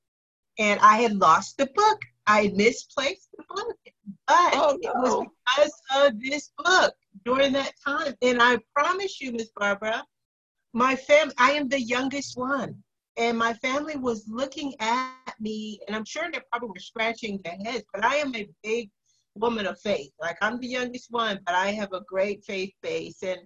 and 0.59 0.79
I 0.79 0.97
had 0.97 1.15
lost 1.17 1.57
the 1.57 1.67
book. 1.75 2.01
I 2.27 2.51
misplaced 2.55 3.29
the 3.35 3.43
book, 3.49 3.77
but 4.27 4.53
oh, 4.53 4.77
no. 4.81 4.89
it 4.89 4.95
was 4.95 5.27
because 5.57 5.81
of 5.95 6.21
this 6.21 6.51
book 6.57 6.93
during 7.25 7.53
that 7.53 7.73
time. 7.83 8.13
And 8.21 8.41
I 8.41 8.59
promise 8.75 9.19
you, 9.19 9.31
Miss 9.31 9.51
Barbara, 9.55 10.05
my 10.73 10.95
family, 10.95 11.33
I 11.37 11.51
am 11.51 11.67
the 11.67 11.81
youngest 11.81 12.37
one. 12.37 12.75
And 13.17 13.37
my 13.37 13.53
family 13.55 13.97
was 13.97 14.25
looking 14.29 14.73
at 14.79 15.33
me, 15.39 15.79
and 15.85 15.95
I'm 15.95 16.05
sure 16.05 16.23
they 16.31 16.39
probably 16.49 16.69
were 16.69 16.79
scratching 16.79 17.41
their 17.43 17.57
heads, 17.63 17.83
but 17.93 18.05
I 18.05 18.15
am 18.15 18.33
a 18.35 18.47
big 18.63 18.89
woman 19.35 19.65
of 19.65 19.79
faith. 19.79 20.11
Like 20.19 20.37
I'm 20.41 20.59
the 20.59 20.67
youngest 20.67 21.07
one, 21.11 21.39
but 21.45 21.55
I 21.55 21.71
have 21.71 21.93
a 21.93 22.01
great 22.01 22.43
faith 22.45 22.73
base. 22.81 23.21
And 23.23 23.39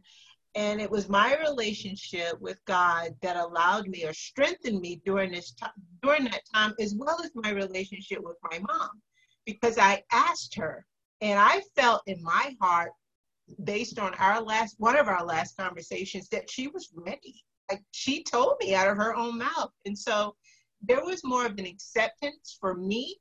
and 0.56 0.80
it 0.80 0.90
was 0.90 1.10
my 1.10 1.38
relationship 1.38 2.40
with 2.40 2.64
God 2.66 3.14
that 3.22 3.36
allowed 3.36 3.88
me 3.88 4.06
or 4.06 4.14
strengthened 4.14 4.80
me 4.80 5.02
during 5.06 5.32
this 5.32 5.52
time, 5.52 5.72
during 6.02 6.24
that 6.26 6.44
time, 6.54 6.74
as 6.80 6.96
well 6.96 7.22
as 7.22 7.32
my 7.36 7.52
relationship 7.52 8.20
with 8.24 8.38
my 8.50 8.60
mom, 8.60 9.02
because 9.46 9.78
I 9.78 10.04
asked 10.12 10.56
her, 10.56 10.86
and 11.20 11.38
I 11.38 11.62
felt 11.76 12.04
in 12.08 12.24
my 12.24 12.56
heart, 12.62 12.92
based 13.64 14.00
on 14.00 14.14
our 14.16 14.42
last 14.42 14.76
one 14.80 14.98
of 14.98 15.08
our 15.08 15.26
last 15.26 15.58
conversations, 15.58 16.30
that 16.30 16.50
she 16.50 16.68
was 16.68 16.90
ready. 16.96 17.44
Like 17.70 17.84
she 17.92 18.24
told 18.24 18.56
me 18.62 18.76
out 18.76 18.88
of 18.88 18.98
her 18.98 19.16
own 19.16 19.38
mouth, 19.38 19.72
and 19.86 19.98
so 19.98 20.36
there 20.82 21.04
was 21.04 21.24
more 21.24 21.46
of 21.46 21.58
an 21.58 21.66
acceptance 21.66 22.58
for 22.60 22.76
me 22.76 23.18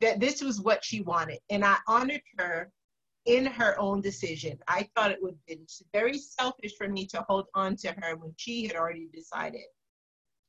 that 0.00 0.20
this 0.20 0.42
was 0.42 0.60
what 0.60 0.84
she 0.84 1.00
wanted, 1.00 1.40
and 1.50 1.64
I 1.64 1.76
honored 1.88 2.22
her 2.38 2.70
in 3.26 3.46
her 3.46 3.78
own 3.78 4.00
decision. 4.00 4.58
I 4.66 4.88
thought 4.94 5.10
it 5.10 5.22
would 5.22 5.34
have 5.34 5.46
been 5.46 5.66
very 5.92 6.18
selfish 6.18 6.76
for 6.76 6.88
me 6.88 7.06
to 7.08 7.24
hold 7.28 7.46
on 7.54 7.76
to 7.76 7.92
her 7.98 8.16
when 8.16 8.32
she 8.36 8.66
had 8.66 8.76
already 8.76 9.08
decided, 9.12 9.66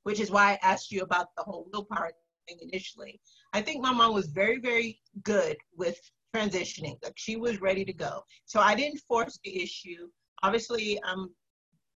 which 0.04 0.20
is 0.20 0.32
why 0.32 0.54
I 0.54 0.60
asked 0.62 0.92
you 0.92 1.02
about 1.02 1.28
the 1.36 1.44
whole 1.44 1.68
willpower 1.72 2.12
thing 2.48 2.58
initially. 2.62 3.20
I 3.54 3.62
think 3.62 3.82
my 3.82 3.92
mom 3.92 4.14
was 4.14 4.28
very, 4.28 4.60
very 4.60 5.00
good 5.24 5.58
with 5.76 6.00
transitioning. 6.34 6.98
Like 7.04 7.14
she 7.18 7.36
was 7.36 7.62
ready 7.62 7.84
to 7.84 7.94
go. 7.94 8.24
So 8.46 8.62
I 8.62 8.76
didn't 8.76 9.02
force 9.08 9.38
the 9.44 9.62
issue. 9.62 10.08
Obviously, 10.44 11.00
I'm, 11.04 11.30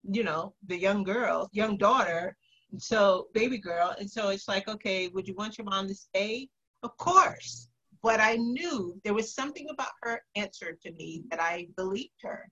you 0.04 0.24
know, 0.24 0.54
the 0.68 0.78
young 0.78 1.04
girl, 1.04 1.50
young 1.54 1.78
daughter, 1.78 2.36
so 2.78 3.28
baby 3.34 3.58
girl. 3.58 3.96
And 3.98 4.10
so 4.10 4.30
it's 4.30 4.48
like, 4.48 4.68
okay, 4.68 5.08
would 5.08 5.28
you 5.28 5.36
want 5.36 5.58
your 5.58 5.66
mom 5.66 5.88
to 5.88 5.96
stay? 5.96 6.50
Of 6.84 6.96
course 6.98 7.70
but 8.06 8.20
I 8.20 8.36
knew 8.36 9.02
there 9.04 9.16
was 9.16 9.34
something 9.34 9.66
about 9.72 9.90
her 10.04 10.22
answer 10.36 10.78
to 10.84 10.92
me 10.92 11.24
that 11.32 11.42
I 11.42 11.70
believed 11.76 12.22
her. 12.22 12.48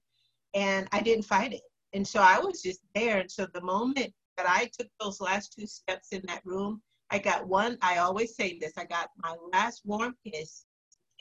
And 0.56 0.88
I 0.92 1.00
didn't 1.00 1.26
fight 1.26 1.54
it. 1.54 1.62
And 1.94 2.08
so 2.08 2.22
I 2.22 2.40
was 2.40 2.64
just 2.64 2.80
there. 2.96 3.20
And 3.20 3.30
so 3.30 3.46
the 3.54 3.62
moment 3.62 4.12
that 4.36 4.50
I 4.50 4.72
took 4.76 4.88
those 5.00 5.22
last 5.22 5.54
two 5.54 5.68
steps 5.68 6.08
in 6.12 6.24
that 6.26 6.42
room, 6.44 6.82
I 7.12 7.20
got 7.20 7.48
one, 7.48 7.78
I 7.84 8.00
always 8.00 8.36
say 8.36 8.58
this, 8.60 8.74
I 8.78 8.86
got 8.86 9.10
my 9.18 9.36
last 9.54 9.84
warm 9.86 10.16
kiss 10.26 10.66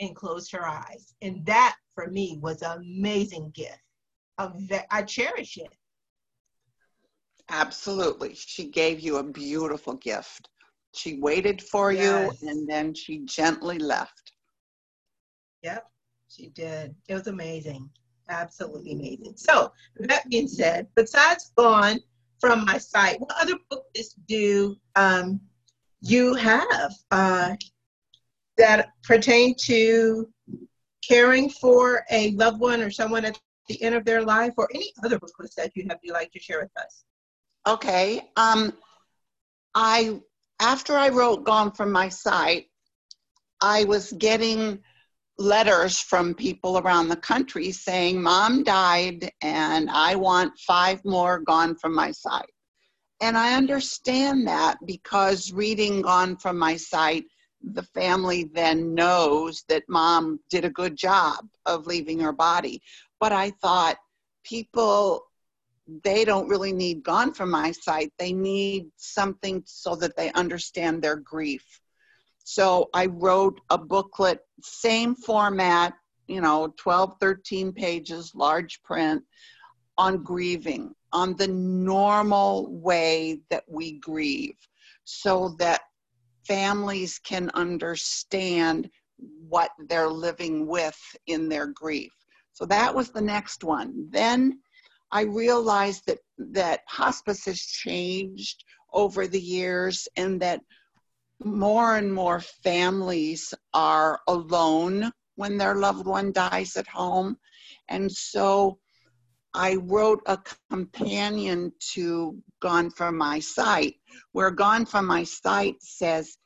and 0.00 0.16
closed 0.16 0.50
her 0.52 0.66
eyes. 0.66 1.14
And 1.20 1.44
that 1.44 1.76
for 1.94 2.06
me 2.06 2.38
was 2.40 2.62
an 2.62 2.78
amazing 2.78 3.52
gift. 3.54 3.82
I 4.38 5.02
cherish 5.02 5.58
it. 5.58 5.74
Absolutely. 7.50 8.34
She 8.34 8.70
gave 8.70 9.00
you 9.00 9.18
a 9.18 9.22
beautiful 9.22 9.92
gift. 9.92 10.48
She 10.94 11.18
waited 11.20 11.60
for 11.62 11.92
yes. 11.92 12.40
you 12.40 12.48
and 12.48 12.66
then 12.66 12.94
she 12.94 13.26
gently 13.26 13.78
left. 13.78 14.21
Yep, 15.62 15.86
she 16.28 16.48
did. 16.48 16.94
It 17.08 17.14
was 17.14 17.26
amazing. 17.26 17.88
Absolutely 18.28 18.92
amazing. 18.92 19.34
So, 19.36 19.72
that 19.96 20.28
being 20.28 20.48
said, 20.48 20.88
besides 20.96 21.52
Gone 21.56 22.00
from 22.40 22.64
My 22.64 22.78
Sight, 22.78 23.20
what 23.20 23.32
other 23.40 23.54
books 23.70 24.14
do 24.26 24.76
um, 24.96 25.40
you 26.00 26.34
have 26.34 26.92
uh, 27.10 27.54
that 28.58 28.90
pertain 29.02 29.54
to 29.62 30.28
caring 31.06 31.50
for 31.50 32.04
a 32.10 32.30
loved 32.32 32.60
one 32.60 32.80
or 32.80 32.90
someone 32.90 33.24
at 33.24 33.38
the 33.68 33.80
end 33.82 33.94
of 33.94 34.04
their 34.04 34.22
life 34.22 34.54
or 34.56 34.68
any 34.74 34.92
other 35.04 35.18
booklets 35.18 35.54
that 35.54 35.72
you 35.74 35.86
have 35.88 35.98
you'd 36.02 36.12
like 36.12 36.32
to 36.32 36.40
share 36.40 36.60
with 36.60 36.70
us? 36.82 37.04
Okay. 37.66 38.28
Um, 38.36 38.72
I 39.74 40.20
after 40.60 40.94
I 40.94 41.08
wrote 41.08 41.44
Gone 41.44 41.72
from 41.72 41.90
My 41.92 42.08
Sight, 42.08 42.66
I 43.60 43.84
was 43.84 44.12
getting 44.12 44.80
letters 45.38 45.98
from 45.98 46.34
people 46.34 46.78
around 46.78 47.08
the 47.08 47.16
country 47.16 47.72
saying, 47.72 48.22
Mom 48.22 48.62
died 48.62 49.30
and 49.42 49.90
I 49.90 50.16
want 50.16 50.58
five 50.58 51.04
more 51.04 51.40
Gone 51.40 51.74
from 51.76 51.94
My 51.94 52.10
Sight. 52.10 52.50
And 53.20 53.36
I 53.36 53.54
understand 53.54 54.46
that 54.48 54.78
because 54.86 55.52
reading 55.52 56.02
Gone 56.02 56.36
from 56.36 56.58
My 56.58 56.76
Sight, 56.76 57.24
the 57.62 57.82
family 57.82 58.50
then 58.52 58.94
knows 58.94 59.64
that 59.68 59.84
mom 59.88 60.40
did 60.50 60.64
a 60.64 60.70
good 60.70 60.96
job 60.96 61.46
of 61.66 61.86
leaving 61.86 62.18
her 62.18 62.32
body. 62.32 62.82
But 63.20 63.32
I 63.32 63.50
thought 63.50 63.96
people 64.44 65.26
they 66.04 66.24
don't 66.24 66.48
really 66.48 66.72
need 66.72 67.02
gone 67.02 67.34
from 67.34 67.50
my 67.50 67.72
sight. 67.72 68.12
They 68.18 68.32
need 68.32 68.86
something 68.96 69.62
so 69.66 69.96
that 69.96 70.16
they 70.16 70.30
understand 70.32 71.02
their 71.02 71.16
grief. 71.16 71.64
So 72.44 72.90
I 72.94 73.06
wrote 73.06 73.60
a 73.70 73.78
booklet, 73.78 74.40
same 74.62 75.14
format, 75.14 75.94
you 76.26 76.40
know, 76.40 76.74
12, 76.76 77.16
13 77.20 77.72
pages, 77.72 78.32
large 78.34 78.82
print 78.82 79.22
on 79.98 80.22
grieving, 80.22 80.94
on 81.12 81.36
the 81.36 81.48
normal 81.48 82.68
way 82.70 83.40
that 83.50 83.64
we 83.68 83.98
grieve, 83.98 84.56
so 85.04 85.54
that 85.58 85.82
families 86.46 87.18
can 87.18 87.50
understand 87.54 88.90
what 89.48 89.70
they're 89.88 90.08
living 90.08 90.66
with 90.66 90.98
in 91.26 91.48
their 91.48 91.66
grief. 91.68 92.12
So 92.52 92.64
that 92.66 92.94
was 92.94 93.10
the 93.10 93.20
next 93.20 93.64
one. 93.64 94.08
Then 94.10 94.60
I 95.10 95.22
realized 95.22 96.06
that 96.06 96.18
that 96.38 96.80
hospice 96.88 97.44
has 97.44 97.60
changed 97.60 98.64
over 98.92 99.26
the 99.26 99.40
years 99.40 100.08
and 100.16 100.40
that 100.40 100.60
more 101.44 101.96
and 101.96 102.12
more 102.12 102.40
families 102.40 103.54
are 103.74 104.20
alone 104.28 105.12
when 105.36 105.58
their 105.58 105.74
loved 105.74 106.06
one 106.06 106.32
dies 106.32 106.76
at 106.76 106.86
home. 106.86 107.36
And 107.88 108.10
so 108.10 108.78
I 109.54 109.76
wrote 109.76 110.22
a 110.26 110.38
companion 110.70 111.72
to 111.94 112.42
Gone 112.60 112.90
from 112.90 113.18
My 113.18 113.40
Sight, 113.40 113.96
where 114.32 114.50
Gone 114.50 114.86
from 114.86 115.06
My 115.06 115.24
Sight 115.24 115.76
says, 115.80 116.36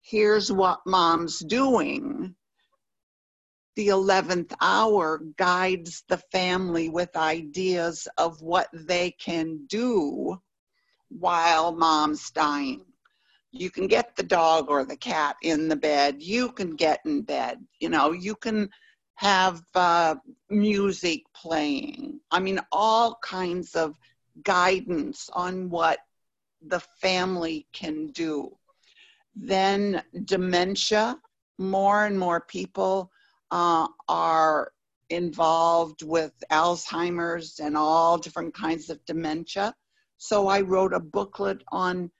Here's 0.00 0.50
what 0.50 0.80
mom's 0.86 1.40
doing 1.40 2.34
the 3.78 3.86
11th 3.86 4.52
hour 4.60 5.20
guides 5.36 6.02
the 6.08 6.16
family 6.32 6.88
with 6.88 7.16
ideas 7.16 8.08
of 8.18 8.42
what 8.42 8.66
they 8.72 9.12
can 9.12 9.64
do 9.68 10.36
while 11.10 11.70
mom's 11.70 12.28
dying. 12.32 12.87
You 13.60 13.70
can 13.70 13.86
get 13.86 14.16
the 14.16 14.22
dog 14.22 14.68
or 14.68 14.84
the 14.84 14.96
cat 14.96 15.36
in 15.42 15.68
the 15.68 15.76
bed. 15.76 16.22
You 16.22 16.50
can 16.52 16.76
get 16.76 17.00
in 17.04 17.22
bed. 17.22 17.58
You 17.80 17.88
know, 17.88 18.12
you 18.12 18.34
can 18.34 18.70
have 19.16 19.62
uh, 19.74 20.14
music 20.48 21.22
playing. 21.34 22.20
I 22.30 22.38
mean, 22.40 22.60
all 22.70 23.18
kinds 23.22 23.74
of 23.74 23.96
guidance 24.44 25.28
on 25.32 25.70
what 25.70 25.98
the 26.66 26.80
family 27.00 27.66
can 27.72 28.08
do. 28.08 28.56
Then 29.34 30.02
dementia, 30.24 31.18
more 31.58 32.06
and 32.06 32.18
more 32.18 32.40
people 32.40 33.10
uh, 33.50 33.88
are 34.08 34.72
involved 35.10 36.02
with 36.02 36.32
Alzheimer's 36.50 37.60
and 37.60 37.76
all 37.76 38.18
different 38.18 38.54
kinds 38.54 38.90
of 38.90 39.04
dementia. 39.04 39.74
So 40.18 40.48
I 40.48 40.60
wrote 40.60 40.92
a 40.92 41.00
booklet 41.00 41.62
on 41.72 42.10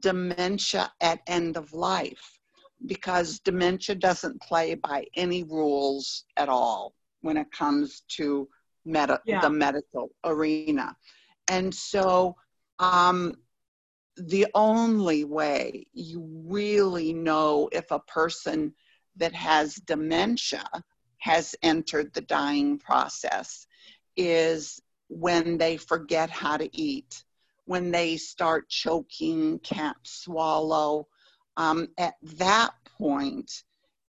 dementia 0.00 0.92
at 1.00 1.20
end 1.26 1.56
of 1.56 1.72
life 1.72 2.38
because 2.86 3.40
dementia 3.40 3.94
doesn't 3.94 4.40
play 4.40 4.74
by 4.74 5.04
any 5.16 5.42
rules 5.44 6.24
at 6.36 6.48
all 6.48 6.94
when 7.22 7.36
it 7.36 7.50
comes 7.50 8.02
to 8.08 8.48
med- 8.84 9.10
yeah. 9.24 9.40
the 9.40 9.50
medical 9.50 10.10
arena. 10.24 10.94
And 11.48 11.74
so 11.74 12.36
um, 12.78 13.34
the 14.16 14.46
only 14.54 15.24
way 15.24 15.86
you 15.92 16.24
really 16.46 17.12
know 17.12 17.68
if 17.72 17.90
a 17.90 18.00
person 18.00 18.74
that 19.16 19.34
has 19.34 19.76
dementia 19.86 20.68
has 21.18 21.54
entered 21.62 22.12
the 22.14 22.20
dying 22.20 22.78
process 22.78 23.66
is 24.16 24.80
when 25.08 25.58
they 25.58 25.76
forget 25.76 26.30
how 26.30 26.56
to 26.56 26.68
eat, 26.76 27.24
when 27.68 27.90
they 27.90 28.16
start 28.16 28.66
choking, 28.70 29.58
can't 29.58 29.98
swallow. 30.02 31.06
Um, 31.58 31.88
at 31.98 32.14
that 32.38 32.70
point 32.96 33.64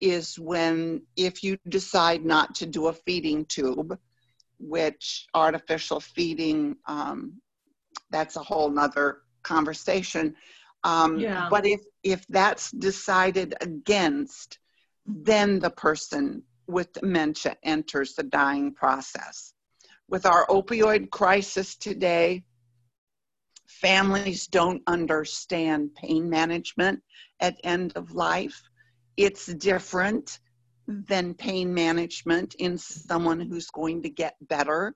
is 0.01 0.39
when, 0.39 1.03
if 1.15 1.43
you 1.43 1.59
decide 1.69 2.25
not 2.25 2.55
to 2.55 2.65
do 2.65 2.87
a 2.87 2.93
feeding 2.93 3.45
tube, 3.45 3.95
which 4.57 5.27
artificial 5.35 5.99
feeding, 5.99 6.77
um, 6.87 7.39
that's 8.09 8.37
a 8.37 8.43
whole 8.43 8.71
nother 8.71 9.19
conversation. 9.43 10.35
Um, 10.83 11.19
yeah. 11.19 11.47
But 11.47 11.67
if, 11.67 11.81
if 12.01 12.25
that's 12.29 12.71
decided 12.71 13.53
against, 13.61 14.57
then 15.05 15.59
the 15.59 15.69
person 15.69 16.41
with 16.65 16.91
dementia 16.93 17.55
enters 17.61 18.15
the 18.15 18.23
dying 18.23 18.73
process. 18.73 19.53
With 20.09 20.25
our 20.25 20.47
opioid 20.47 21.11
crisis 21.11 21.75
today, 21.75 22.45
families 23.83 24.47
don't 24.47 24.81
understand 24.87 25.93
pain 25.93 26.29
management 26.29 27.03
at 27.41 27.59
end 27.65 27.91
of 27.97 28.15
life. 28.15 28.63
It's 29.17 29.45
different 29.45 30.39
than 30.87 31.33
pain 31.33 31.73
management 31.73 32.55
in 32.55 32.77
someone 32.77 33.41
who's 33.41 33.67
going 33.67 34.03
to 34.03 34.09
get 34.09 34.35
better. 34.41 34.95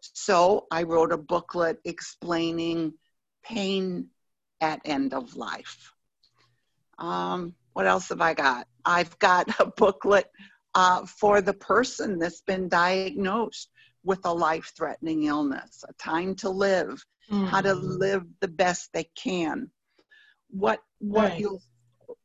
So 0.00 0.66
I 0.70 0.84
wrote 0.84 1.12
a 1.12 1.18
booklet 1.18 1.78
explaining 1.84 2.94
pain 3.44 4.08
at 4.62 4.80
end 4.86 5.12
of 5.12 5.36
life. 5.36 5.92
Um, 6.98 7.54
what 7.74 7.86
else 7.86 8.08
have 8.08 8.22
I 8.22 8.32
got? 8.32 8.66
I've 8.86 9.18
got 9.18 9.48
a 9.60 9.66
booklet 9.66 10.30
uh, 10.74 11.04
for 11.04 11.42
the 11.42 11.54
person 11.54 12.18
that's 12.18 12.40
been 12.40 12.70
diagnosed 12.70 13.68
with 14.04 14.20
a 14.24 14.32
life 14.32 14.72
threatening 14.76 15.24
illness, 15.24 15.84
a 15.88 15.92
time 15.94 16.34
to 16.36 16.50
live, 16.50 17.04
mm. 17.30 17.46
how 17.48 17.60
to 17.60 17.74
mm. 17.74 17.98
live 17.98 18.24
the 18.40 18.48
best 18.48 18.90
they 18.92 19.08
can. 19.16 19.70
What, 20.50 20.80
what 20.98 21.30
right. 21.30 21.40
you 21.40 21.58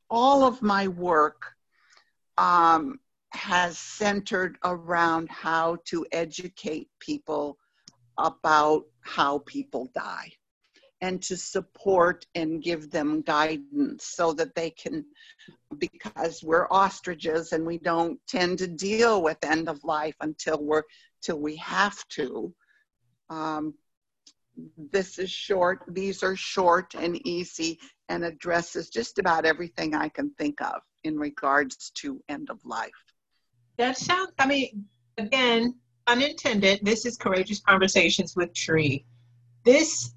all 0.09 0.43
of 0.43 0.61
my 0.61 0.87
work 0.87 1.53
um, 2.37 2.99
has 3.31 3.77
centered 3.77 4.57
around 4.63 5.29
how 5.29 5.77
to 5.85 6.05
educate 6.11 6.89
people 6.99 7.57
about 8.17 8.83
how 9.01 9.39
people 9.39 9.89
die 9.93 10.31
and 11.01 11.21
to 11.21 11.37
support 11.37 12.25
and 12.35 12.61
give 12.61 12.91
them 12.91 13.21
guidance 13.21 14.05
so 14.05 14.33
that 14.33 14.53
they 14.55 14.69
can 14.69 15.05
because 15.77 16.43
we're 16.43 16.67
ostriches 16.71 17.53
and 17.53 17.65
we 17.65 17.77
don't 17.77 18.19
tend 18.27 18.57
to 18.57 18.67
deal 18.67 19.21
with 19.21 19.37
end 19.43 19.69
of 19.69 19.81
life 19.83 20.15
until 20.19 20.61
we're 20.61 20.83
till 21.21 21.39
we 21.39 21.55
have 21.57 22.07
to 22.09 22.53
um, 23.29 23.73
this 24.91 25.19
is 25.19 25.29
short 25.29 25.83
these 25.87 26.23
are 26.23 26.35
short 26.35 26.93
and 26.95 27.25
easy 27.27 27.79
and 28.09 28.25
addresses 28.25 28.89
just 28.89 29.19
about 29.19 29.45
everything 29.45 29.95
i 29.95 30.09
can 30.09 30.31
think 30.31 30.61
of 30.61 30.81
in 31.03 31.17
regards 31.17 31.91
to 31.91 32.21
end 32.27 32.49
of 32.49 32.59
life 32.65 32.91
that 33.77 33.97
sounds 33.97 34.31
i 34.39 34.45
mean 34.45 34.85
again 35.17 35.73
unintended, 36.09 36.79
this 36.81 37.05
is 37.05 37.15
Courageous 37.17 37.61
Conversations 37.61 38.35
with 38.35 38.53
Tree. 38.53 39.05
This 39.63 40.11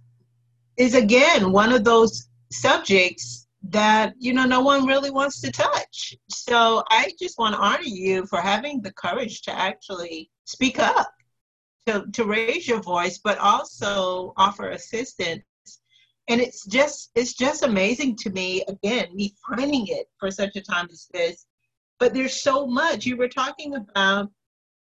is 0.79 0.95
again 0.95 1.53
one 1.53 1.73
of 1.73 1.85
those 1.85 2.29
subjects 2.51 3.47
that 3.69 4.15
you 4.19 4.33
know 4.33 4.45
no 4.45 4.61
one 4.61 4.87
really 4.87 5.11
wants 5.11 5.41
to 5.41 5.51
touch. 5.51 6.15
So 6.29 6.83
I 6.91 7.13
just 7.19 7.39
want 7.39 7.55
to 7.55 7.61
honor 7.61 7.83
you 7.83 8.27
for 8.27 8.41
having 8.41 8.83
the 8.83 8.93
courage 8.93 9.43
to 9.43 9.53
actually 9.53 10.31
speak 10.45 10.79
up, 10.79 11.13
to, 11.87 12.05
to 12.13 12.25
raise 12.25 12.67
your 12.67 12.81
voice, 12.81 13.19
but 13.23 13.39
also 13.39 14.33
offer 14.37 14.71
assistance. 14.71 15.43
And 16.29 16.41
it's 16.41 16.67
just 16.67 17.11
it's 17.15 17.35
just 17.35 17.63
amazing 17.63 18.17
to 18.19 18.31
me, 18.31 18.65
again, 18.69 19.15
me 19.15 19.35
finding 19.49 19.87
it 19.89 20.07
for 20.19 20.31
such 20.31 20.57
a 20.57 20.61
time 20.61 20.89
as 20.91 21.09
this. 21.13 21.47
But 21.99 22.15
there's 22.15 22.41
so 22.41 22.67
much. 22.67 23.07
You 23.07 23.17
were 23.17 23.29
talking 23.29 23.77
about, 23.77 24.31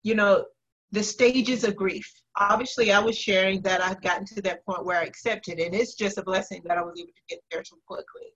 you 0.03 0.13
know, 0.15 0.45
the 0.91 1.03
stages 1.03 1.63
of 1.63 1.75
grief. 1.75 2.11
Obviously, 2.37 2.91
I 2.91 2.99
was 2.99 3.17
sharing 3.17 3.61
that 3.61 3.81
I've 3.81 4.01
gotten 4.01 4.25
to 4.25 4.41
that 4.43 4.65
point 4.65 4.85
where 4.85 4.99
I 4.99 5.05
accepted, 5.05 5.59
and 5.59 5.73
it's 5.73 5.95
just 5.95 6.17
a 6.17 6.23
blessing 6.23 6.61
that 6.65 6.77
I 6.77 6.81
was 6.81 6.99
able 6.99 7.09
to 7.09 7.21
get 7.35 7.39
there 7.51 7.63
so 7.63 7.77
quickly. 7.87 8.33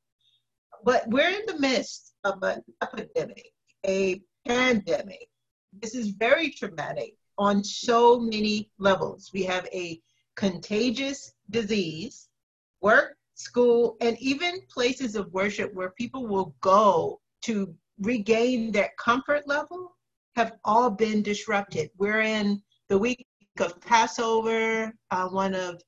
But 0.83 1.07
we're 1.07 1.29
in 1.29 1.45
the 1.47 1.59
midst 1.59 2.13
of 2.23 2.43
an 2.43 2.63
epidemic, 2.81 3.51
a 3.85 4.21
pandemic. 4.45 5.29
This 5.81 5.95
is 5.95 6.09
very 6.09 6.49
traumatic 6.49 7.15
on 7.37 7.63
so 7.63 8.19
many 8.19 8.69
levels. 8.77 9.31
We 9.33 9.43
have 9.43 9.67
a 9.73 10.01
contagious 10.35 11.33
disease, 11.49 12.27
work, 12.81 13.17
school, 13.35 13.97
and 14.01 14.17
even 14.19 14.61
places 14.69 15.15
of 15.15 15.31
worship 15.31 15.73
where 15.73 15.91
people 15.91 16.27
will 16.27 16.55
go 16.61 17.19
to 17.43 17.73
regain 17.99 18.71
their 18.71 18.91
comfort 18.97 19.47
level 19.47 19.95
have 20.35 20.53
all 20.63 20.89
been 20.89 21.21
disrupted. 21.21 21.91
We're 21.97 22.21
in 22.21 22.61
the 22.89 22.97
week 22.97 23.25
of 23.59 23.79
Passover, 23.81 24.93
uh, 25.11 25.29
one 25.29 25.53
of 25.53 25.81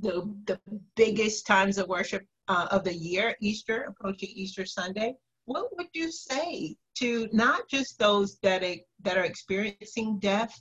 the, 0.00 0.34
the 0.44 0.60
biggest 0.94 1.46
times 1.46 1.78
of 1.78 1.88
worship 1.88 2.26
uh, 2.48 2.68
of 2.70 2.84
the 2.84 2.94
year, 2.94 3.36
Easter, 3.40 3.84
approaching 3.88 4.30
Easter 4.32 4.64
Sunday. 4.64 5.14
What 5.44 5.76
would 5.76 5.88
you 5.92 6.10
say 6.10 6.76
to 6.98 7.28
not 7.32 7.68
just 7.68 7.98
those 7.98 8.38
that, 8.42 8.62
are, 8.62 8.76
that 9.02 9.16
are 9.16 9.24
experiencing 9.24 10.18
death? 10.18 10.60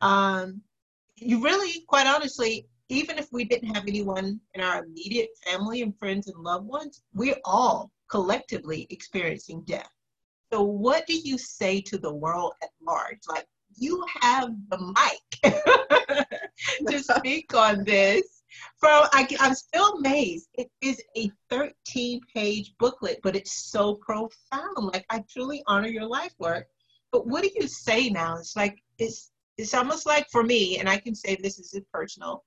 Um, 0.00 0.60
you 1.16 1.42
really, 1.42 1.84
quite 1.88 2.06
honestly, 2.06 2.66
even 2.88 3.18
if 3.18 3.28
we 3.32 3.44
didn't 3.44 3.74
have 3.74 3.84
anyone 3.88 4.40
in 4.54 4.60
our 4.60 4.84
immediate 4.84 5.30
family 5.44 5.82
and 5.82 5.98
friends 5.98 6.28
and 6.28 6.42
loved 6.42 6.66
ones, 6.66 7.02
we're 7.14 7.40
all 7.44 7.90
collectively 8.08 8.86
experiencing 8.90 9.62
death. 9.62 9.90
So, 10.52 10.62
what 10.62 11.06
do 11.06 11.18
you 11.18 11.38
say 11.38 11.80
to 11.82 11.98
the 11.98 12.14
world 12.14 12.52
at 12.62 12.68
large? 12.86 13.18
Like, 13.28 13.46
you 13.74 14.04
have 14.20 14.50
the 14.68 14.94
mic 15.42 15.56
to 16.88 16.98
speak 17.00 17.54
on 17.54 17.82
this. 17.84 18.35
From 18.78 19.04
I, 19.12 19.26
I'm 19.40 19.54
still 19.54 19.94
amazed. 19.94 20.48
It 20.54 20.70
is 20.80 21.02
a 21.16 21.30
13 21.50 22.20
page 22.34 22.74
booklet, 22.78 23.20
but 23.22 23.36
it's 23.36 23.70
so 23.70 23.94
profound. 23.96 24.76
Like, 24.92 25.04
I 25.10 25.24
truly 25.30 25.62
honor 25.66 25.88
your 25.88 26.06
life 26.06 26.34
work. 26.38 26.66
But 27.12 27.26
what 27.26 27.42
do 27.42 27.50
you 27.54 27.68
say 27.68 28.10
now? 28.10 28.36
It's 28.36 28.56
like, 28.56 28.78
it's, 28.98 29.30
it's 29.56 29.74
almost 29.74 30.06
like 30.06 30.26
for 30.30 30.42
me, 30.42 30.78
and 30.78 30.88
I 30.88 30.98
can 30.98 31.14
say 31.14 31.36
this 31.36 31.58
is 31.58 31.80
personal. 31.92 32.44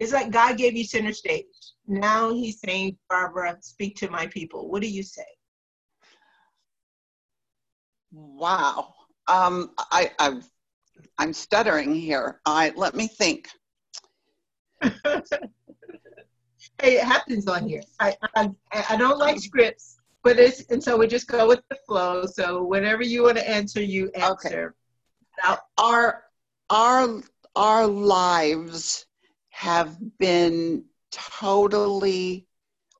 It's 0.00 0.12
like 0.12 0.30
God 0.30 0.56
gave 0.56 0.76
you 0.76 0.84
center 0.84 1.12
stage. 1.12 1.44
Now 1.86 2.32
He's 2.32 2.60
saying, 2.60 2.96
Barbara, 3.08 3.56
speak 3.60 3.96
to 3.96 4.10
my 4.10 4.26
people. 4.28 4.68
What 4.68 4.82
do 4.82 4.88
you 4.88 5.02
say? 5.02 5.26
Wow. 8.12 8.94
Um, 9.26 9.72
I, 9.78 10.10
I, 10.18 10.40
I'm 11.18 11.32
stuttering 11.32 11.94
here. 11.94 12.40
I 12.46 12.72
let 12.76 12.94
me 12.94 13.08
think. 13.08 13.48
Hey, 14.82 14.92
it 16.80 17.04
happens 17.04 17.46
on 17.46 17.68
here. 17.68 17.82
I, 18.00 18.16
I, 18.36 18.50
I 18.90 18.96
don't 18.96 19.18
like 19.18 19.38
scripts, 19.38 19.98
but 20.22 20.38
it's 20.38 20.64
and 20.70 20.82
so 20.82 20.96
we 20.96 21.06
just 21.06 21.28
go 21.28 21.46
with 21.46 21.62
the 21.70 21.76
flow. 21.86 22.26
So 22.26 22.64
whenever 22.64 23.02
you 23.02 23.24
want 23.24 23.38
to 23.38 23.48
answer, 23.48 23.82
you 23.82 24.10
answer. 24.14 24.74
Okay. 25.44 25.58
Our 25.78 26.24
our 26.70 27.22
our 27.56 27.86
lives 27.86 29.06
have 29.50 29.96
been 30.18 30.84
totally 31.10 32.46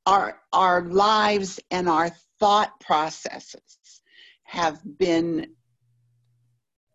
our 0.06 0.40
our 0.52 0.82
lives 0.82 1.60
and 1.70 1.88
our 1.88 2.10
thought 2.40 2.78
processes 2.80 4.02
have 4.44 4.80
been 4.98 5.46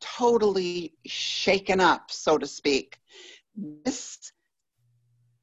totally 0.01 0.95
shaken 1.05 1.79
up, 1.79 2.11
so 2.11 2.37
to 2.37 2.47
speak. 2.47 2.97
This, 3.55 4.32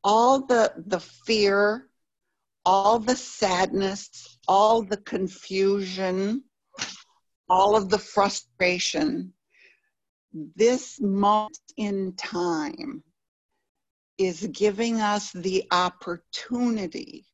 all 0.02 0.46
the, 0.46 0.72
the 0.86 1.00
fear, 1.00 1.88
all 2.64 2.98
the 2.98 3.16
sadness, 3.16 4.38
all 4.48 4.82
the 4.82 4.96
confusion, 4.96 6.44
all 7.48 7.76
of 7.76 7.88
the 7.88 7.98
frustration, 7.98 9.32
this 10.54 11.00
moment 11.00 11.58
in 11.76 12.14
time 12.14 13.02
is 14.18 14.46
giving 14.52 15.00
us 15.00 15.32
the 15.32 15.64
opportunity 15.72 17.24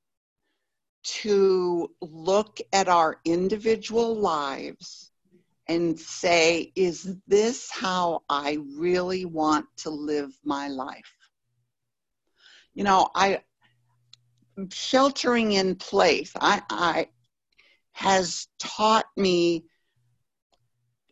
to 1.03 1.91
look 2.01 2.59
at 2.73 2.89
our 2.89 3.21
individual 3.25 4.17
lives 4.17 5.11
and 5.69 5.99
say, 5.99 6.73
is 6.75 7.17
this 7.27 7.71
how 7.71 8.23
I 8.29 8.59
really 8.77 9.25
want 9.25 9.67
to 9.79 9.91
live 9.91 10.31
my 10.45 10.69
life? 10.69 11.13
You 12.77 12.85
know, 12.85 13.09
I 13.15 13.41
sheltering 14.71 15.53
in 15.53 15.77
place, 15.77 16.31
I, 16.39 16.61
I 16.69 17.09
has 17.93 18.49
taught 18.59 19.07
me 19.17 19.65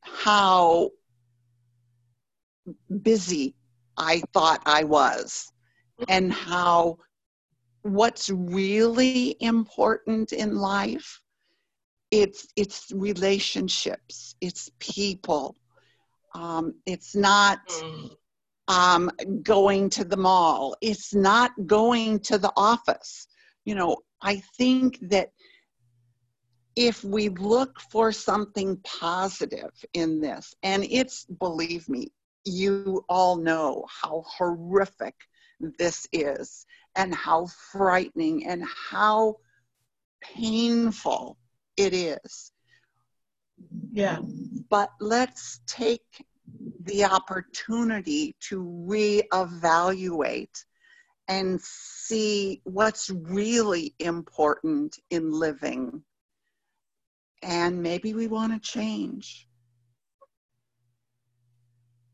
how 0.02 0.90
busy 3.00 3.54
I 3.96 4.22
thought 4.34 4.60
I 4.66 4.84
was 4.84 5.50
and 6.06 6.30
how 6.30 6.98
what's 7.80 8.28
really 8.28 9.36
important 9.40 10.32
in 10.32 10.56
life 10.56 11.20
it's 12.10 12.46
it's 12.56 12.90
relationships 12.94 14.34
it's 14.40 14.70
people 14.78 15.56
um, 16.34 16.74
it's 16.86 17.14
not 17.14 17.66
mm. 17.68 18.10
Um, 18.68 19.10
going 19.42 19.90
to 19.90 20.04
the 20.04 20.16
mall 20.16 20.76
it's 20.80 21.14
not 21.14 21.52
going 21.66 22.18
to 22.18 22.38
the 22.38 22.52
office 22.56 23.26
you 23.64 23.74
know 23.74 23.96
i 24.22 24.36
think 24.56 24.98
that 25.02 25.30
if 26.76 27.04
we 27.04 27.28
look 27.28 27.78
for 27.90 28.10
something 28.10 28.76
positive 28.84 29.70
in 29.92 30.20
this 30.20 30.54
and 30.62 30.84
it's 30.90 31.24
believe 31.26 31.88
me 31.88 32.10
you 32.44 33.04
all 33.08 33.36
know 33.36 33.84
how 33.88 34.24
horrific 34.26 35.14
this 35.78 36.06
is 36.12 36.66
and 36.96 37.14
how 37.14 37.46
frightening 37.72 38.46
and 38.46 38.64
how 38.90 39.36
painful 40.22 41.36
it 41.76 41.92
is. 41.94 42.52
Yeah. 43.92 44.18
But 44.68 44.90
let's 45.00 45.60
take 45.66 46.24
the 46.84 47.04
opportunity 47.04 48.36
to 48.40 48.62
reevaluate 48.88 50.64
and 51.28 51.60
see 51.60 52.60
what's 52.64 53.10
really 53.10 53.94
important 53.98 54.98
in 55.10 55.30
living. 55.32 56.02
And 57.42 57.82
maybe 57.82 58.14
we 58.14 58.26
want 58.26 58.52
to 58.52 58.60
change. 58.60 59.48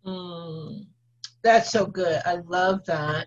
Mm, 0.05 0.87
that's 1.43 1.71
so 1.71 1.87
good. 1.87 2.23
I 2.25 2.37
love 2.47 2.85
that. 2.87 3.27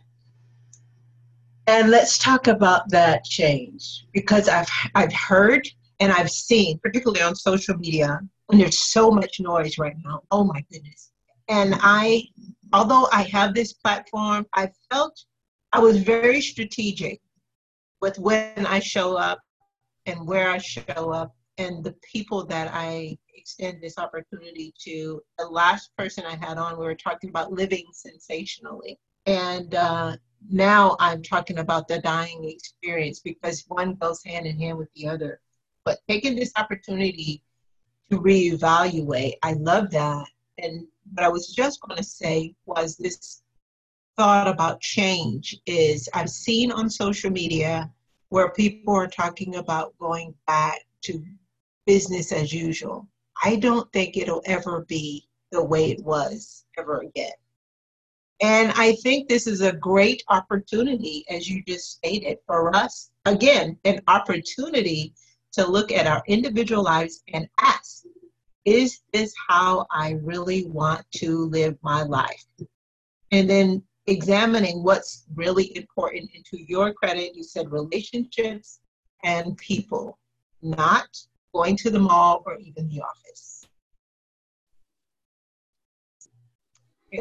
And 1.68 1.90
let's 1.90 2.18
talk 2.18 2.48
about 2.48 2.90
that 2.90 3.24
change 3.24 4.06
because 4.12 4.50
I've 4.50 4.70
I've 4.96 5.14
heard 5.14 5.68
and 6.00 6.12
I've 6.12 6.30
seen, 6.30 6.80
particularly 6.80 7.22
on 7.22 7.36
social 7.36 7.78
media, 7.78 8.20
and 8.50 8.60
there's 8.60 8.80
so 8.80 9.10
much 9.12 9.40
noise 9.40 9.78
right 9.78 9.96
now. 10.04 10.22
Oh 10.32 10.44
my 10.44 10.64
goodness. 10.72 11.12
And 11.50 11.76
I, 11.82 12.24
although 12.72 13.08
I 13.12 13.24
have 13.24 13.54
this 13.54 13.74
platform, 13.74 14.46
I 14.54 14.70
felt 14.92 15.24
I 15.72 15.80
was 15.80 15.98
very 16.02 16.42
strategic 16.42 17.22
with 18.02 18.18
when 18.20 18.66
I 18.66 18.80
show 18.80 19.18
up 19.18 19.40
and 20.06 20.28
where 20.28 20.50
I 20.50 20.58
show 20.58 21.12
up 21.12 21.36
and 21.58 21.84
the 21.84 21.96
people 22.12 22.46
that 22.48 22.70
I 22.74 23.18
extend 23.36 23.82
this 23.82 23.98
opportunity 23.98 24.74
to. 24.86 25.22
The 25.38 25.46
last 25.46 25.92
person 25.98 26.26
I 26.26 26.36
had 26.36 26.58
on, 26.58 26.78
we 26.78 26.86
were 26.86 26.96
talking 26.96 27.30
about 27.30 27.52
living 27.52 27.86
sensationally. 27.92 29.00
And 29.26 29.74
uh, 29.76 30.18
now 30.50 30.96
I'm 31.00 31.22
talking 31.22 31.60
about 31.60 31.88
the 31.88 32.00
dying 32.00 32.44
experience 32.50 33.20
because 33.20 33.64
one 33.68 33.96
goes 33.96 34.24
hand 34.24 34.46
in 34.46 34.60
hand 34.60 34.78
with 34.78 34.94
the 34.96 35.08
other. 35.08 35.40
But 35.86 36.00
taking 36.08 36.36
this 36.36 36.52
opportunity 36.58 37.44
to 38.14 38.22
reevaluate, 38.22 39.34
I 39.44 39.54
love 39.54 39.90
that. 39.92 40.28
And 40.58 40.86
what 41.14 41.26
I 41.26 41.30
was 41.30 41.48
just 41.48 41.82
going 41.82 41.98
to 41.98 42.04
say 42.04 42.56
was 42.66 42.96
this 42.96 43.42
thought 44.16 44.48
about 44.48 44.82
change 44.82 45.58
is 45.66 46.08
I've 46.14 46.30
seen 46.30 46.72
on 46.72 46.90
social 46.90 47.32
media 47.32 47.92
where 48.30 48.52
people 48.52 48.96
are 48.96 49.08
talking 49.08 49.56
about 49.56 49.98
going 50.00 50.34
back 50.48 50.82
to 51.04 51.24
business 51.86 52.32
as 52.32 52.54
usual. 52.54 53.08
I 53.44 53.56
don't 53.56 53.92
think 53.92 54.16
it'll 54.16 54.44
ever 54.46 54.86
be 54.88 55.28
the 55.52 55.64
way 55.64 55.92
it 55.92 56.04
was 56.04 56.66
ever 56.78 57.02
again. 57.02 57.32
And 58.42 58.72
I 58.76 58.94
think 59.04 59.30
this 59.30 59.48
is 59.48 59.62
a 59.62 59.74
great 59.74 60.24
opportunity, 60.30 61.24
as 61.30 61.50
you 61.50 61.64
just 61.64 61.92
stated, 61.92 62.40
for 62.46 62.76
us, 62.76 63.12
again, 63.26 63.78
an 63.86 64.02
opportunity 64.08 65.14
to 65.54 65.66
look 65.66 65.92
at 65.92 66.08
our 66.08 66.24
individual 66.28 66.84
lives 66.84 67.24
and 67.34 67.48
ask, 67.60 68.04
is 68.66 69.02
this 69.12 69.34
how 69.48 69.86
I 69.92 70.18
really 70.24 70.66
want 70.68 71.06
to 71.14 71.46
live 71.46 71.78
my 71.82 72.04
life? 72.04 72.46
And 73.32 73.50
then 73.50 73.84
examining 74.08 74.84
what's 74.84 75.26
really 75.36 75.76
important 75.76 76.30
into 76.34 76.64
your 76.64 76.94
credit. 76.94 77.36
You 77.36 77.44
said 77.44 77.72
relationships 77.72 78.80
and 79.24 79.58
people, 79.58 80.18
not 80.62 81.08
going 81.54 81.78
to 81.78 81.90
the 81.90 82.00
mall 82.00 82.44
or 82.46 82.58
even 82.60 82.88
the 82.90 83.02
office. 83.02 83.66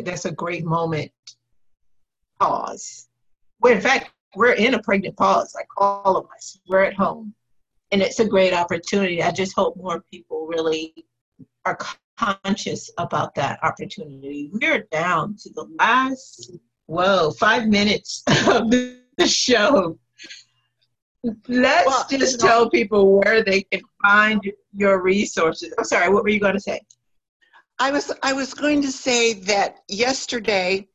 That's 0.05 0.24
a 0.24 0.33
great 0.33 0.64
moment. 0.64 1.12
Pause. 2.41 3.09
Well, 3.61 3.74
in 3.74 3.80
fact, 3.80 4.11
we're 4.35 4.53
in 4.53 4.74
a 4.74 4.83
pregnant 4.83 5.16
pause, 5.16 5.55
like 5.55 5.68
all 5.76 6.16
of 6.16 6.26
us. 6.35 6.59
We're 6.66 6.85
at 6.85 6.95
home. 6.95 7.35
And 7.93 8.03
it's 8.03 8.18
a 8.20 8.26
great 8.26 8.53
opportunity. 8.55 9.22
I 9.22 9.30
just 9.30 9.55
hope 9.55 9.76
more 9.76 10.03
people 10.11 10.47
really 10.47 10.95
are 11.64 11.78
conscious 12.18 12.90
about 12.99 13.34
that 13.36 13.61
opportunity. 13.62 14.51
We're 14.53 14.88
down 14.90 15.36
to 15.43 15.51
the 15.51 15.66
last 15.78 16.51
Whoa, 16.86 17.30
five 17.32 17.68
minutes 17.68 18.22
of 18.49 18.70
the 18.70 19.26
show. 19.26 19.99
Let's 21.49 21.86
well, 21.86 22.07
just 22.11 22.40
tell 22.40 22.68
people 22.68 23.20
where 23.20 23.45
they 23.45 23.62
can 23.62 23.80
find 24.03 24.43
your 24.74 25.01
resources. 25.01 25.72
I'm 25.78 25.84
sorry, 25.84 26.12
what 26.12 26.24
were 26.24 26.30
you 26.30 26.40
going 26.40 26.55
to 26.55 26.61
say? 26.61 26.80
I 27.78 27.90
was 27.90 28.12
I 28.22 28.32
was 28.32 28.53
going 28.53 28.82
to 28.82 28.90
say 28.90 29.32
that 29.32 29.78
yesterday, 29.88 30.88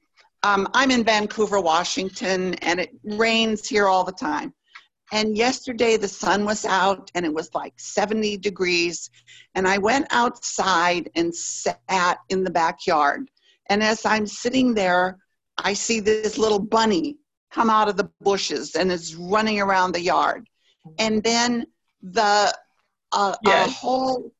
um, 0.44 0.68
I'm 0.74 0.92
in 0.92 1.04
Vancouver, 1.04 1.60
Washington, 1.60 2.54
and 2.56 2.80
it 2.80 2.92
rains 3.04 3.68
here 3.68 3.88
all 3.88 4.04
the 4.04 4.12
time. 4.12 4.54
And 5.12 5.38
yesterday 5.38 5.98
the 5.98 6.08
sun 6.08 6.44
was 6.44 6.66
out 6.66 7.12
and 7.16 7.26
it 7.26 7.34
was 7.34 7.50
like 7.54 7.74
70 7.78 8.38
degrees. 8.38 9.10
And 9.56 9.68
I 9.68 9.78
went 9.78 10.08
outside 10.12 11.10
and 11.16 11.34
sat 11.34 12.20
in 12.30 12.44
the 12.44 12.52
backyard. 12.52 13.30
And 13.70 13.82
as 13.82 14.06
I'm 14.06 14.28
sitting 14.28 14.74
there, 14.74 15.18
I 15.58 15.74
see 15.74 16.00
this 16.00 16.38
little 16.38 16.60
bunny 16.60 17.18
come 17.52 17.70
out 17.70 17.88
of 17.88 17.98
the 17.98 18.10
bushes 18.22 18.76
and 18.76 18.92
is 18.92 19.16
running 19.16 19.60
around 19.60 19.94
the 19.94 20.02
yard. 20.02 20.50
And 21.00 21.24
then 21.24 21.66
the 22.02 22.54
uh, 23.12 23.36
yes. 23.44 23.70
a 23.70 23.72
whole 23.72 24.34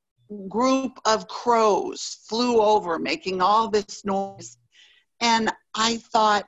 group 0.48 1.00
of 1.06 1.28
crows 1.28 2.20
flew 2.28 2.62
over 2.62 3.00
making 3.00 3.42
all 3.42 3.70
this 3.70 4.04
noise. 4.06 4.58
And 5.20 5.52
I 5.74 5.98
thought, 5.98 6.46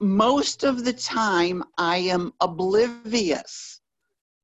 most 0.00 0.64
of 0.64 0.84
the 0.84 0.92
time 0.92 1.62
I 1.78 1.96
am 1.98 2.32
oblivious 2.40 3.80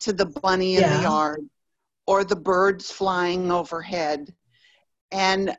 to 0.00 0.12
the 0.12 0.26
bunny 0.26 0.76
in 0.76 0.80
yeah. 0.82 0.96
the 0.96 1.02
yard 1.02 1.40
or 2.06 2.24
the 2.24 2.36
birds 2.36 2.90
flying 2.90 3.52
overhead. 3.52 4.34
And 5.10 5.56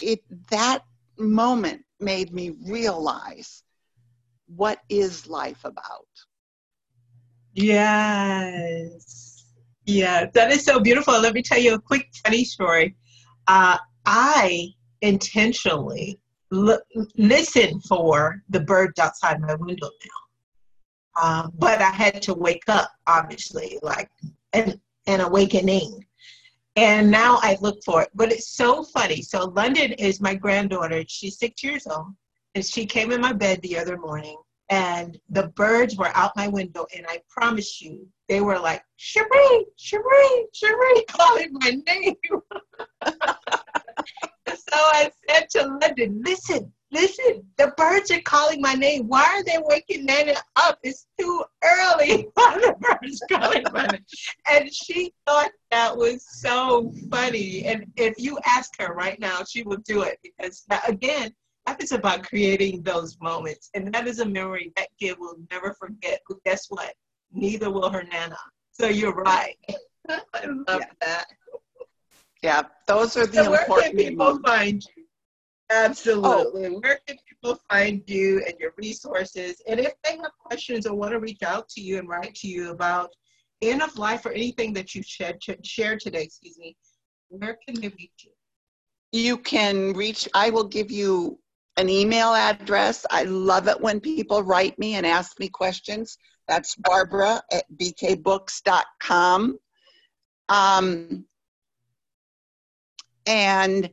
it 0.00 0.20
that 0.50 0.84
moment 1.18 1.82
made 2.00 2.32
me 2.32 2.50
realize 2.66 3.62
what 4.46 4.80
is 4.88 5.26
life 5.28 5.64
about. 5.64 6.08
Yes. 7.54 9.46
Yeah, 9.84 10.26
that 10.32 10.50
is 10.50 10.64
so 10.64 10.80
beautiful. 10.80 11.20
Let 11.20 11.34
me 11.34 11.42
tell 11.42 11.58
you 11.58 11.74
a 11.74 11.80
quick 11.80 12.08
funny 12.24 12.44
story. 12.44 12.96
Uh, 13.46 13.78
I 14.06 14.68
intentionally 15.00 16.18
l- 16.52 16.80
listen 17.16 17.80
for 17.80 18.42
the 18.50 18.60
birds 18.60 18.98
outside 18.98 19.40
my 19.40 19.54
window 19.54 19.88
now. 20.04 21.20
Uh, 21.20 21.48
but 21.58 21.80
I 21.80 21.90
had 21.90 22.22
to 22.22 22.34
wake 22.34 22.64
up, 22.68 22.90
obviously, 23.06 23.78
like 23.82 24.10
an, 24.52 24.80
an 25.06 25.20
awakening 25.20 26.04
and 26.76 27.10
now 27.10 27.38
I 27.42 27.58
look 27.60 27.82
for 27.84 28.02
it. 28.02 28.08
But 28.14 28.32
it's 28.32 28.48
so 28.48 28.82
funny. 28.82 29.22
So 29.22 29.46
London 29.46 29.92
is 29.92 30.20
my 30.20 30.34
granddaughter. 30.34 31.04
She's 31.08 31.38
six 31.38 31.62
years 31.62 31.86
old, 31.86 32.14
and 32.54 32.64
she 32.64 32.86
came 32.86 33.12
in 33.12 33.20
my 33.20 33.32
bed 33.32 33.60
the 33.62 33.78
other 33.78 33.98
morning, 33.98 34.36
and 34.70 35.18
the 35.30 35.48
birds 35.48 35.96
were 35.96 36.10
out 36.14 36.36
my 36.36 36.48
window, 36.48 36.86
and 36.96 37.06
I 37.08 37.20
promise 37.28 37.80
you, 37.80 38.06
they 38.28 38.40
were 38.40 38.58
like 38.58 38.82
Cherie, 38.96 39.66
Cherie, 39.76 40.46
Cherie, 40.52 41.04
calling 41.08 41.50
my 41.52 41.78
name. 41.86 42.14
so 44.72 44.78
I 44.78 45.10
said 45.28 45.50
to 45.50 45.78
London, 45.80 46.22
"Listen, 46.24 46.72
listen, 46.92 47.42
the 47.58 47.72
birds 47.76 48.10
are 48.10 48.20
calling 48.20 48.60
my 48.60 48.74
name. 48.74 49.08
Why 49.08 49.24
are 49.24 49.42
they 49.42 49.58
waking 49.62 50.04
Nana 50.04 50.34
up? 50.56 50.78
It's 50.82 51.06
too 51.18 51.42
early. 51.64 52.28
The 52.36 52.74
birds 52.78 53.22
calling 53.30 53.64
my 53.72 53.86
name? 53.86 54.04
And 54.48 54.72
she 54.72 55.12
thought 55.26 55.50
that 55.70 55.96
was 55.96 56.24
so 56.40 56.92
funny. 57.10 57.64
And 57.64 57.86
if 57.96 58.14
you 58.18 58.38
ask 58.46 58.70
her 58.80 58.94
right 58.94 59.18
now, 59.18 59.42
she 59.48 59.62
will 59.62 59.78
do 59.78 60.02
it 60.02 60.18
because, 60.22 60.64
again, 60.86 61.32
life 61.66 61.78
is 61.80 61.92
about 61.92 62.24
creating 62.24 62.82
those 62.82 63.18
moments. 63.20 63.70
And 63.74 63.92
that 63.94 64.06
is 64.06 64.20
a 64.20 64.26
memory 64.26 64.72
that 64.76 64.88
kid 65.00 65.16
will 65.18 65.36
never 65.50 65.74
forget. 65.74 66.20
But 66.28 66.44
guess 66.44 66.66
what? 66.68 66.94
Neither 67.32 67.70
will 67.70 67.90
her 67.90 68.04
Nana. 68.04 68.38
So 68.70 68.86
you're 68.86 69.14
right. 69.14 69.56
I 70.08 70.44
love 70.44 70.80
yeah. 70.80 70.86
that. 71.00 71.26
Yeah, 72.42 72.62
those 72.88 73.16
are 73.16 73.26
the 73.26 73.44
so 73.44 73.54
important 73.54 73.68
where 73.68 73.82
can 73.90 73.96
people 73.96 74.26
moments. 74.26 74.48
find 74.50 74.84
you? 74.96 75.04
Absolutely. 75.70 76.66
Oh. 76.66 76.80
Where 76.80 76.98
can 77.06 77.16
people 77.28 77.58
find 77.70 78.02
you 78.06 78.42
and 78.46 78.54
your 78.58 78.72
resources? 78.76 79.62
And 79.68 79.80
if 79.80 79.94
they 80.04 80.16
have 80.16 80.32
questions 80.38 80.86
or 80.86 80.94
want 80.94 81.12
to 81.12 81.20
reach 81.20 81.42
out 81.42 81.68
to 81.70 81.80
you 81.80 81.98
and 81.98 82.08
write 82.08 82.34
to 82.36 82.48
you 82.48 82.70
about 82.70 83.10
end 83.62 83.80
of 83.80 83.96
life 83.96 84.26
or 84.26 84.32
anything 84.32 84.72
that 84.74 84.94
you 84.94 85.02
shared, 85.02 85.38
shared 85.62 86.00
today, 86.00 86.24
excuse 86.24 86.58
me, 86.58 86.76
where 87.28 87.58
can 87.66 87.80
they 87.80 87.88
reach 87.88 88.24
you? 88.24 88.30
You 89.12 89.38
can 89.38 89.92
reach, 89.92 90.28
I 90.34 90.50
will 90.50 90.64
give 90.64 90.90
you 90.90 91.38
an 91.76 91.88
email 91.88 92.34
address. 92.34 93.06
I 93.10 93.22
love 93.24 93.68
it 93.68 93.80
when 93.80 94.00
people 94.00 94.42
write 94.42 94.78
me 94.78 94.94
and 94.94 95.06
ask 95.06 95.38
me 95.38 95.48
questions. 95.48 96.18
That's 96.48 96.74
Barbara 96.76 97.42
at 97.50 97.64
bkbooks.com. 97.76 99.58
Um, 100.48 101.24
and 103.26 103.90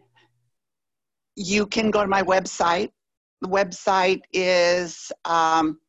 you 1.36 1.66
can 1.66 1.92
go 1.92 2.02
to 2.02 2.08
my 2.08 2.24
website. 2.24 2.92
The 3.42 3.48
website 3.48 4.22
is 4.34 5.12
um, 5.26 5.80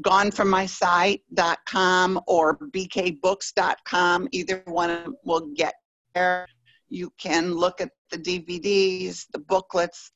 gonefrommysight.com 0.00 2.20
or 2.26 2.58
bkbooks.com. 2.58 4.28
Either 4.30 4.62
one 4.66 5.14
will 5.24 5.48
get 5.54 5.74
there. 6.14 6.46
You 6.88 7.12
can 7.18 7.54
look 7.54 7.80
at 7.80 7.90
the 8.10 8.18
DVDs, 8.18 9.26
the 9.32 9.40
booklets. 9.40 10.12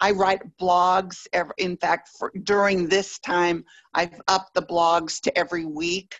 I 0.00 0.12
write 0.12 0.40
blogs. 0.58 1.26
Every, 1.34 1.52
in 1.58 1.76
fact, 1.76 2.08
for, 2.18 2.32
during 2.44 2.88
this 2.88 3.18
time, 3.18 3.62
I've 3.92 4.18
upped 4.28 4.54
the 4.54 4.62
blogs 4.62 5.20
to 5.22 5.38
every 5.38 5.66
week 5.66 6.18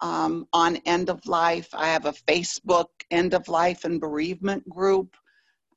um, 0.00 0.48
on 0.52 0.76
end 0.84 1.10
of 1.10 1.24
life. 1.26 1.68
I 1.72 1.86
have 1.86 2.06
a 2.06 2.12
Facebook 2.12 2.88
end 3.12 3.34
of 3.34 3.46
life 3.46 3.84
and 3.84 4.00
bereavement 4.00 4.68
group 4.68 5.14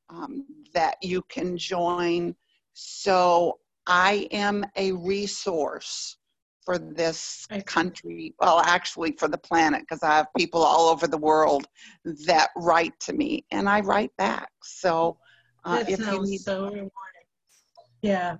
um, 0.10 0.46
that 0.74 0.98
you 1.02 1.22
can 1.24 1.58
join. 1.58 2.36
So 2.74 3.60
I 3.88 4.28
am 4.32 4.66
a 4.76 4.92
resource 4.92 6.18
for 6.64 6.78
this 6.78 7.48
country, 7.66 8.36
well, 8.40 8.60
actually 8.60 9.14
for 9.14 9.28
the 9.28 9.38
planet, 9.38 9.82
because 9.82 10.04
I 10.04 10.18
have 10.18 10.28
people 10.38 10.62
all 10.62 10.90
over 10.90 11.08
the 11.08 11.18
world 11.18 11.68
that 12.26 12.50
write 12.56 13.00
to 13.02 13.14
me 13.14 13.44
and 13.52 13.68
I 13.68 13.80
write 13.80 14.16
back. 14.18 14.50
So 14.62 15.18
uh, 15.64 15.84
if 15.88 16.00
you 16.00 16.22
need. 16.24 16.42
So 16.42 16.66
rewarding. 16.66 16.92
Yeah. 18.02 18.38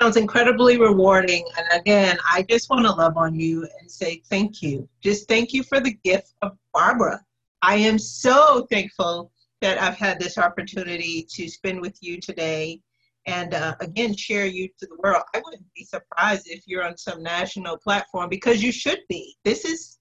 Sounds 0.00 0.16
incredibly 0.16 0.78
rewarding. 0.78 1.44
And 1.56 1.80
again, 1.80 2.18
I 2.30 2.42
just 2.42 2.68
want 2.68 2.86
to 2.86 2.92
love 2.92 3.16
on 3.16 3.34
you 3.34 3.66
and 3.80 3.90
say 3.90 4.22
thank 4.28 4.62
you. 4.62 4.88
Just 5.00 5.26
thank 5.26 5.52
you 5.52 5.62
for 5.62 5.80
the 5.80 5.94
gift 6.04 6.34
of 6.42 6.56
Barbara 6.72 7.24
I 7.66 7.74
am 7.78 7.98
so 7.98 8.64
thankful 8.70 9.32
that 9.60 9.82
I've 9.82 9.98
had 9.98 10.20
this 10.20 10.38
opportunity 10.38 11.26
to 11.30 11.48
spend 11.48 11.80
with 11.80 11.98
you 12.00 12.20
today 12.20 12.80
and 13.26 13.54
uh, 13.54 13.74
again 13.80 14.14
share 14.14 14.46
you 14.46 14.68
to 14.78 14.86
the 14.86 14.96
world. 15.02 15.24
I 15.34 15.42
wouldn't 15.44 15.66
be 15.74 15.82
surprised 15.82 16.46
if 16.48 16.62
you're 16.66 16.84
on 16.84 16.96
some 16.96 17.24
national 17.24 17.76
platform 17.78 18.28
because 18.28 18.62
you 18.62 18.70
should 18.70 19.00
be. 19.08 19.36
This 19.44 19.64
is 19.64 19.98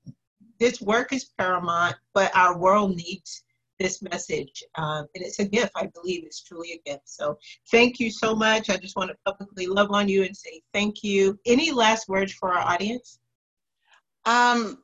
this 0.59 0.79
work 0.79 1.11
is 1.11 1.31
paramount, 1.39 1.95
but 2.13 2.33
our 2.37 2.55
world 2.55 2.95
needs 2.95 3.43
this 3.79 3.99
message. 4.03 4.63
Um, 4.75 5.07
and 5.15 5.23
it's 5.23 5.39
a 5.39 5.45
gift. 5.45 5.71
I 5.75 5.87
believe 5.87 6.23
it's 6.23 6.43
truly 6.43 6.73
a 6.73 6.87
gift. 6.87 7.09
So 7.09 7.35
thank 7.71 7.99
you 7.99 8.11
so 8.11 8.35
much. 8.35 8.69
I 8.69 8.77
just 8.77 8.95
want 8.95 9.09
to 9.09 9.17
publicly 9.25 9.65
love 9.65 9.89
on 9.89 10.07
you 10.07 10.21
and 10.21 10.37
say 10.37 10.61
thank 10.71 11.03
you. 11.03 11.39
Any 11.47 11.71
last 11.71 12.07
words 12.07 12.31
for 12.31 12.53
our 12.53 12.59
audience? 12.59 13.17
Um, 14.25 14.83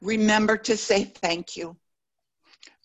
remember 0.00 0.56
to 0.56 0.76
say 0.76 1.04
thank 1.04 1.56
you. 1.56 1.76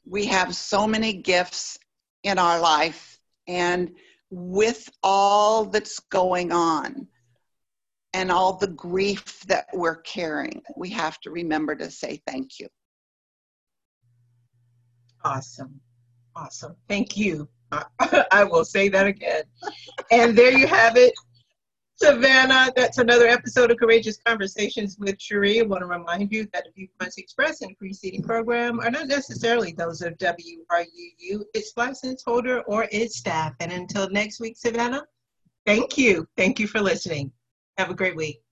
We 0.06 0.26
have 0.28 0.56
so 0.56 0.86
many 0.88 1.14
gifts 1.14 1.78
in 2.24 2.38
our 2.38 2.60
life, 2.60 3.20
and 3.48 3.92
with 4.30 4.90
all 5.04 5.66
that's 5.66 6.00
going 6.00 6.52
on 6.52 7.08
and 8.14 8.32
all 8.32 8.54
the 8.54 8.68
grief 8.68 9.42
that 9.48 9.68
we're 9.74 9.98
carrying, 9.98 10.62
we 10.78 10.90
have 10.90 11.20
to 11.22 11.32
remember 11.32 11.76
to 11.76 11.92
say 11.92 12.22
thank 12.28 12.60
you. 12.60 12.68
Awesome. 15.24 15.80
Awesome. 16.36 16.76
Thank 16.88 17.18
you. 17.18 17.50
I 18.32 18.44
will 18.44 18.66
say 18.66 18.90
that 18.90 19.08
again. 19.08 19.44
and 20.12 20.38
there 20.38 20.52
you 20.52 20.68
have 20.68 20.98
it. 20.98 21.14
Savannah, 21.98 22.74
that's 22.76 22.98
another 22.98 23.26
episode 23.26 23.72
of 23.72 23.78
Courageous 23.78 24.18
Conversations 24.26 24.98
with 25.00 25.18
Cherie. 25.18 25.62
I 25.62 25.64
want 25.64 25.82
to 25.82 25.88
remind 25.88 26.30
you 26.30 26.46
that 26.52 26.66
the 26.66 26.72
viewpoints 26.76 27.18
expressed 27.18 27.62
in 27.62 27.70
the 27.70 27.76
preceding 27.76 28.22
program 28.22 28.82
are 28.82 28.92
not 28.92 29.08
necessarily 29.08 29.72
those 29.72 30.02
of 30.02 30.18
WRUU, 30.18 31.46
its 31.54 31.72
license 31.78 32.22
holder, 32.26 32.62
or 32.64 32.90
its 32.92 33.18
staff. 33.18 33.54
And 33.62 33.72
until 33.72 34.10
next 34.10 34.42
week, 34.42 34.58
Savannah, 34.58 35.06
thank 35.66 35.98
you. 35.98 36.28
Thank 36.36 36.60
you 36.60 36.68
for 36.68 36.82
listening. 36.82 37.32
Have 37.78 37.92
a 37.92 37.96
great 37.96 38.18
week. 38.18 38.45